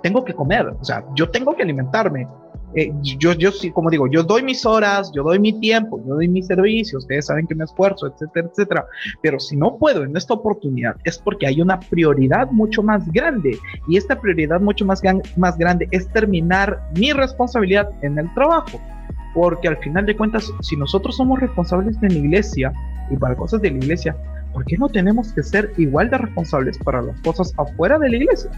Tengo 0.03 0.24
que 0.24 0.35
comer, 0.35 0.66
o 0.68 0.85
sea, 0.85 1.05
yo 1.14 1.29
tengo 1.31 1.55
que 1.57 1.62
alimentarme 1.62 2.27
eh, 2.74 2.92
yo, 3.01 3.33
yo 3.33 3.51
sí, 3.51 3.70
como 3.70 3.90
digo, 3.90 4.07
yo 4.09 4.22
doy 4.22 4.42
mis 4.42 4.66
horas, 4.66 5.11
yo 5.14 5.22
doy 5.22 5.38
mi 5.38 5.59
tiempo, 5.59 6.01
yo 6.07 6.14
doy 6.14 6.29
mis 6.29 6.46
servicios, 6.46 7.03
ustedes 7.05 7.27
saben 7.27 7.46
que 7.46 7.55
me 7.55 7.64
esfuerzo, 7.64 8.07
etcétera, 8.07 8.48
etcétera. 8.48 8.87
Pero 9.22 9.40
si 9.40 9.57
no 9.57 9.79
puedo 9.79 10.05
en 10.05 10.16
esta 10.16 10.35
oportunidad 10.35 10.96
es 11.05 11.18
porque 11.18 11.46
hay 11.46 11.61
una 11.61 11.81
prioridad 11.81 12.51
mucho 12.51 12.83
más 12.83 13.11
grande. 13.11 13.59
Y 13.88 13.96
esta 13.96 14.20
prioridad 14.20 14.61
mucho 14.61 14.85
más, 14.85 15.03
más 15.37 15.57
grande 15.57 15.88
es 15.92 16.09
terminar 16.09 16.81
mi 16.94 17.12
responsabilidad 17.12 17.88
en 18.03 18.18
el 18.18 18.33
trabajo. 18.35 18.79
Porque 19.35 19.68
al 19.68 19.77
final 19.79 20.05
de 20.05 20.16
cuentas, 20.16 20.51
si 20.61 20.77
nosotros 20.77 21.16
somos 21.16 21.40
responsables 21.40 22.01
de 22.01 22.09
la 22.09 22.18
iglesia 22.18 22.72
y 23.11 23.16
para 23.16 23.37
cosas 23.37 23.62
de 23.62 23.70
la 23.70 23.79
iglesia, 23.79 24.16
¿por 24.58 24.64
qué 24.64 24.76
no 24.76 24.88
tenemos 24.88 25.32
que 25.32 25.44
ser 25.44 25.72
igual 25.76 26.10
de 26.10 26.18
responsables 26.18 26.76
para 26.78 27.00
las 27.00 27.20
cosas 27.20 27.54
afuera 27.58 27.96
de 27.96 28.10
la 28.10 28.16
iglesia? 28.16 28.50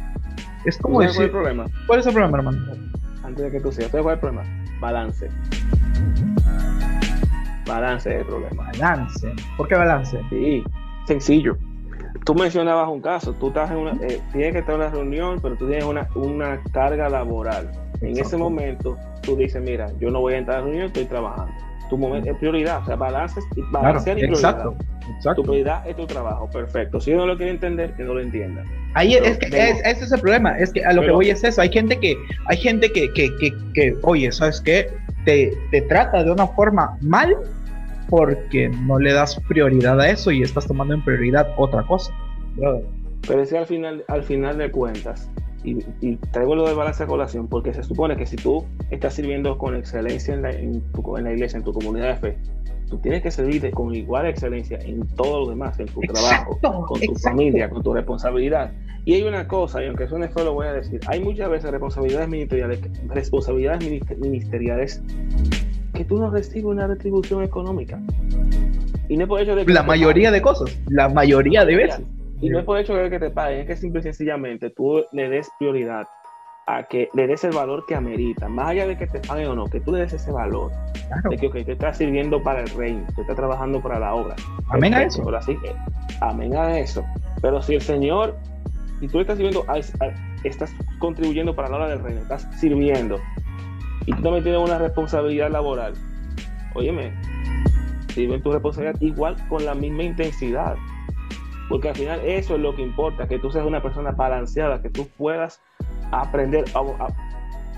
Es 0.65 0.79
como 0.79 1.01
decir... 1.01 1.15
¿Cuál 1.15 1.25
es 1.25 1.27
el 1.27 1.31
problema? 1.31 1.67
¿Cuál 1.87 2.01
es 2.01 2.07
el 2.07 2.13
problema, 2.15 2.39
hermano? 2.39 2.59
antes 3.23 3.45
de 3.45 3.51
que 3.51 3.61
tú 3.61 3.71
sigas. 3.71 3.91
¿Cuál 3.91 4.07
es 4.07 4.13
el 4.13 4.19
problema? 4.19 4.43
Balance. 4.81 5.29
Balance 7.67 8.15
es 8.15 8.21
el 8.21 8.27
problema. 8.27 8.73
Balance. 8.79 9.35
¿Por 9.59 9.69
qué 9.69 9.75
balance? 9.75 10.19
Sí, 10.31 10.65
sencillo. 11.07 11.59
Tú 12.25 12.35
mencionabas 12.35 12.89
un 12.89 13.03
caso, 13.03 13.35
tú 13.35 13.49
estás 13.49 13.71
en 13.71 13.77
una, 13.77 13.93
eh, 14.01 14.23
tienes 14.33 14.53
que 14.53 14.59
estar 14.61 14.77
en 14.77 14.81
una 14.81 14.91
reunión, 14.91 15.39
pero 15.43 15.55
tú 15.57 15.67
tienes 15.67 15.85
una, 15.85 16.09
una 16.15 16.63
carga 16.73 17.11
laboral. 17.11 17.71
En 18.01 18.19
ese 18.19 18.39
momento, 18.39 18.97
tú 19.21 19.37
dices, 19.37 19.63
mira, 19.63 19.93
yo 20.01 20.11
no 20.11 20.21
voy 20.21 20.33
a 20.33 20.39
entrar 20.39 20.57
a 20.57 20.61
la 20.61 20.67
reunión, 20.67 20.87
estoy 20.87 21.05
trabajando. 21.05 21.53
Tu 21.91 21.99
momento 21.99 22.31
es 22.31 22.37
prioridad, 22.39 22.83
o 22.83 22.87
sea, 22.87 22.95
balance, 22.97 23.41
balancear 23.73 24.17
y 24.17 24.23
prioridad. 24.23 24.51
Exacto, 24.51 24.77
exacto. 25.17 25.43
Tu 25.43 25.49
prioridad 25.49 25.89
es 25.89 25.97
tu 25.97 26.07
trabajo, 26.07 26.49
perfecto. 26.49 27.01
Si 27.01 27.13
uno 27.13 27.23
no 27.23 27.33
lo 27.33 27.37
quiere 27.37 27.51
entender, 27.51 27.93
que 27.95 28.05
no 28.05 28.15
lo 28.15 28.21
entienda. 28.21 28.65
Ahí 28.95 29.15
es 29.15 29.39
que 29.39 29.47
ese 29.49 29.91
es 29.91 30.13
el 30.13 30.21
problema, 30.21 30.57
es 30.57 30.73
que 30.73 30.85
a 30.85 30.93
lo 30.93 31.03
que 31.03 31.11
voy 31.11 31.31
es 31.31 31.43
eso, 31.43 31.61
hay 31.61 31.71
gente 31.71 31.99
que, 31.99 32.17
hay 32.47 32.57
gente 32.57 32.91
que, 32.93 33.13
que, 33.13 33.29
que, 33.39 33.53
que 33.75 33.97
oye, 34.03 34.31
¿sabes 34.31 34.61
qué? 34.61 34.89
Te, 35.25 35.53
te, 35.71 35.83
trata 35.83 36.23
de 36.23 36.31
una 36.31 36.47
forma 36.47 36.97
mal 37.03 37.37
porque 38.09 38.69
no 38.69 38.99
le 38.99 39.13
das 39.13 39.39
prioridad 39.49 40.01
a 40.01 40.09
eso 40.09 40.31
y 40.31 40.43
estás 40.43 40.67
tomando 40.67 40.95
en 40.95 41.05
prioridad 41.05 41.49
otra 41.57 41.83
cosa. 41.83 42.13
Pero 43.27 43.43
es 43.43 43.51
que 43.51 43.59
al 43.59 43.67
final, 43.67 44.05
al 44.09 44.23
final 44.23 44.59
de 44.59 44.71
cuentas, 44.71 45.29
y, 45.65 45.79
y, 46.01 46.17
traigo 46.33 46.55
lo 46.55 46.67
de 46.67 46.75
balance 46.75 47.03
a 47.03 47.07
colación, 47.07 47.49
porque 47.49 47.75
se 47.75 47.83
supone 47.83 48.17
que 48.17 48.27
si 48.27 48.37
tú 48.37 48.65
estás 48.91 49.15
sirviendo 49.15 49.59
con 49.59 49.77
excelencia 49.77 50.35
en 50.35 50.43
la, 50.43 50.51
en, 50.51 50.81
tu, 50.93 51.17
en 51.17 51.25
la 51.25 51.33
iglesia, 51.33 51.59
en 51.59 51.65
tu 51.65 51.73
comunidad 51.73 52.09
de 52.09 52.17
fe, 52.17 52.39
tú 52.89 52.99
tienes 52.99 53.23
que 53.23 53.31
servir 53.31 53.71
con 53.71 53.95
igual 53.95 54.27
excelencia 54.27 54.79
en 54.83 55.07
todo 55.09 55.41
lo 55.41 55.51
demás, 55.51 55.79
en 55.79 55.87
tu 55.87 56.01
trabajo, 56.01 56.59
con 56.87 57.01
tu 57.01 57.15
familia, 57.17 57.71
con 57.71 57.83
tu 57.83 57.95
responsabilidad. 57.95 58.73
Y 59.05 59.15
hay 59.15 59.23
una 59.23 59.49
cosa, 59.49 59.83
y 59.83 59.87
aunque 59.87 60.07
suene 60.09 60.29
feo 60.29 60.45
lo 60.45 60.55
voy 60.55 60.67
a 60.67 60.73
decir, 60.73 61.01
hay 61.07 61.21
muchas 61.21 61.49
veces 61.49 61.71
responsabilidades 61.71 62.29
ministeriales, 62.29 62.81
responsabilidades 63.09 64.19
ministeriales 64.19 65.03
que 65.95 66.05
tú 66.05 66.19
no 66.19 66.31
recibes 66.31 66.65
una 66.65 66.87
retribución 66.87 67.43
económica. 67.43 68.01
Y 69.09 69.17
no 69.17 69.25
es 69.25 69.29
por 69.29 69.41
hecho 69.41 69.57
de 69.57 69.65
que 69.65 69.73
la 69.73 69.83
mayoría 69.83 70.31
de 70.31 70.43
cosas, 70.43 70.79
la 70.89 71.09
mayoría 71.09 71.65
de 71.65 71.77
veces. 71.77 72.03
Y 72.41 72.49
no 72.49 72.59
es 72.59 72.65
por 72.65 72.79
hecho 72.79 72.95
que 72.95 73.19
te 73.19 73.31
paguen, 73.31 73.61
es 73.61 73.67
que 73.67 73.77
simple 73.77 74.01
y 74.01 74.03
sencillamente 74.05 74.71
tú 74.71 75.05
le 75.13 75.29
des 75.29 75.51
prioridad 75.59 76.07
a 76.67 76.85
que 76.85 77.09
le 77.15 77.27
des 77.27 77.43
el 77.45 77.53
valor 77.53 77.85
que 77.87 77.95
amerita, 77.95 78.49
más 78.49 78.69
allá 78.69 78.87
de 78.87 78.97
que 78.97 79.07
te 79.07 79.21
paguen 79.21 79.49
o 79.49 79.55
no, 79.55 79.67
que 79.67 79.81
tú 79.81 79.93
le 79.93 80.01
des 80.01 80.13
ese 80.13 80.31
valor, 80.31 80.71
de 81.29 81.37
que 81.37 81.49
okay, 81.49 81.65
te 81.65 81.73
estás 81.73 81.99
sirviendo 81.99 82.43
para 82.43 82.61
el 82.61 82.69
reino, 82.71 83.05
te 83.15 83.23
estás 83.23 83.37
trabajando 83.37 83.83
para 83.83 83.99
la 83.99 84.15
obra. 84.15 84.37
Amén 84.71 84.95
a 84.95 85.03
eso. 85.03 85.29
así, 85.37 85.57
amén 86.21 86.57
a 86.57 86.79
eso. 86.79 87.05
Pero 87.43 87.61
si 87.61 87.75
el 87.75 87.83
Señor, 87.83 88.37
si 89.01 89.09
tú 89.09 89.21
estás 89.21 89.37
sirviendo, 89.37 89.67
estás 90.45 90.73
contribuyendo 90.99 91.55
para 91.55 91.69
la 91.69 91.77
obra 91.77 91.89
del 91.89 92.03
reino, 92.03 92.21
estás 92.21 92.49
sirviendo, 92.59 93.19
y 94.07 94.13
tú 94.13 94.23
también 94.23 94.45
tienes 94.45 94.61
una 94.61 94.79
responsabilidad 94.79 95.51
laboral, 95.51 95.95
óyeme, 96.75 97.13
sirve 98.15 98.39
tu 98.41 98.53
responsabilidad 98.53 99.01
igual 99.01 99.37
con 99.49 99.65
la 99.65 99.75
misma 99.75 100.05
intensidad. 100.05 100.77
Porque 101.71 101.89
al 101.89 101.95
final 101.95 102.21
eso 102.25 102.57
es 102.57 102.61
lo 102.61 102.75
que 102.75 102.83
importa, 102.83 103.29
que 103.29 103.39
tú 103.39 103.51
seas 103.53 103.65
una 103.65 103.81
persona 103.81 104.11
balanceada, 104.11 104.83
que 104.83 104.91
tú 104.91 105.07
puedas 105.17 105.63
aprender. 106.11 106.65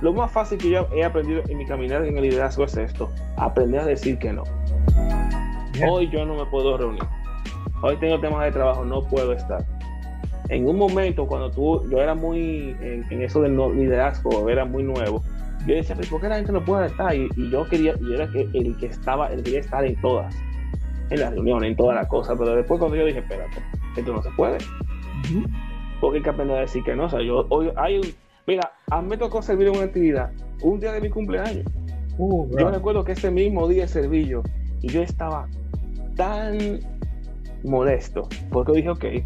lo 0.01 0.13
más 0.15 0.33
fácil 0.33 0.57
que 0.57 0.71
yo 0.71 0.89
he 0.95 1.05
aprendido 1.05 1.43
en 1.47 1.59
mi 1.59 1.67
caminar 1.67 2.05
en 2.07 2.17
el 2.17 2.23
liderazgo 2.23 2.65
es 2.65 2.75
esto: 2.79 3.11
aprender 3.37 3.83
a 3.83 3.85
decir 3.85 4.19
que 4.19 4.33
no. 4.33 4.45
Hoy 5.87 6.09
yo 6.09 6.25
no 6.25 6.35
me 6.37 6.47
puedo 6.47 6.79
reunir. 6.79 7.03
Hoy 7.83 7.97
tengo 7.97 8.19
temas 8.19 8.45
de 8.45 8.53
trabajo, 8.53 8.83
no 8.83 9.07
puedo 9.07 9.35
estar. 9.35 9.63
En 10.49 10.67
un 10.67 10.79
momento, 10.79 11.27
cuando 11.27 11.51
tú, 11.51 11.87
yo 11.91 12.01
era 12.01 12.15
muy 12.15 12.75
en, 12.81 13.23
eso 13.23 13.43
del 13.43 13.57
liderazgo, 13.77 14.49
era 14.49 14.65
muy 14.65 14.85
nuevo, 14.85 15.23
yo 15.67 15.75
decía, 15.75 15.97
¿por 16.11 16.21
qué 16.21 16.29
la 16.29 16.37
gente 16.37 16.53
no 16.53 16.65
puede 16.65 16.87
estar? 16.87 17.15
Y, 17.15 17.29
yo 17.51 17.69
quería, 17.69 17.95
yo 18.01 18.15
era 18.15 18.25
el 18.25 18.77
que 18.79 18.87
estaba, 18.87 19.29
el 19.29 19.39
que 19.39 19.45
quería 19.45 19.61
estar 19.61 19.85
en 19.85 20.01
todas, 20.01 20.35
en 21.11 21.21
las 21.21 21.33
reuniones, 21.33 21.71
en 21.71 21.77
todas 21.77 21.95
las 21.95 22.07
cosas. 22.07 22.37
Pero 22.39 22.57
después, 22.57 22.81
cuando 22.81 22.97
yo 22.97 23.05
dije, 23.05 23.21
espérate, 23.21 23.63
esto 24.01 24.13
no 24.13 24.23
se 24.23 24.31
puede. 24.31 24.59
Porque 26.01 26.19
hay 26.19 26.23
que 26.23 26.31
aprender 26.31 26.57
a 26.57 26.61
decir 26.61 26.83
que 26.83 26.97
no. 26.97 27.05
O 27.05 27.09
sea, 27.09 27.23
yo 27.23 27.47
hoy 27.49 27.71
hay 27.77 27.99
un, 27.99 28.07
Mira, 28.47 28.73
a 28.91 29.01
mí 29.01 29.09
me 29.09 29.17
tocó 29.17 29.41
servir 29.41 29.69
en 29.69 29.77
una 29.77 29.85
actividad 29.85 30.33
un 30.63 30.81
día 30.81 30.93
de 30.93 31.01
mi 31.01 31.09
cumpleaños. 31.09 31.65
Uh, 32.19 32.49
yo 32.59 32.71
recuerdo 32.71 33.05
que 33.05 33.13
ese 33.13 33.31
mismo 33.31 33.69
día 33.69 33.87
serví 33.87 34.27
yo 34.27 34.43
y 34.81 34.89
yo 34.89 35.03
estaba 35.03 35.49
tan 36.17 36.81
molesto 37.63 38.29
porque 38.51 38.73
dije, 38.73 38.91
ok, 38.91 39.05
yo 39.05 39.23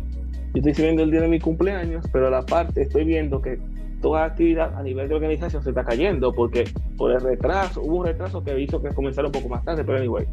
estoy 0.54 0.74
sirviendo 0.74 1.02
el 1.02 1.10
día 1.10 1.22
de 1.22 1.28
mi 1.28 1.40
cumpleaños, 1.40 2.04
pero 2.12 2.28
a 2.28 2.30
la 2.30 2.42
parte 2.42 2.82
estoy 2.82 3.04
viendo 3.04 3.40
que 3.40 3.58
toda 4.02 4.20
la 4.20 4.26
actividad 4.26 4.76
a 4.76 4.82
nivel 4.82 5.08
de 5.08 5.14
organización 5.14 5.62
se 5.62 5.70
está 5.70 5.82
cayendo 5.82 6.32
porque 6.32 6.64
por 6.98 7.10
el 7.10 7.20
retraso, 7.20 7.80
hubo 7.80 7.96
un 7.96 8.06
retraso 8.06 8.44
que 8.44 8.60
hizo 8.60 8.82
que 8.82 8.90
comenzara 8.90 9.28
un 9.28 9.32
poco 9.32 9.48
más 9.48 9.64
tarde, 9.64 9.82
pero 9.82 9.98
anyway. 9.98 10.26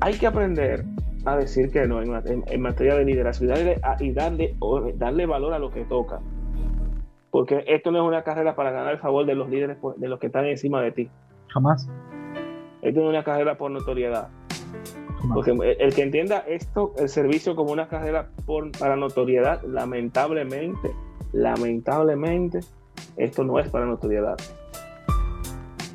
Hay 0.00 0.14
que 0.14 0.26
aprender 0.26 0.84
a 1.24 1.36
decir 1.36 1.70
que 1.70 1.86
no 1.86 2.02
en, 2.02 2.60
materia 2.60 2.96
de 2.96 3.04
liderazgo 3.04 3.44
y 3.44 3.48
darle, 3.48 3.80
y 4.00 4.12
darle, 4.12 4.56
darle 4.96 5.26
valor 5.26 5.52
a 5.52 5.58
lo 5.58 5.70
que 5.70 5.84
toca. 5.84 6.20
Porque 7.30 7.64
esto 7.66 7.90
no 7.90 8.02
es 8.02 8.08
una 8.08 8.24
carrera 8.24 8.54
para 8.54 8.70
ganar 8.72 8.92
el 8.92 8.98
favor 8.98 9.24
de 9.24 9.34
los 9.34 9.48
líderes, 9.48 9.78
de 9.96 10.08
los 10.08 10.18
que 10.18 10.26
están 10.26 10.46
encima 10.46 10.82
de 10.82 10.92
ti. 10.92 11.10
Jamás. 11.48 11.88
Esto 12.82 13.00
no 13.00 13.06
es 13.06 13.10
una 13.10 13.24
carrera 13.24 13.56
por 13.56 13.70
notoriedad. 13.70 14.28
Porque 15.32 15.52
el, 15.78 15.94
que 15.94 16.02
entienda 16.02 16.38
esto, 16.38 16.94
el 16.98 17.08
servicio 17.08 17.54
como 17.54 17.72
una 17.72 17.88
carrera 17.88 18.30
por, 18.44 18.72
para 18.72 18.96
notoriedad, 18.96 19.62
lamentablemente, 19.62 20.90
lamentablemente, 21.32 22.60
esto 23.16 23.44
no 23.44 23.60
es 23.60 23.70
para 23.70 23.86
notoriedad. 23.86 24.36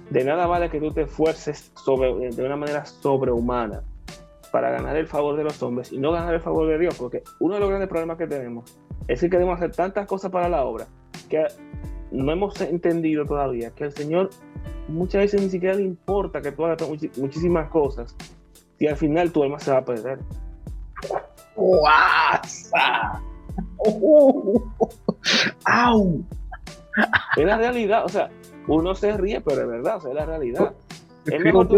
De 0.10 0.24
nada 0.24 0.48
vale 0.48 0.70
que 0.70 0.80
tú 0.80 0.92
te 0.92 1.02
esfuerces 1.02 1.74
sobre, 1.76 2.32
de 2.32 2.46
una 2.46 2.56
manera 2.56 2.86
sobrehumana 2.86 3.84
para 4.52 4.72
ganar 4.72 4.96
el 4.96 5.08
favor 5.08 5.36
de 5.36 5.44
los 5.44 5.62
hombres 5.62 5.92
y 5.92 5.98
no 5.98 6.12
ganar 6.12 6.34
el 6.34 6.42
favor 6.42 6.68
de 6.68 6.78
Dios, 6.78 6.96
porque 6.98 7.24
uno 7.40 7.56
de 7.56 7.60
los 7.60 7.70
grandes 7.70 7.90
problemas 7.90 8.18
que 8.18 8.28
tenemos 8.28 8.78
es 9.08 9.20
que 9.20 9.30
queremos 9.30 9.58
hacer 9.58 9.72
tantas 9.72 10.08
cosas 10.08 10.32
para 10.32 10.50
la 10.50 10.64
obra 10.64 10.88
que 11.30 11.46
no 12.12 12.32
hemos 12.32 12.60
entendido 12.62 13.26
todavía 13.26 13.72
que 13.72 13.86
al 13.86 13.92
Señor 13.92 14.30
muchas 14.88 15.22
veces 15.22 15.42
ni 15.42 15.50
siquiera 15.50 15.76
le 15.76 15.84
importa 15.84 16.42
que 16.42 16.52
tú 16.52 16.66
hagas 16.66 16.88
muchísimas 17.18 17.70
cosas 17.70 18.16
y 18.80 18.88
al 18.88 18.96
final 18.96 19.32
tu 19.32 19.44
alma 19.44 19.60
se 19.60 19.72
va 19.72 19.80
a 19.80 19.86
perder. 19.86 20.20
¡Au! 25.66 26.24
Es 27.36 27.46
la 27.46 27.58
realidad, 27.58 28.06
o 28.06 28.10
sea, 28.10 28.30
uno 28.68 28.96
se 28.96 29.16
ríe, 29.18 29.42
pero 29.42 29.62
es 29.62 29.68
verdad, 29.68 29.98
o 29.98 30.02
sea, 30.02 30.12
es 30.12 30.16
la 30.16 30.26
realidad. 30.26 30.74
Es 31.26 31.40
mejor 31.42 31.68
tú 31.68 31.78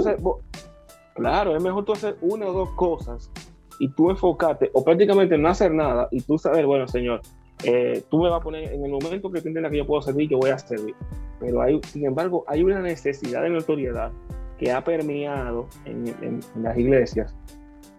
claro, 1.15 1.55
es 1.55 1.63
mejor 1.63 1.85
tú 1.85 1.93
hacer 1.93 2.17
una 2.21 2.47
o 2.47 2.53
dos 2.53 2.71
cosas 2.71 3.31
y 3.79 3.89
tú 3.89 4.09
enfocarte 4.09 4.69
o 4.73 4.83
prácticamente 4.83 5.37
no 5.37 5.49
hacer 5.49 5.71
nada 5.71 6.07
y 6.11 6.21
tú 6.21 6.37
saber, 6.37 6.65
bueno, 6.65 6.87
Señor, 6.87 7.21
eh, 7.63 8.03
tú 8.09 8.19
me 8.19 8.29
vas 8.29 8.39
a 8.39 8.43
poner 8.43 8.71
en 8.71 8.85
el 8.85 8.91
momento 8.91 9.31
que 9.31 9.41
tú 9.41 9.47
entiendas 9.47 9.71
que 9.71 9.79
yo 9.79 9.85
puedo 9.85 10.01
servir, 10.01 10.29
yo 10.29 10.37
voy 10.37 10.49
a 10.49 10.57
servir. 10.57 10.95
Pero 11.39 11.61
hay, 11.61 11.79
sin 11.83 12.05
embargo, 12.05 12.43
hay 12.47 12.63
una 12.63 12.81
necesidad 12.81 13.41
de 13.43 13.49
notoriedad 13.49 14.11
que 14.57 14.71
ha 14.71 14.83
permeado 14.83 15.67
en, 15.85 16.41
las 16.61 16.77
iglesias 16.77 17.33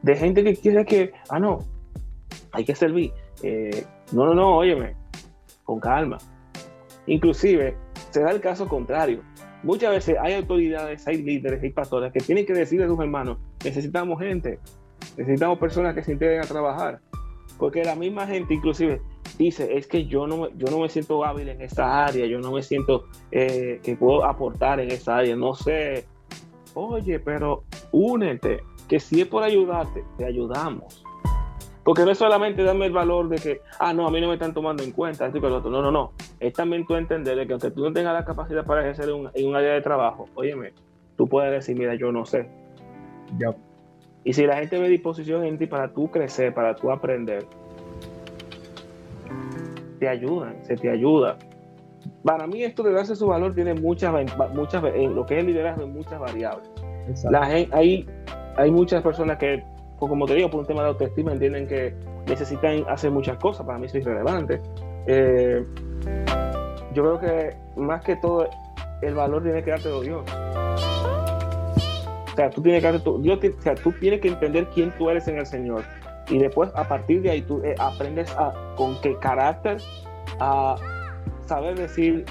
de 0.03 0.17
gente 0.17 0.45
que 0.45 0.57
quiere 0.57 0.85
que, 0.85 1.13
ah, 1.29 1.39
no, 1.39 1.59
hay 2.53 2.65
que 2.65 2.75
servir. 2.75 3.13
Eh, 3.43 3.85
no, 4.13 4.27
no, 4.27 4.35
no, 4.35 4.57
óyeme, 4.57 4.95
con 5.65 5.81
calma. 5.81 6.19
Inclusive, 7.07 7.77
se 8.11 8.21
da 8.21 8.31
el 8.31 8.41
caso 8.41 8.69
contrario. 8.69 9.23
Muchas 9.63 9.91
veces 9.91 10.17
hay 10.21 10.35
autoridades, 10.35 11.07
hay 11.07 11.23
líderes, 11.23 11.63
hay 11.63 11.71
pastores 11.71 12.13
que 12.13 12.21
tienen 12.21 12.47
que 12.47 12.55
decirle 12.55 12.87
a 12.87 12.89
sus 12.89 12.99
hermanos, 12.99 13.39
necesitamos 13.63 14.19
gente, 14.19 14.59
necesitamos 15.17 15.59
personas 15.59 15.95
que 15.95 16.03
se 16.03 16.13
integren 16.13 16.41
a 16.41 16.47
trabajar. 16.47 17.01
Porque 17.59 17.85
la 17.85 17.95
misma 17.95 18.27
gente 18.27 18.55
inclusive 18.55 19.03
dice, 19.37 19.77
es 19.77 19.87
que 19.87 20.07
yo 20.07 20.27
no, 20.27 20.49
yo 20.57 20.69
no 20.71 20.79
me 20.79 20.89
siento 20.89 21.23
hábil 21.25 21.51
en 21.51 21.61
esta 21.61 22.07
área, 22.07 22.27
yo 22.27 22.39
no 22.39 22.53
me 22.53 22.63
siento 22.63 23.05
eh, 23.31 23.81
que 23.83 23.97
puedo 23.97 24.25
aportar 24.25 24.81
en 24.81 24.91
esa 24.91 25.19
área, 25.19 25.37
no 25.37 25.55
sé. 25.55 26.07
Oye, 26.73 27.19
pero 27.21 27.65
únete, 27.93 28.63
que 28.89 28.99
si 28.99 29.21
es 29.21 29.27
por 29.27 29.43
ayudarte, 29.43 30.05
te 30.17 30.25
ayudamos. 30.25 31.05
Porque 31.85 32.05
no 32.05 32.11
es 32.11 32.19
solamente 32.19 32.63
darme 32.63 32.87
el 32.87 32.93
valor 32.93 33.29
de 33.29 33.37
que, 33.37 33.61
ah, 33.79 33.93
no, 33.95 34.07
a 34.07 34.11
mí 34.11 34.21
no 34.21 34.29
me 34.29 34.35
están 34.35 34.53
tomando 34.53 34.83
en 34.83 34.93
cuenta, 34.93 35.27
esto 35.27 35.39
y 35.39 35.41
lo 35.41 35.57
otro. 35.57 35.71
No, 35.71 35.81
no, 35.81 35.91
no. 35.91 36.13
Es 36.39 36.53
también 36.53 36.87
tú 36.87 36.95
entender 36.95 37.37
de 37.37 37.47
que 37.47 37.53
aunque 37.53 37.71
tú 37.71 37.83
no 37.83 37.93
tengas 37.93 38.13
la 38.13 38.25
capacidad 38.25 38.65
para 38.65 38.83
ejercer 38.83 39.09
en 39.09 39.49
un 39.49 39.57
área 39.57 39.73
de 39.73 39.81
trabajo, 39.81 40.29
óyeme, 40.35 40.73
tú 41.17 41.27
puedes 41.27 41.51
decir, 41.51 41.77
mira, 41.77 41.95
yo 41.95 42.13
no 42.13 42.27
sé. 42.27 42.49
Ya. 43.39 43.55
Y 44.25 44.35
si 44.35 44.47
la 44.47 44.57
gente 44.57 44.79
ve 44.79 44.89
disposición 44.89 45.45
en 45.45 45.57
ti 45.57 45.67
para 45.67 45.93
tú 45.93 46.11
crecer, 46.11 46.53
para 46.53 46.75
tú 46.75 46.91
aprender, 46.91 47.47
te 49.99 50.09
ayudan, 50.09 50.57
se 50.65 50.77
te 50.77 50.91
ayuda. 50.91 51.39
Para 52.25 52.47
mí 52.47 52.63
esto 52.63 52.83
de 52.83 52.93
darse 52.93 53.17
su 53.17 53.27
valor 53.27 53.55
tiene 53.55 53.75
muchas, 53.75 54.15
muchas 54.55 54.85
en 54.95 55.15
lo 55.15 55.25
que 55.25 55.35
es 55.35 55.41
el 55.41 55.47
liderazgo, 55.47 55.87
muchas 55.87 56.19
variables. 56.19 56.69
La 57.31 57.47
gente, 57.47 57.75
hay, 57.75 58.07
hay 58.57 58.71
muchas 58.71 59.03
personas 59.03 59.39
que, 59.39 59.63
como 60.09 60.27
te 60.27 60.35
digo, 60.35 60.51
por 60.51 60.61
un 60.61 60.67
tema 60.67 60.83
de 60.83 60.89
autoestima, 60.89 61.33
entienden 61.33 61.67
que 61.67 61.95
necesitan 62.27 62.85
hacer 62.89 63.11
muchas 63.11 63.39
cosas. 63.39 63.67
Para 63.67 63.79
mí 63.79 63.87
eso 63.87 63.99
es 63.99 64.05
irrelevante. 64.05 64.61
Eh, 65.07 65.65
yo 66.95 67.03
creo 67.03 67.21
que 67.21 67.57
más 67.77 68.03
que 68.03 68.17
todo, 68.17 68.49
el 69.03 69.15
valor 69.15 69.43
tiene 69.43 69.63
que 69.63 69.71
darte 69.71 69.89
Dios. 70.03 70.25
O 72.33 72.37
sea, 72.37 72.51
tú 72.51 72.63
tienes 72.63 72.83
que, 72.83 72.93
Dios, 73.21 73.39
o 73.59 73.63
sea, 73.63 73.75
tú 73.75 73.93
tienes 74.01 74.21
que 74.21 74.29
entender 74.29 74.67
quién 74.75 74.93
tú 74.97 75.11
eres 75.11 75.29
en 75.29 75.39
el 75.39 75.47
Señor 75.47 75.83
y 76.31 76.39
después 76.39 76.71
a 76.75 76.85
partir 76.85 77.23
de 77.23 77.31
ahí 77.31 77.43
tú 77.43 77.61
eh, 77.65 77.75
aprendes 77.79 78.31
a, 78.37 78.53
con 78.77 78.99
qué 79.01 79.17
carácter 79.19 79.79
a 80.39 80.77
saber 81.47 81.77
decir 81.77 82.25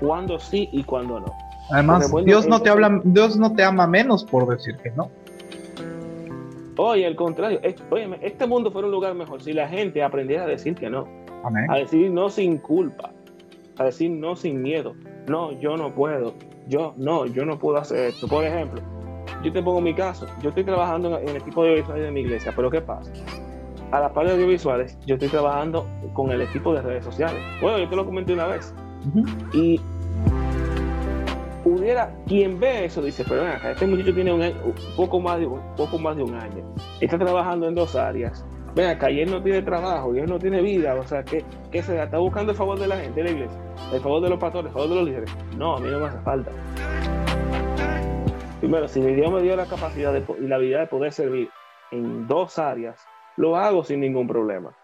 cuándo 0.00 0.38
sí 0.38 0.68
y 0.72 0.82
cuándo 0.84 1.20
no. 1.20 1.32
Además, 1.70 2.12
Dios 2.24 2.48
no 2.48 2.60
te 2.60 2.68
habla, 2.68 3.00
Dios 3.04 3.36
no 3.36 3.54
te 3.54 3.62
ama 3.62 3.86
menos 3.86 4.24
por 4.24 4.48
decir 4.48 4.76
que 4.78 4.90
no. 4.90 5.10
Oye, 6.82 7.06
al 7.06 7.14
contrario, 7.14 7.60
oye, 7.90 8.08
este 8.22 8.46
mundo 8.46 8.70
fuera 8.70 8.86
un 8.86 8.92
lugar 8.92 9.14
mejor 9.14 9.42
si 9.42 9.52
la 9.52 9.68
gente 9.68 10.02
aprendiera 10.02 10.44
a 10.44 10.46
decir 10.46 10.74
que 10.74 10.88
no. 10.88 11.06
A 11.68 11.76
decir 11.76 12.10
no 12.10 12.30
sin 12.30 12.56
culpa. 12.56 13.12
A 13.76 13.84
decir 13.84 14.10
no 14.10 14.34
sin 14.34 14.62
miedo. 14.62 14.94
No, 15.28 15.52
yo 15.60 15.76
no 15.76 15.94
puedo. 15.94 16.32
Yo 16.68 16.94
no, 16.96 17.26
yo 17.26 17.44
no 17.44 17.58
puedo 17.58 17.76
hacer 17.76 18.06
esto. 18.06 18.26
Por 18.26 18.44
ejemplo, 18.44 18.80
yo 19.44 19.52
te 19.52 19.62
pongo 19.62 19.82
mi 19.82 19.92
caso, 19.92 20.26
yo 20.40 20.48
estoy 20.48 20.64
trabajando 20.64 21.18
en 21.18 21.28
el 21.28 21.36
equipo 21.36 21.64
de 21.64 21.68
audiovisuales 21.68 22.06
de 22.06 22.12
mi 22.12 22.20
iglesia, 22.20 22.50
pero 22.56 22.70
¿qué 22.70 22.80
pasa? 22.80 23.12
A 23.90 24.00
la 24.00 24.14
par 24.14 24.24
de 24.24 24.32
audiovisuales, 24.32 24.98
yo 25.04 25.16
estoy 25.16 25.28
trabajando 25.28 25.86
con 26.14 26.30
el 26.30 26.40
equipo 26.40 26.72
de 26.72 26.80
redes 26.80 27.04
sociales. 27.04 27.42
Bueno, 27.60 27.78
yo 27.78 27.90
te 27.90 27.96
lo 27.96 28.06
comenté 28.06 28.32
una 28.32 28.46
vez. 28.46 28.74
Y 29.52 29.78
pudiera, 31.62 32.14
quien 32.26 32.58
ve 32.58 32.86
eso 32.86 33.02
dice, 33.02 33.24
pero 33.28 33.46
acá, 33.46 33.72
este 33.72 33.86
muchacho 33.86 34.14
tiene 34.14 34.32
un, 34.32 34.74
poco 34.96 35.20
más 35.20 35.38
de, 35.38 35.46
un 35.46 35.60
poco 35.76 35.98
más 35.98 36.16
de 36.16 36.22
un 36.22 36.34
año, 36.34 36.74
está 37.00 37.18
trabajando 37.18 37.68
en 37.68 37.74
dos 37.74 37.94
áreas. 37.96 38.44
Ven 38.74 38.86
acá, 38.86 39.10
y 39.10 39.24
no 39.26 39.42
tiene 39.42 39.62
trabajo, 39.62 40.14
y 40.14 40.20
él 40.20 40.28
no 40.28 40.38
tiene 40.38 40.62
vida, 40.62 40.94
o 40.94 41.04
sea, 41.04 41.24
que, 41.24 41.44
que 41.72 41.82
se 41.82 42.00
está 42.00 42.18
buscando 42.18 42.52
el 42.52 42.58
favor 42.58 42.78
de 42.78 42.86
la 42.86 42.96
gente 42.96 43.20
de 43.20 43.24
la 43.24 43.30
iglesia, 43.30 43.58
el 43.92 44.00
favor 44.00 44.22
de 44.22 44.30
los 44.30 44.38
pastores, 44.38 44.68
el 44.68 44.72
favor 44.72 44.88
de 44.88 44.94
los 44.94 45.04
líderes. 45.04 45.36
No, 45.56 45.76
a 45.76 45.80
mí 45.80 45.88
no 45.90 45.98
me 45.98 46.06
hace 46.06 46.18
falta. 46.20 46.52
Primero, 48.60 48.86
si 48.86 49.00
Dios 49.00 49.32
me 49.32 49.42
dio 49.42 49.56
la 49.56 49.66
capacidad 49.66 50.14
y 50.14 50.46
la 50.46 50.56
habilidad 50.56 50.80
de 50.80 50.86
poder 50.86 51.12
servir 51.12 51.50
en 51.90 52.28
dos 52.28 52.58
áreas, 52.58 53.04
lo 53.36 53.56
hago 53.56 53.82
sin 53.82 54.00
ningún 54.00 54.28
problema. 54.28 54.76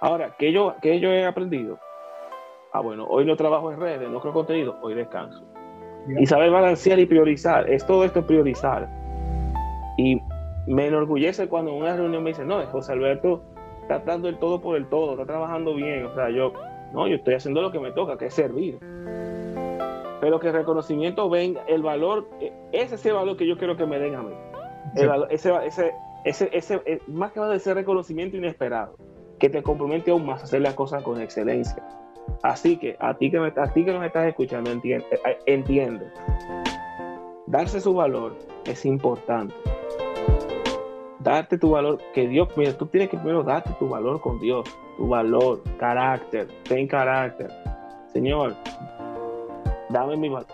Ahora, 0.00 0.34
¿qué 0.38 0.52
yo, 0.52 0.76
qué 0.80 1.00
yo 1.00 1.10
he 1.10 1.26
aprendido? 1.26 1.78
Ah, 2.72 2.80
bueno, 2.80 3.04
hoy 3.06 3.26
no 3.26 3.36
trabajo 3.36 3.72
en 3.72 3.80
redes, 3.80 4.08
no 4.08 4.20
creo 4.20 4.32
contenido, 4.32 4.78
hoy 4.80 4.94
descanso. 4.94 5.44
Y 6.18 6.26
saber 6.26 6.50
balancear 6.50 6.98
y 6.98 7.06
priorizar, 7.06 7.70
es 7.70 7.86
todo 7.86 8.04
esto 8.04 8.26
priorizar. 8.26 8.88
Y 9.98 10.20
me 10.66 10.86
enorgullece 10.86 11.48
cuando 11.48 11.72
en 11.72 11.78
una 11.78 11.96
reunión 11.96 12.22
me 12.22 12.30
dice, 12.30 12.44
no, 12.44 12.64
José 12.66 12.92
Alberto 12.92 13.42
está 13.82 13.98
dando 14.00 14.28
el 14.28 14.38
todo 14.38 14.60
por 14.60 14.76
el 14.76 14.86
todo, 14.86 15.12
está 15.12 15.26
trabajando 15.26 15.74
bien. 15.74 16.06
O 16.06 16.14
sea, 16.14 16.30
yo, 16.30 16.52
no, 16.92 17.06
yo 17.06 17.16
estoy 17.16 17.34
haciendo 17.34 17.60
lo 17.62 17.70
que 17.70 17.80
me 17.80 17.92
toca, 17.92 18.16
que 18.16 18.26
es 18.26 18.34
servir 18.34 18.78
pero 20.20 20.38
que 20.38 20.48
el 20.48 20.52
reconocimiento 20.52 21.28
venga, 21.28 21.62
el 21.66 21.82
valor, 21.82 22.28
e, 22.40 22.52
ese 22.72 22.96
es 22.96 23.06
el 23.06 23.14
valor 23.14 23.36
que 23.36 23.46
yo 23.46 23.56
quiero 23.56 23.76
que 23.76 23.86
me 23.86 23.98
den 23.98 24.14
a 24.14 24.22
mí. 24.22 24.34
ese, 25.30 25.50
ese, 25.64 25.92
ese, 26.24 26.50
ese, 26.52 26.82
eh, 26.84 27.00
más 27.06 27.32
que 27.32 27.40
va 27.40 27.48
de 27.48 27.58
ser 27.58 27.74
reconocimiento 27.74 28.36
inesperado, 28.36 28.96
que 29.38 29.48
te 29.48 29.62
compromete 29.62 30.10
aún 30.10 30.26
más 30.26 30.42
a 30.42 30.44
hacer 30.44 30.60
las 30.60 30.74
cosas 30.74 31.02
con 31.02 31.20
excelencia. 31.20 31.82
Así 32.42 32.76
que 32.76 32.96
a 32.98 33.14
ti 33.14 33.30
que 33.30 33.38
me, 33.38 33.48
a 33.48 33.72
ti 33.72 33.84
que 33.84 33.98
me 33.98 34.06
estás 34.06 34.26
escuchando, 34.26 34.70
entiende, 34.70 35.06
eh, 35.26 35.38
entiende, 35.46 36.06
darse 37.46 37.80
su 37.80 37.94
valor 37.94 38.36
es 38.64 38.84
importante. 38.84 39.54
Darte 41.18 41.58
tu 41.58 41.70
valor, 41.70 41.98
que 42.14 42.26
Dios, 42.26 42.48
mira, 42.56 42.72
tú 42.72 42.86
tienes 42.86 43.10
que 43.10 43.18
primero 43.18 43.42
darte 43.42 43.70
tu 43.78 43.88
valor 43.88 44.20
con 44.22 44.38
Dios, 44.38 44.66
tu 44.96 45.06
valor, 45.06 45.62
carácter, 45.78 46.48
ten 46.66 46.86
carácter. 46.86 47.50
Señor, 48.06 48.56
dame 49.90 50.16
mi 50.16 50.30
valor. 50.30 50.46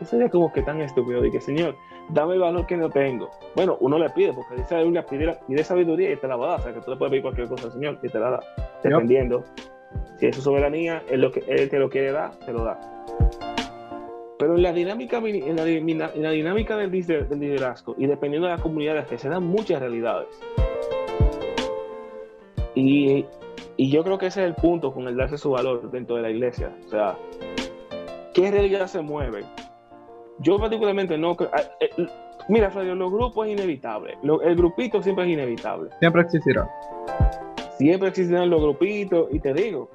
Eso 0.00 0.10
sería 0.10 0.28
como 0.28 0.52
que 0.52 0.62
tan 0.62 0.80
estúpido? 0.80 1.22
que 1.22 1.40
Señor, 1.40 1.76
dame 2.10 2.34
el 2.34 2.40
valor 2.40 2.66
que 2.66 2.76
no 2.76 2.90
tengo. 2.90 3.30
Bueno, 3.54 3.76
uno 3.80 3.98
le 3.98 4.10
pide, 4.10 4.32
porque 4.32 4.56
dice 4.56 4.74
la 4.74 4.82
Biblia, 4.82 5.06
pide, 5.06 5.64
sabiduría 5.64 6.12
y 6.12 6.16
te 6.16 6.28
la 6.28 6.36
va 6.36 6.46
a 6.46 6.50
dar. 6.50 6.60
O 6.60 6.62
sea, 6.62 6.74
que 6.74 6.80
tú 6.80 6.90
le 6.90 6.96
puedes 6.96 7.10
pedir 7.10 7.22
cualquier 7.22 7.48
cosa 7.48 7.66
al 7.66 7.72
Señor 7.72 7.98
y 8.02 8.08
te 8.08 8.18
la 8.18 8.30
da. 8.30 8.40
Dependiendo. 8.82 9.44
Su 10.30 10.42
soberanía, 10.42 11.02
es 11.10 11.18
lo 11.18 11.32
que 11.32 11.42
Él 11.48 11.70
te 11.70 11.78
lo 11.78 11.88
quiere 11.88 12.12
dar, 12.12 12.38
te 12.40 12.52
lo 12.52 12.64
da. 12.64 12.78
Pero 14.38 14.56
en 14.56 14.62
la 14.62 14.72
dinámica, 14.72 15.18
en 15.18 15.56
la, 15.56 15.64
dinámica 16.30 16.76
del, 16.76 16.90
liderazgo 16.90 17.94
y 17.96 18.06
dependiendo 18.06 18.48
de 18.48 18.54
las 18.54 18.62
comunidades, 18.62 19.06
que 19.06 19.16
se 19.16 19.28
dan 19.28 19.44
muchas 19.44 19.80
realidades. 19.80 20.28
Y, 22.74 23.24
y 23.76 23.90
yo 23.90 24.02
creo 24.04 24.18
que 24.18 24.26
ese 24.26 24.42
es 24.42 24.48
el 24.48 24.54
punto 24.54 24.92
con 24.92 25.08
el 25.08 25.16
darse 25.16 25.38
su 25.38 25.50
valor 25.50 25.90
dentro 25.90 26.16
de 26.16 26.22
la 26.22 26.30
iglesia. 26.30 26.74
O 26.86 26.88
sea, 26.88 27.16
¿Qué 28.34 28.50
realidad 28.50 28.86
se 28.86 29.02
mueve? 29.02 29.44
Yo 30.38 30.58
particularmente 30.58 31.18
no 31.18 31.36
creo... 31.36 31.50
Ah, 31.52 31.62
eh, 31.80 31.90
mira, 32.48 32.70
Flavio, 32.70 32.94
los 32.94 33.12
grupos 33.12 33.46
es 33.46 33.52
inevitable. 33.52 34.16
el 34.42 34.56
grupito 34.56 35.02
siempre 35.02 35.26
es 35.26 35.32
inevitable. 35.32 35.90
Siempre 36.00 36.22
existirá. 36.22 36.66
Siempre 37.76 38.08
existirán 38.08 38.48
los 38.48 38.62
grupitos. 38.62 39.28
Y 39.32 39.38
te 39.38 39.52
digo, 39.52 39.90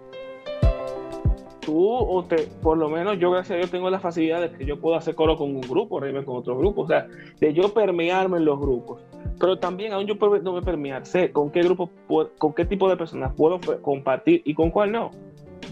tú, 1.67 1.85
o 1.85 2.23
te, 2.23 2.47
por 2.61 2.77
lo 2.77 2.87
menos 2.87 3.19
yo, 3.19 3.29
gracias 3.29 3.51
a 3.51 3.57
Dios, 3.57 3.69
tengo 3.69 3.89
la 3.89 3.99
facilidad 3.99 4.39
de 4.39 4.51
que 4.51 4.65
yo 4.65 4.79
puedo 4.79 4.95
hacer 4.95 5.15
coro 5.15 5.35
con 5.35 5.53
un 5.53 5.59
grupo, 5.59 5.99
reírme 5.99 6.23
con 6.23 6.37
otro 6.37 6.57
grupo. 6.57 6.83
O 6.83 6.87
sea, 6.87 7.07
de 7.41 7.53
yo 7.53 7.73
permearme 7.73 8.37
en 8.37 8.45
los 8.45 8.57
grupos. 8.57 9.01
Pero 9.37 9.59
también, 9.59 9.91
aún 9.91 10.07
yo 10.07 10.15
no 10.15 10.53
me 10.53 10.61
permear, 10.61 11.05
sé 11.05 11.31
con 11.31 11.51
qué 11.51 11.61
grupo, 11.61 11.89
con 12.37 12.53
qué 12.53 12.63
tipo 12.63 12.89
de 12.89 12.95
personas 12.95 13.33
puedo 13.35 13.59
compartir 13.81 14.41
y 14.45 14.53
con 14.53 14.71
cuál 14.71 14.93
no. 14.93 15.11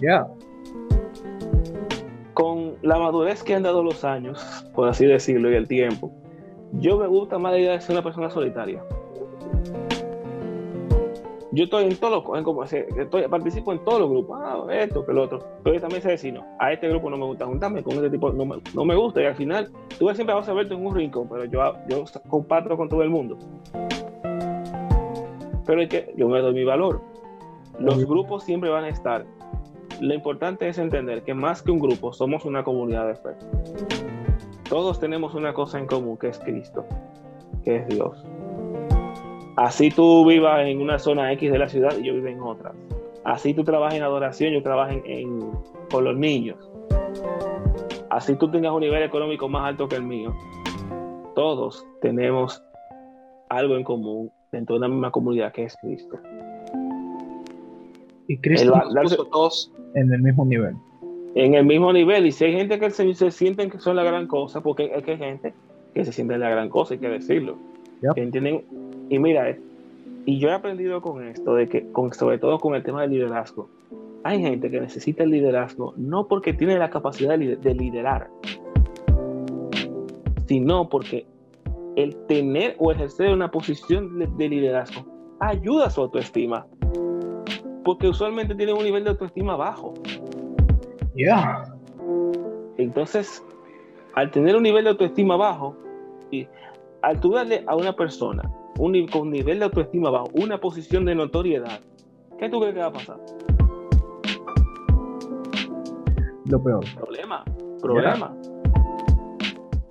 Ya 0.01 0.27
con 2.33 2.73
la 2.81 2.99
madurez 2.99 3.43
que 3.43 3.55
han 3.55 3.63
dado 3.63 3.81
los 3.81 4.03
años, 4.03 4.43
por 4.75 4.89
así 4.89 5.05
decirlo, 5.05 5.49
y 5.49 5.55
el 5.55 5.69
tiempo, 5.69 6.11
yo 6.73 6.97
me 6.97 7.07
gusta 7.07 7.39
más 7.39 7.53
la 7.53 7.59
idea 7.59 7.71
de 7.71 7.79
ser 7.79 7.93
una 7.93 8.03
persona 8.03 8.29
solitaria. 8.29 8.83
Yo 11.55 11.63
estoy 11.63 11.85
en 11.85 11.95
todos 11.95 12.11
los, 12.11 12.43
como 12.43 12.65
estoy, 12.65 13.27
participo 13.29 13.71
en 13.71 13.79
todos 13.85 14.01
los 14.01 14.09
grupos, 14.09 14.37
ah, 14.43 14.65
esto, 14.71 15.05
que 15.05 15.13
lo 15.13 15.23
otro, 15.23 15.39
pero 15.63 15.75
yo 15.75 15.81
también 15.81 16.01
sé 16.01 16.09
decir, 16.09 16.33
no, 16.33 16.43
a 16.59 16.73
este 16.73 16.89
grupo 16.89 17.09
no 17.09 17.15
me 17.15 17.23
gusta 17.23 17.45
juntarme, 17.45 17.81
con 17.81 17.93
este 17.93 18.09
tipo 18.09 18.29
no 18.33 18.45
me, 18.45 18.57
no 18.73 18.83
me 18.83 18.93
gusta, 18.93 19.21
y 19.21 19.25
al 19.25 19.35
final, 19.35 19.71
tú 19.97 20.09
siempre 20.13 20.35
vas 20.35 20.49
a 20.49 20.53
verte 20.53 20.73
en 20.73 20.85
un 20.85 20.93
rincón, 20.93 21.29
pero 21.29 21.45
yo, 21.45 21.61
yo 21.87 22.03
comparto 22.27 22.75
con 22.75 22.89
todo 22.89 23.03
el 23.03 23.09
mundo. 23.09 23.37
Pero 25.65 25.81
es 25.81 25.87
que 25.87 26.13
yo 26.17 26.27
me 26.27 26.41
doy 26.41 26.53
mi 26.53 26.65
valor. 26.65 27.01
Los 27.79 28.05
grupos 28.05 28.43
siempre 28.43 28.69
van 28.69 28.83
a 28.83 28.89
estar, 28.89 29.25
lo 30.01 30.13
importante 30.13 30.67
es 30.67 30.77
entender 30.77 31.23
que 31.23 31.33
más 31.33 31.61
que 31.61 31.71
un 31.71 31.79
grupo, 31.79 32.11
somos 32.11 32.43
una 32.43 32.65
comunidad 32.65 33.07
de 33.07 33.15
fe. 33.15 33.29
Todos 34.67 34.99
tenemos 34.99 35.33
una 35.33 35.53
cosa 35.53 35.79
en 35.79 35.85
común, 35.85 36.17
que 36.17 36.27
es 36.27 36.39
Cristo, 36.39 36.85
que 37.63 37.77
es 37.77 37.87
Dios. 37.87 38.25
Así 39.55 39.89
tú 39.89 40.25
vivas 40.25 40.67
en 40.67 40.81
una 40.81 40.99
zona 40.99 41.31
X 41.33 41.51
de 41.51 41.59
la 41.59 41.69
ciudad 41.69 41.97
y 41.97 42.03
yo 42.03 42.13
vivo 42.13 42.27
en 42.27 42.41
otra. 42.41 42.73
Así 43.23 43.53
tú 43.53 43.63
trabajas 43.63 43.95
en 43.95 44.03
adoración, 44.03 44.53
yo 44.53 44.61
trabajo 44.61 44.91
en, 45.05 45.51
con 45.89 46.03
los 46.03 46.15
niños. 46.17 46.57
Así 48.09 48.35
tú 48.35 48.51
tengas 48.51 48.71
un 48.73 48.81
nivel 48.81 49.01
económico 49.03 49.47
más 49.47 49.65
alto 49.65 49.87
que 49.87 49.95
el 49.95 50.03
mío. 50.03 50.35
Todos 51.35 51.85
tenemos 52.01 52.63
algo 53.49 53.77
en 53.77 53.83
común 53.83 54.31
dentro 54.51 54.75
de 54.75 54.79
una 54.79 54.87
misma 54.89 55.11
comunidad 55.11 55.51
que 55.53 55.63
es 55.63 55.75
Cristo. 55.81 56.17
Y 58.27 58.37
Cristo 58.37 58.73
El 58.73 58.93
nos 58.93 59.03
puso 59.11 59.25
todos 59.25 59.71
en 59.95 60.11
el 60.13 60.21
mismo 60.21 60.45
nivel. 60.45 60.75
En 61.35 61.53
el 61.53 61.65
mismo 61.65 61.91
nivel, 61.91 62.25
y 62.25 62.31
si 62.31 62.45
hay 62.45 62.53
gente 62.53 62.79
que 62.79 62.89
se, 62.89 63.13
se 63.13 63.31
sienten 63.31 63.69
que 63.69 63.79
son 63.79 63.95
la 63.95 64.03
gran 64.03 64.27
cosa, 64.27 64.61
porque 64.61 64.91
es 64.93 65.03
que 65.03 65.11
hay 65.11 65.17
gente 65.17 65.53
que 65.93 66.05
se 66.05 66.11
siente 66.11 66.37
la 66.37 66.49
gran 66.49 66.69
cosa, 66.69 66.93
hay 66.93 66.99
que 66.99 67.09
decirlo. 67.09 67.57
Yep. 68.01 68.13
Que 68.13 68.21
entienden, 68.21 68.65
y 69.09 69.19
mira, 69.19 69.49
eh, 69.49 69.59
y 70.25 70.39
yo 70.39 70.49
he 70.49 70.53
aprendido 70.53 71.01
con 71.01 71.23
esto, 71.23 71.55
de 71.55 71.67
que, 71.69 71.91
con, 71.91 72.13
sobre 72.13 72.37
todo 72.39 72.59
con 72.59 72.75
el 72.75 72.83
tema 72.83 73.01
del 73.01 73.11
liderazgo, 73.11 73.69
hay 74.23 74.41
gente 74.41 74.71
que 74.71 74.81
necesita 74.81 75.23
el 75.23 75.29
liderazgo 75.29 75.93
no 75.97 76.27
porque 76.27 76.53
tiene 76.53 76.79
la 76.79 76.89
capacidad 76.89 77.37
de, 77.37 77.45
lider- 77.45 77.59
de 77.59 77.75
liderar, 77.75 78.29
sino 80.47 80.89
porque 80.89 81.25
el 81.95 82.15
tener 82.27 82.75
o 82.79 82.91
ejercer 82.91 83.31
una 83.31 83.51
posición 83.51 84.17
de, 84.19 84.27
de 84.27 84.49
liderazgo 84.49 85.05
ayuda 85.39 85.87
a 85.87 85.89
su 85.89 86.01
autoestima. 86.01 86.65
Porque 87.83 88.07
usualmente 88.07 88.55
tienen 88.55 88.75
un 88.75 88.83
nivel 88.83 89.03
de 89.03 89.11
autoestima 89.11 89.55
bajo. 89.55 89.93
Ya. 91.15 91.63
Entonces, 92.77 93.43
al 94.15 94.31
tener 94.31 94.55
un 94.55 94.63
nivel 94.63 94.85
de 94.85 94.89
autoestima 94.89 95.37
bajo, 95.37 95.75
y 96.31 96.47
al 97.03 97.19
tú 97.19 97.31
darle 97.31 97.63
a 97.67 97.75
una 97.75 97.95
persona 97.95 98.51
un, 98.79 99.07
con 99.07 99.29
nivel 99.31 99.59
de 99.59 99.65
autoestima 99.65 100.09
bajo 100.09 100.29
una 100.33 100.59
posición 100.59 101.05
de 101.05 101.15
notoriedad, 101.15 101.79
¿qué 102.37 102.49
tú 102.49 102.59
crees 102.59 102.73
que 102.73 102.81
va 102.81 102.87
a 102.87 102.93
pasar? 102.93 103.17
Lo 106.45 106.63
peor. 106.63 106.85
Problema, 106.95 107.43
problema. 107.81 108.35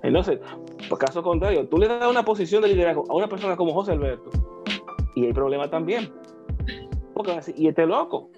Entonces, 0.03 0.39
por 0.87 0.99
caso 0.99 1.23
contrario, 1.23 1.67
tú 1.67 1.77
le 1.77 1.87
das 1.87 2.09
una 2.09 2.23
posición 2.23 2.61
de 2.61 2.69
liderazgo 2.69 3.03
a 3.09 3.15
una 3.15 3.27
persona 3.27 3.55
como 3.55 3.73
José 3.73 3.93
Alberto, 3.93 4.29
y 5.15 5.25
hay 5.25 5.33
problema 5.33 5.69
también. 5.69 6.11
Porque 7.13 7.31
van 7.31 7.39
a 7.39 7.41
decir, 7.41 7.55
y 7.57 7.67
este 7.67 7.85
loco, 7.85 8.29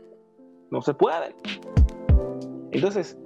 no 0.70 0.82
se 0.82 0.94
puede. 0.94 1.36
Entonces, 2.72 3.18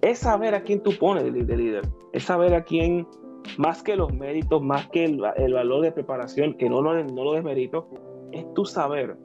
es 0.00 0.18
saber 0.18 0.54
a 0.54 0.62
quién 0.62 0.82
tú 0.82 0.92
pones 0.98 1.24
de 1.24 1.56
líder, 1.56 1.88
es 2.12 2.24
saber 2.24 2.54
a 2.54 2.64
quién, 2.64 3.06
más 3.58 3.82
que 3.82 3.96
los 3.96 4.12
méritos, 4.14 4.62
más 4.62 4.88
que 4.88 5.04
el, 5.04 5.20
el 5.36 5.52
valor 5.54 5.82
de 5.82 5.92
preparación, 5.92 6.54
que 6.54 6.68
no, 6.70 6.80
lo- 6.82 7.02
no 7.04 7.24
lo 7.24 7.32
desmerito, 7.34 7.88
es 8.32 8.44
tu 8.54 8.64
saber, 8.64 9.16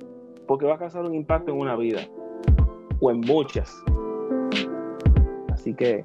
porque 0.47 0.65
va 0.65 0.75
a 0.75 0.77
causar 0.77 1.03
un 1.05 1.15
impacto 1.15 1.51
en 1.51 1.59
una 1.59 1.75
vida, 1.75 2.01
o 2.99 3.11
en 3.11 3.21
muchas. 3.21 3.73
Así 5.51 5.73
que, 5.73 6.03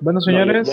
Bueno, 0.00 0.18
No, 0.18 0.20
señores. 0.20 0.68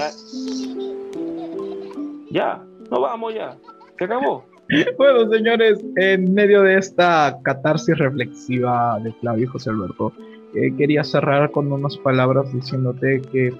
ya, 2.31 2.63
no 2.91 3.01
vamos 3.01 3.33
ya, 3.33 3.57
se 3.97 4.05
acabó. 4.05 4.43
Bueno, 4.97 5.29
señores, 5.29 5.83
en 5.97 6.33
medio 6.33 6.61
de 6.63 6.77
esta 6.77 7.37
catarsis 7.43 7.97
reflexiva 7.97 8.97
de 9.03 9.11
Flavio 9.13 9.43
y 9.43 9.47
José 9.47 9.69
Alberto, 9.69 10.13
eh, 10.55 10.73
quería 10.77 11.03
cerrar 11.03 11.51
con 11.51 11.71
unas 11.71 11.97
palabras 11.97 12.51
diciéndote 12.53 13.21
que 13.31 13.53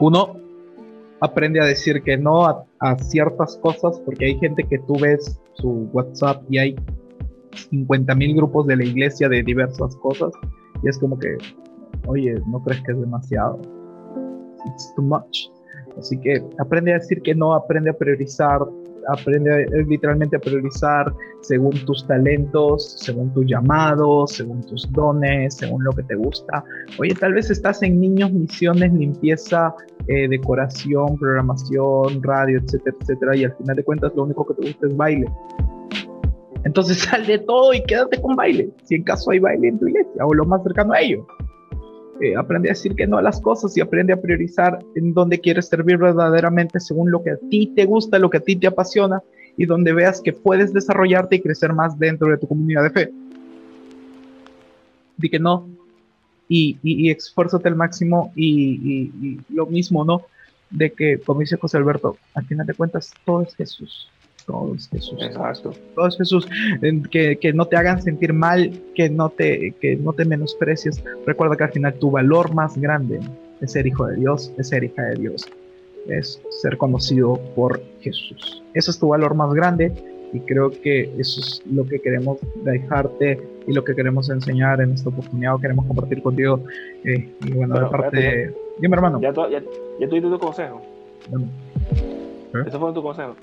uno 0.00 0.36
aprende 1.20 1.60
a 1.60 1.64
decir 1.64 2.02
que 2.02 2.16
no 2.16 2.46
a, 2.46 2.64
ciertas 2.98 3.56
cosas 3.58 4.00
porque 4.04 4.26
hay 4.26 4.38
gente 4.38 4.62
que 4.64 4.78
tú 4.80 4.94
ves 5.00 5.40
su 5.54 5.88
WhatsApp 5.92 6.42
y 6.48 6.58
hay 6.58 6.76
50 7.70 8.14
mil 8.14 8.36
grupos 8.36 8.66
de 8.66 8.76
la 8.76 8.84
iglesia 8.84 9.28
de 9.28 9.42
diversas 9.42 9.96
cosas 9.96 10.32
y 10.82 10.88
es 10.88 10.98
como 10.98 11.18
que, 11.18 11.36
oye, 12.06 12.36
¿no 12.46 12.62
crees 12.62 12.80
que 12.82 12.92
es 12.92 13.00
demasiado? 13.00 13.60
It's 14.66 14.94
too 14.94 15.02
much. 15.02 15.48
Así 15.98 16.16
que 16.20 16.44
aprende 16.60 16.92
a 16.92 16.98
decir 16.98 17.20
que 17.22 17.34
no, 17.34 17.54
aprende 17.54 17.90
a 17.90 17.94
priorizar, 17.94 18.60
aprende 19.08 19.66
literalmente 19.86 20.36
a 20.36 20.40
priorizar 20.40 21.12
según 21.40 21.72
tus 21.84 22.06
talentos, 22.06 22.96
según 22.98 23.32
tus 23.32 23.46
llamados, 23.46 24.32
según 24.32 24.60
tus 24.62 24.90
dones, 24.92 25.56
según 25.56 25.84
lo 25.84 25.92
que 25.92 26.02
te 26.04 26.14
gusta. 26.14 26.64
Oye, 26.98 27.14
tal 27.14 27.34
vez 27.34 27.50
estás 27.50 27.82
en 27.82 28.00
niños, 28.00 28.32
misiones, 28.32 28.92
limpieza, 28.92 29.74
eh, 30.08 30.28
decoración, 30.28 31.18
programación, 31.18 32.22
radio, 32.22 32.58
etcétera, 32.58 32.96
etcétera, 33.00 33.36
y 33.36 33.44
al 33.44 33.56
final 33.56 33.76
de 33.76 33.84
cuentas 33.84 34.12
lo 34.14 34.24
único 34.24 34.46
que 34.46 34.54
te 34.54 34.66
gusta 34.68 34.86
es 34.86 34.96
baile. 34.96 35.26
Entonces 36.64 36.98
sal 37.10 37.26
de 37.26 37.38
todo 37.38 37.72
y 37.72 37.82
quédate 37.82 38.20
con 38.20 38.36
baile, 38.36 38.70
si 38.84 38.96
en 38.96 39.04
caso 39.04 39.30
hay 39.30 39.38
baile 39.38 39.68
en 39.68 39.78
tu 39.78 39.88
iglesia 39.88 40.26
o 40.26 40.34
lo 40.34 40.44
más 40.44 40.62
cercano 40.62 40.92
a 40.92 41.00
ello. 41.00 41.26
Aprende 42.36 42.68
a 42.68 42.72
decir 42.72 42.94
que 42.94 43.06
no 43.06 43.16
a 43.18 43.22
las 43.22 43.40
cosas 43.40 43.76
y 43.76 43.80
aprende 43.80 44.12
a 44.12 44.20
priorizar 44.20 44.78
en 44.96 45.14
dónde 45.14 45.40
quieres 45.40 45.68
servir 45.68 45.98
verdaderamente 45.98 46.80
según 46.80 47.10
lo 47.10 47.22
que 47.22 47.30
a 47.30 47.36
ti 47.50 47.72
te 47.76 47.84
gusta, 47.84 48.18
lo 48.18 48.28
que 48.28 48.38
a 48.38 48.40
ti 48.40 48.56
te 48.56 48.66
apasiona 48.66 49.22
y 49.56 49.66
donde 49.66 49.92
veas 49.92 50.20
que 50.20 50.32
puedes 50.32 50.72
desarrollarte 50.72 51.36
y 51.36 51.40
crecer 51.42 51.72
más 51.72 51.98
dentro 51.98 52.28
de 52.28 52.38
tu 52.38 52.48
comunidad 52.48 52.82
de 52.84 52.90
fe. 52.90 53.12
Di 55.16 55.28
que 55.30 55.38
no 55.38 55.68
y, 56.48 56.78
y, 56.82 57.08
y 57.08 57.10
esfuérzate 57.10 57.68
al 57.68 57.76
máximo 57.76 58.32
y- 58.36 59.10
y 59.22 59.40
lo 59.54 59.66
mismo, 59.66 60.04
¿no? 60.04 60.22
De 60.70 60.92
que, 60.92 61.20
como 61.22 61.40
dice 61.40 61.56
José 61.56 61.76
Alberto, 61.76 62.18
al 62.34 62.46
final 62.46 62.66
de 62.66 62.74
cuentas 62.74 63.14
todo 63.24 63.42
es 63.42 63.54
Jesús. 63.56 64.10
Todo 64.48 64.74
es 64.74 64.88
Jesús 64.88 65.18
Exacto. 65.20 65.74
todo 65.94 66.08
es 66.08 66.16
Jesús, 66.16 66.48
que, 67.10 67.36
que 67.36 67.52
no 67.52 67.66
te 67.66 67.76
hagan 67.76 68.00
sentir 68.00 68.32
mal, 68.32 68.72
que 68.94 69.10
no 69.10 69.28
te, 69.28 69.74
que 69.78 69.96
no 69.96 70.14
te 70.14 70.24
menosprecies. 70.24 71.04
Recuerda 71.26 71.54
que 71.54 71.64
al 71.64 71.72
final 71.72 71.94
tu 71.94 72.10
valor 72.10 72.54
más 72.54 72.76
grande 72.78 73.20
es 73.60 73.72
ser 73.72 73.86
hijo 73.86 74.06
de 74.06 74.16
Dios, 74.16 74.50
es 74.56 74.68
ser 74.68 74.84
hija 74.84 75.02
de 75.02 75.16
Dios, 75.16 75.46
es 76.08 76.40
ser 76.62 76.78
conocido 76.78 77.38
por 77.54 77.82
Jesús. 78.00 78.62
Ese 78.72 78.90
es 78.90 78.98
tu 78.98 79.08
valor 79.08 79.34
más 79.34 79.52
grande 79.52 79.92
y 80.32 80.40
creo 80.40 80.70
que 80.70 81.12
eso 81.18 81.40
es 81.40 81.62
lo 81.70 81.86
que 81.86 82.00
queremos 82.00 82.38
dejarte 82.64 83.38
y 83.66 83.72
lo 83.74 83.84
que 83.84 83.94
queremos 83.94 84.30
enseñar 84.30 84.80
en 84.80 84.92
esta 84.92 85.10
oportunidad 85.10 85.56
o 85.56 85.58
queremos 85.58 85.84
compartir 85.86 86.22
contigo. 86.22 86.64
Eh, 87.04 87.30
y 87.44 87.52
bueno, 87.52 87.74
Pero, 87.74 87.84
de 87.84 87.90
parte 87.90 88.16
de... 88.16 88.54
Dime 88.80 88.96
hermano. 88.96 89.20
Ya, 89.20 89.30
ya, 89.34 89.62
ya 90.00 90.08
tuviste 90.08 90.30
tu 90.30 90.38
consejo. 90.38 90.80
Dame. 91.30 91.48
Ese 92.66 92.78
fue 92.78 92.92
tu 92.94 93.02
consejo. 93.02 93.36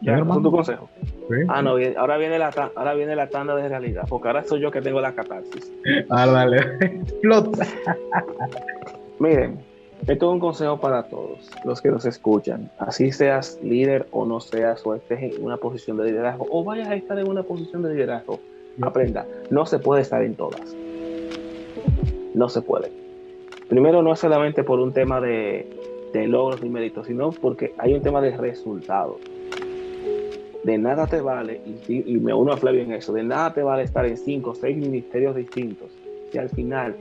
Ya, 0.00 0.12
hermano. 0.12 0.34
fue 0.34 0.42
tu 0.42 0.50
consejo. 0.50 0.88
Sí. 1.02 1.36
Ah, 1.48 1.62
no, 1.62 1.74
bien, 1.74 1.94
ahora 1.96 2.16
viene, 2.16 2.38
la 2.38 2.48
ahora 2.76 2.94
viene 2.94 3.16
la 3.16 3.28
tanda 3.28 3.54
de 3.56 3.68
realidad, 3.68 4.04
porque 4.08 4.28
ahora 4.28 4.44
soy 4.44 4.60
yo 4.60 4.70
que 4.70 4.80
tengo 4.80 5.00
la 5.00 5.12
catarsis. 5.12 5.72
Ah, 6.10 6.26
dale. 6.26 6.58
Explota. 6.80 7.66
Miren, 9.18 9.58
esto 10.06 10.26
es 10.26 10.32
un 10.32 10.38
consejo 10.40 10.78
para 10.80 11.02
todos 11.04 11.50
los 11.64 11.82
que 11.82 11.90
nos 11.90 12.04
escuchan. 12.04 12.70
Así 12.78 13.10
seas 13.10 13.58
líder 13.62 14.06
o 14.12 14.24
no 14.24 14.40
seas, 14.40 14.86
o 14.86 14.94
estés 14.94 15.22
en 15.22 15.44
una 15.44 15.56
posición 15.56 15.96
de 15.96 16.04
liderazgo, 16.04 16.46
o 16.50 16.64
vayas 16.64 16.88
a 16.88 16.94
estar 16.94 17.18
en 17.18 17.28
una 17.28 17.42
posición 17.42 17.82
de 17.82 17.94
liderazgo. 17.94 18.38
Aprenda, 18.80 19.26
no 19.50 19.66
se 19.66 19.80
puede 19.80 20.02
estar 20.02 20.22
en 20.22 20.36
todas. 20.36 20.74
No 22.34 22.48
se 22.48 22.62
puede. 22.62 22.92
Primero, 23.68 24.02
no 24.02 24.12
es 24.12 24.20
solamente 24.20 24.62
por 24.62 24.78
un 24.78 24.92
tema 24.92 25.20
de, 25.20 25.68
de 26.12 26.26
logros 26.28 26.62
y 26.62 26.68
méritos, 26.68 27.06
sino 27.06 27.32
porque 27.32 27.74
hay 27.76 27.94
un 27.94 28.02
tema 28.02 28.20
de 28.20 28.36
resultados. 28.36 29.16
De 30.64 30.76
nada 30.76 31.06
te 31.06 31.20
vale, 31.20 31.60
y, 31.88 32.18
me 32.18 32.34
uno 32.34 32.52
a 32.52 32.56
Flavio 32.56 32.82
en 32.82 32.92
eso, 32.92 33.12
de 33.12 33.22
nada 33.22 33.54
te 33.54 33.62
vale 33.62 33.84
estar 33.84 34.04
en 34.06 34.16
cinco 34.16 34.50
o 34.50 34.54
seis 34.54 34.76
ministerios 34.76 35.36
distintos. 35.36 35.90
Y 36.32 36.38
al 36.38 36.48
final, 36.50 36.96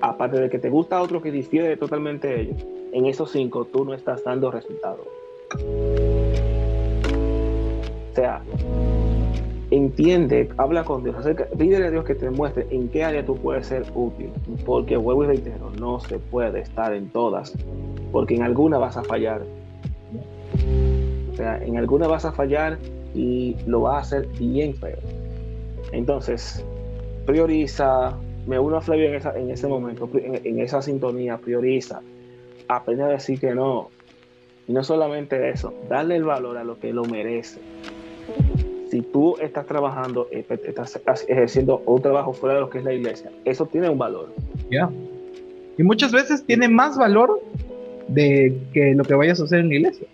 aparte 0.00 0.40
de 0.40 0.48
que 0.48 0.58
te 0.58 0.70
gusta 0.70 1.00
otro 1.02 1.20
que 1.20 1.30
difiere 1.30 1.76
totalmente 1.76 2.28
de 2.28 2.40
ellos, 2.42 2.66
en 2.92 3.06
esos 3.06 3.30
cinco 3.32 3.64
tú 3.64 3.84
no 3.84 3.94
estás 3.94 4.22
dando 4.24 4.50
resultados. 4.50 5.06
O 8.10 8.14
sea, 8.14 8.42
entiende, 9.70 10.48
habla 10.56 10.84
con 10.84 11.02
Dios, 11.04 11.16
acerca, 11.16 11.46
pídele 11.56 11.86
a 11.86 11.90
Dios 11.90 12.04
que 12.04 12.14
te 12.14 12.30
muestre 12.30 12.66
en 12.70 12.88
qué 12.88 13.04
área 13.04 13.24
tú 13.24 13.36
puedes 13.36 13.66
ser 13.66 13.84
útil, 13.94 14.30
porque 14.64 14.96
vuelvo 14.96 15.24
y 15.24 15.26
reitero, 15.28 15.70
no 15.78 16.00
se 16.00 16.18
puede 16.18 16.60
estar 16.60 16.94
en 16.94 17.08
todas, 17.10 17.54
porque 18.12 18.34
en 18.34 18.42
alguna 18.42 18.78
vas 18.78 18.96
a 18.96 19.04
fallar. 19.04 19.42
O 21.32 21.36
sea, 21.36 21.58
en 21.58 21.76
alguna 21.76 22.08
vas 22.08 22.24
a 22.24 22.32
fallar 22.32 22.78
y 23.14 23.56
lo 23.66 23.82
vas 23.82 23.96
a 23.96 24.00
hacer 24.00 24.28
bien 24.38 24.74
feo. 24.74 24.98
Entonces, 25.92 26.64
prioriza, 27.26 28.16
me 28.46 28.58
uno 28.58 28.76
a 28.76 28.80
Flavio 28.80 29.08
en, 29.08 29.14
esa, 29.14 29.38
en 29.38 29.50
ese 29.50 29.66
momento, 29.66 30.08
en, 30.14 30.40
en 30.44 30.60
esa 30.60 30.82
sintonía, 30.82 31.38
prioriza, 31.38 32.00
aprende 32.68 33.04
a 33.04 33.08
decir 33.08 33.40
que 33.40 33.54
no. 33.54 33.90
Y 34.68 34.72
no 34.72 34.84
solamente 34.84 35.50
eso, 35.50 35.74
darle 35.88 36.16
el 36.16 36.24
valor 36.24 36.56
a 36.56 36.64
lo 36.64 36.78
que 36.78 36.92
lo 36.92 37.04
merece. 37.04 37.60
Si 38.90 39.02
tú 39.02 39.36
estás 39.40 39.66
trabajando, 39.66 40.28
eh, 40.30 40.44
estás 40.48 41.24
ejerciendo 41.28 41.82
un 41.86 42.02
trabajo 42.02 42.32
fuera 42.32 42.56
de 42.56 42.60
lo 42.60 42.70
que 42.70 42.78
es 42.78 42.84
la 42.84 42.92
iglesia, 42.92 43.30
eso 43.44 43.66
tiene 43.66 43.88
un 43.88 43.98
valor. 43.98 44.32
Ya. 44.70 44.90
Y 45.78 45.82
muchas 45.82 46.12
veces 46.12 46.44
tiene 46.44 46.68
más 46.68 46.98
valor 46.98 47.40
de 48.08 48.56
que 48.72 48.94
lo 48.94 49.04
que 49.04 49.14
vayas 49.14 49.40
a 49.40 49.44
hacer 49.44 49.60
en 49.60 49.68
la 49.68 49.74
iglesia. 49.76 50.06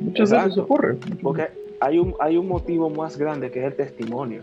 Muchas 0.00 0.30
veces 0.30 0.46
Exacto. 0.48 0.62
ocurre. 0.62 0.96
Porque 1.22 1.48
hay 1.80 1.98
un, 1.98 2.14
hay 2.20 2.36
un 2.36 2.48
motivo 2.48 2.90
más 2.90 3.16
grande 3.18 3.50
que 3.50 3.60
es 3.60 3.66
el 3.66 3.74
testimonio. 3.76 4.42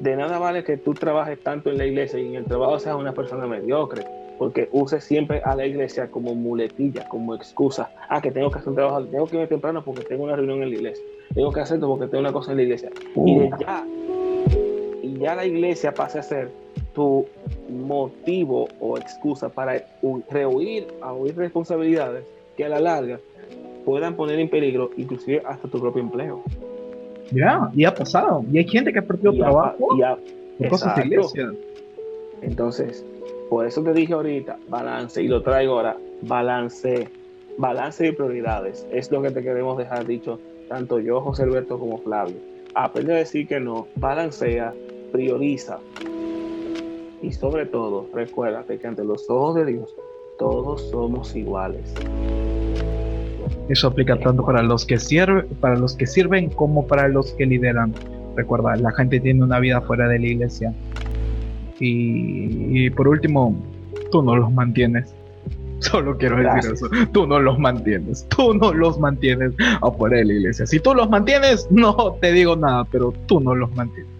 De 0.00 0.16
nada 0.16 0.38
vale 0.38 0.64
que 0.64 0.76
tú 0.76 0.94
trabajes 0.94 1.38
tanto 1.42 1.70
en 1.70 1.78
la 1.78 1.86
iglesia 1.86 2.18
y 2.18 2.26
en 2.28 2.34
el 2.34 2.44
trabajo 2.44 2.78
seas 2.78 2.96
una 2.96 3.12
persona 3.12 3.46
mediocre. 3.46 4.04
porque 4.38 4.68
use 4.72 5.00
siempre 5.00 5.40
a 5.44 5.54
la 5.54 5.64
iglesia 5.66 6.10
como 6.10 6.34
muletilla, 6.34 7.08
como 7.08 7.32
excusa. 7.36 7.90
Ah, 8.08 8.20
que 8.20 8.32
tengo 8.32 8.50
que 8.50 8.58
hacer 8.58 8.70
un 8.70 8.74
trabajo, 8.74 9.04
tengo 9.04 9.26
que 9.28 9.36
irme 9.36 9.46
temprano 9.46 9.84
porque 9.84 10.02
tengo 10.02 10.24
una 10.24 10.34
reunión 10.34 10.60
en 10.64 10.70
la 10.70 10.74
iglesia. 10.76 11.04
Tengo 11.32 11.52
que 11.52 11.60
hacerlo 11.60 11.86
porque 11.88 12.06
tengo 12.08 12.22
una 12.22 12.32
cosa 12.32 12.50
en 12.50 12.56
la 12.56 12.62
iglesia. 12.64 12.90
Y 13.24 13.38
ya, 13.60 13.86
y 15.00 15.18
ya 15.18 15.36
la 15.36 15.46
iglesia 15.46 15.94
pasa 15.94 16.18
a 16.18 16.22
ser 16.24 16.48
tu 16.92 17.24
motivo 17.70 18.66
o 18.80 18.98
excusa 18.98 19.48
para 19.48 19.76
hu- 20.02 20.24
rehuir 20.28 20.88
a 21.02 21.12
huir 21.12 21.36
responsabilidades 21.36 22.24
que 22.56 22.64
a 22.64 22.68
la 22.68 22.80
larga 22.80 23.20
puedan 23.84 24.16
poner 24.16 24.38
en 24.38 24.48
peligro 24.48 24.90
inclusive 24.96 25.42
hasta 25.46 25.68
tu 25.68 25.80
propio 25.80 26.02
empleo. 26.02 26.42
Ya, 27.30 27.70
y 27.74 27.84
ha 27.84 27.94
pasado. 27.94 28.44
Y 28.52 28.58
hay 28.58 28.68
gente 28.68 28.92
que 28.92 28.98
ha 28.98 29.02
perdido 29.02 29.32
Y 29.32 29.38
trabajo 29.38 29.96
y 29.96 30.02
a- 30.02 30.16
por 30.58 30.68
cosas 30.68 30.96
de 30.96 31.06
iglesia. 31.06 31.50
Entonces, 32.42 33.04
por 33.48 33.66
eso 33.66 33.82
te 33.82 33.92
dije 33.92 34.12
ahorita, 34.12 34.58
balance, 34.68 35.22
y 35.22 35.28
lo 35.28 35.42
traigo 35.42 35.74
ahora, 35.74 35.96
balance, 36.22 37.08
balance 37.58 38.06
y 38.06 38.12
prioridades. 38.12 38.86
Es 38.92 39.10
lo 39.10 39.22
que 39.22 39.30
te 39.30 39.42
queremos 39.42 39.78
dejar 39.78 40.06
dicho, 40.06 40.38
tanto 40.68 40.98
yo, 40.98 41.20
José 41.20 41.44
Alberto, 41.44 41.78
como 41.78 41.98
Flavio. 41.98 42.36
Aprende 42.74 43.14
a 43.14 43.16
decir 43.16 43.46
que 43.46 43.60
no, 43.60 43.86
balancea, 43.96 44.72
prioriza. 45.12 45.78
Y 47.22 47.32
sobre 47.32 47.66
todo, 47.66 48.06
recuérdate 48.12 48.78
que 48.78 48.86
ante 48.86 49.04
los 49.04 49.28
ojos 49.30 49.54
de 49.54 49.66
Dios, 49.66 49.94
todos 50.38 50.82
somos 50.90 51.36
iguales. 51.36 51.94
Eso 53.68 53.88
aplica 53.88 54.16
tanto 54.18 54.44
para 54.44 54.62
los 54.62 54.84
que 54.84 54.98
sirven, 54.98 55.46
para 55.60 55.76
los 55.76 55.94
que 55.96 56.06
sirven 56.06 56.50
como 56.50 56.86
para 56.86 57.08
los 57.08 57.32
que 57.32 57.46
lideran. 57.46 57.94
Recuerda, 58.36 58.76
la 58.76 58.92
gente 58.92 59.20
tiene 59.20 59.42
una 59.42 59.60
vida 59.60 59.80
fuera 59.80 60.08
de 60.08 60.18
la 60.18 60.26
iglesia. 60.26 60.72
Y, 61.78 62.86
y 62.86 62.90
por 62.90 63.08
último, 63.08 63.54
tú 64.10 64.22
no 64.22 64.36
los 64.36 64.52
mantienes. 64.52 65.14
Solo 65.80 66.16
quiero 66.16 66.36
decir 66.36 66.52
Gracias. 66.52 66.74
eso. 66.74 66.88
Tú 67.12 67.26
no 67.26 67.40
los 67.40 67.58
mantienes. 67.58 68.26
Tú 68.28 68.54
no 68.54 68.72
los 68.72 68.98
mantienes 69.00 69.52
afuera 69.80 70.18
de 70.18 70.24
la 70.26 70.32
iglesia. 70.34 70.66
Si 70.66 70.78
tú 70.78 70.94
los 70.94 71.10
mantienes, 71.10 71.66
no 71.70 72.16
te 72.20 72.32
digo 72.32 72.56
nada, 72.56 72.84
pero 72.84 73.12
tú 73.26 73.40
no 73.40 73.54
los 73.54 73.74
mantienes. 73.74 74.10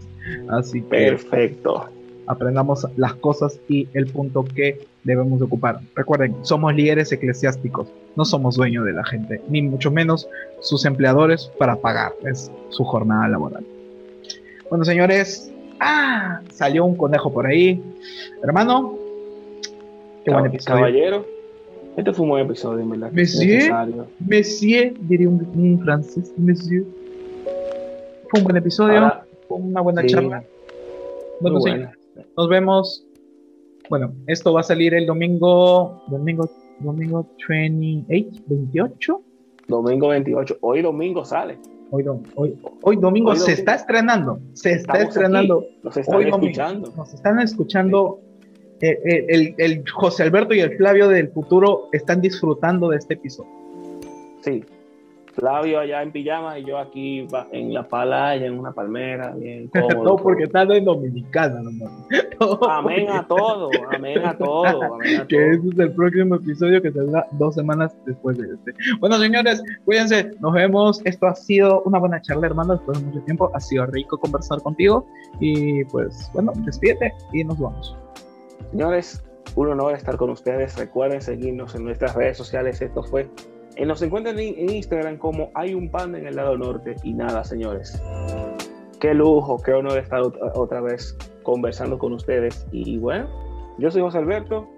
Así 0.49 0.83
que 0.83 0.89
Perfecto. 0.89 1.89
Aprendamos 2.27 2.87
las 2.97 3.15
cosas 3.15 3.59
y 3.69 3.89
el 3.95 4.07
punto 4.07 4.45
que 4.45 4.87
debemos 5.05 5.39
de 5.39 5.47
ocupar. 5.47 5.81
Recuerden, 5.95 6.37
somos 6.43 6.75
líderes 6.75 7.13
eclesiásticos, 7.13 7.89
no 8.17 8.25
somos 8.25 8.57
dueños 8.57 8.85
de 8.85 8.93
la 8.93 9.05
gente, 9.05 9.41
ni 9.49 9.63
mucho 9.63 9.91
menos 9.91 10.29
sus 10.61 10.85
empleadores 10.85 11.51
para 11.59 11.77
pagarles 11.77 12.51
su 12.71 12.85
jornada 12.85 13.29
laboral. 13.29 13.65
Bueno, 14.71 14.85
señores, 14.85 15.53
ah, 15.81 16.41
salió 16.51 16.85
un 16.85 16.97
conejo 16.97 17.33
por 17.33 17.47
ahí. 17.47 17.83
Hermano, 18.43 18.95
qué 20.25 20.31
buen 20.31 20.47
episodio. 20.47 20.77
Caballero, 20.77 21.27
este 21.97 22.13
fue 22.13 22.25
un 22.25 22.31
buen 22.31 22.47
episodio, 22.47 22.81
en 22.81 22.91
verdad. 22.91 23.11
Monsieur. 23.13 24.07
Monsieur, 24.21 24.95
diría 25.01 25.29
un, 25.29 25.47
un 25.55 25.81
francés, 25.85 26.33
monsieur. 26.39 26.85
Fue 28.31 28.41
un 28.41 28.45
buen 28.45 28.57
episodio, 28.57 28.95
Ahora, 28.95 29.27
fue 29.47 29.59
una 29.59 29.81
buena 29.83 30.01
sí, 30.01 30.09
charla. 30.09 30.43
Bueno, 31.41 31.59
muy 31.59 31.71
buena. 31.71 31.93
Nos 32.37 32.49
vemos. 32.49 33.07
Bueno, 33.89 34.13
esto 34.27 34.53
va 34.53 34.61
a 34.61 34.65
salir 34.65 34.95
el 34.95 35.07
domingo. 35.07 36.03
Domingo, 36.09 36.49
domingo 36.81 37.27
28, 37.49 38.43
28. 38.47 39.23
Domingo 39.69 40.09
28. 40.09 40.59
Hoy 40.61 40.83
domingo 40.83 41.25
sale. 41.25 41.59
Hoy, 41.91 42.05
dom- 42.05 42.23
hoy, 42.37 42.59
hoy 42.83 42.97
domingo 42.97 43.31
Hoy 43.31 43.37
se 43.37 43.43
domingo. 43.43 43.59
está 43.59 43.75
estrenando. 43.75 44.39
Se 44.55 44.73
está 44.73 44.93
Estamos 44.95 45.09
estrenando. 45.17 45.59
aquí. 45.61 45.79
Nos 45.83 45.97
están 45.97 46.15
Hoy 46.17 46.25
domingo. 46.25 46.47
escuchando. 46.47 46.93
Nos 46.97 47.15
están 47.15 47.39
escuchando. 47.41 48.21
eh, 48.81 48.99
eh, 49.05 49.27
el, 49.29 49.55
el 49.59 49.85
José 49.91 50.23
Alberto 50.25 50.55
y 50.55 50.61
el 50.61 50.77
Flavio 50.77 51.09
del 51.09 51.29
futuro 51.29 51.89
están 51.93 52.21
disfrutando 52.21 52.89
de 52.89 52.97
este 52.97 53.15
episodio. 53.15 53.51
Sí. 54.41 54.65
Flavio 55.33 55.81
allá 55.81 56.03
en 56.03 56.13
pijama 56.13 56.59
y 56.59 56.65
yo 56.65 56.79
aquí 56.79 57.27
en 57.53 57.73
la 57.75 57.87
playa, 57.87 58.47
en 58.47 58.59
una 58.59 58.73
palmera, 58.73 59.31
bien 59.31 59.69
cómodo. 59.73 60.05
Todo 60.05 60.17
porque 60.17 60.45
están 60.45 60.71
en 60.73 60.85
Dominicana, 60.85 61.63
nomás. 61.63 61.91
Amén 62.69 63.09
a 63.09 63.27
todo, 63.27 63.71
amén 63.91 64.19
a 64.25 64.37
todo, 64.37 64.95
amén 64.95 65.21
a 65.21 65.27
que 65.29 65.37
todo. 65.37 65.53
ese 65.53 65.69
es 65.69 65.79
el 65.79 65.93
próximo 65.95 66.35
episodio 66.37 66.83
que 66.83 66.91
saldrá 66.91 67.27
dos 67.33 67.55
semanas 67.55 67.97
después 68.05 68.37
de 68.37 68.49
este. 68.55 68.75
Bueno, 68.99 69.19
señores, 69.19 69.63
cuídense, 69.85 70.33
nos 70.41 70.53
vemos. 70.53 71.01
Esto 71.05 71.27
ha 71.27 71.35
sido 71.35 71.83
una 71.83 71.99
buena 71.99 72.21
charla, 72.21 72.47
hermano, 72.47 72.75
después 72.75 72.99
de 72.99 73.07
mucho 73.07 73.21
tiempo. 73.25 73.51
Ha 73.55 73.61
sido 73.61 73.87
rico 73.87 74.19
conversar 74.19 74.61
contigo. 74.61 75.07
Y 75.41 75.85
pues, 75.87 76.31
bueno, 76.35 76.53
despídete 76.65 77.13
y 77.33 77.45
nos 77.45 77.59
vamos. 77.59 77.97
Señores, 78.71 79.23
un 79.55 79.69
honor 79.69 79.95
estar 79.95 80.17
con 80.17 80.31
ustedes. 80.31 80.77
Recuerden 80.77 81.21
seguirnos 81.21 81.75
en 81.75 81.85
nuestras 81.85 82.15
redes 82.15 82.37
sociales. 82.37 82.81
Esto 82.83 83.03
fue. 83.03 83.29
Eh, 83.77 83.87
nos 83.87 84.03
encuentran 84.03 84.39
en, 84.39 84.71
Instagram 84.71 85.19
como 85.19 85.51
hay 85.55 85.75
un 85.75 85.91
panda 85.91 86.19
en 86.19 86.27
el 86.27 86.37
lado 86.37 86.57
norte. 86.57 86.97
Y 87.03 87.13
nada, 87.13 87.45
señores. 87.45 88.01
Qué 89.01 89.15
lujo, 89.15 89.61
qué 89.63 89.73
honor 89.73 89.99
estar 89.99 90.23
otra, 90.23 90.81
vez 90.81 91.17
conversando 91.43 91.99
con 91.99 92.13
ustedes. 92.13 92.67
Y 92.71 92.99
bueno, 92.99 93.27
yo 93.79 93.91
soy 93.91 94.03
José 94.03 94.19
Alberto 94.19 94.69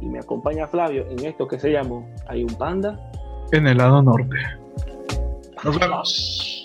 y 0.00 0.06
me 0.06 0.18
acompaña 0.18 0.66
Flavio 0.66 1.06
en 1.08 1.24
esto 1.24 1.46
que 1.46 1.58
se 1.58 1.70
llamó 1.70 2.08
Hay 2.26 2.42
un 2.42 2.54
panda. 2.54 2.98
En 3.52 3.66
el 3.66 3.78
lado 3.78 4.02
norte. 4.02 4.36
Nos 5.64 5.78
vemos. 5.78 6.57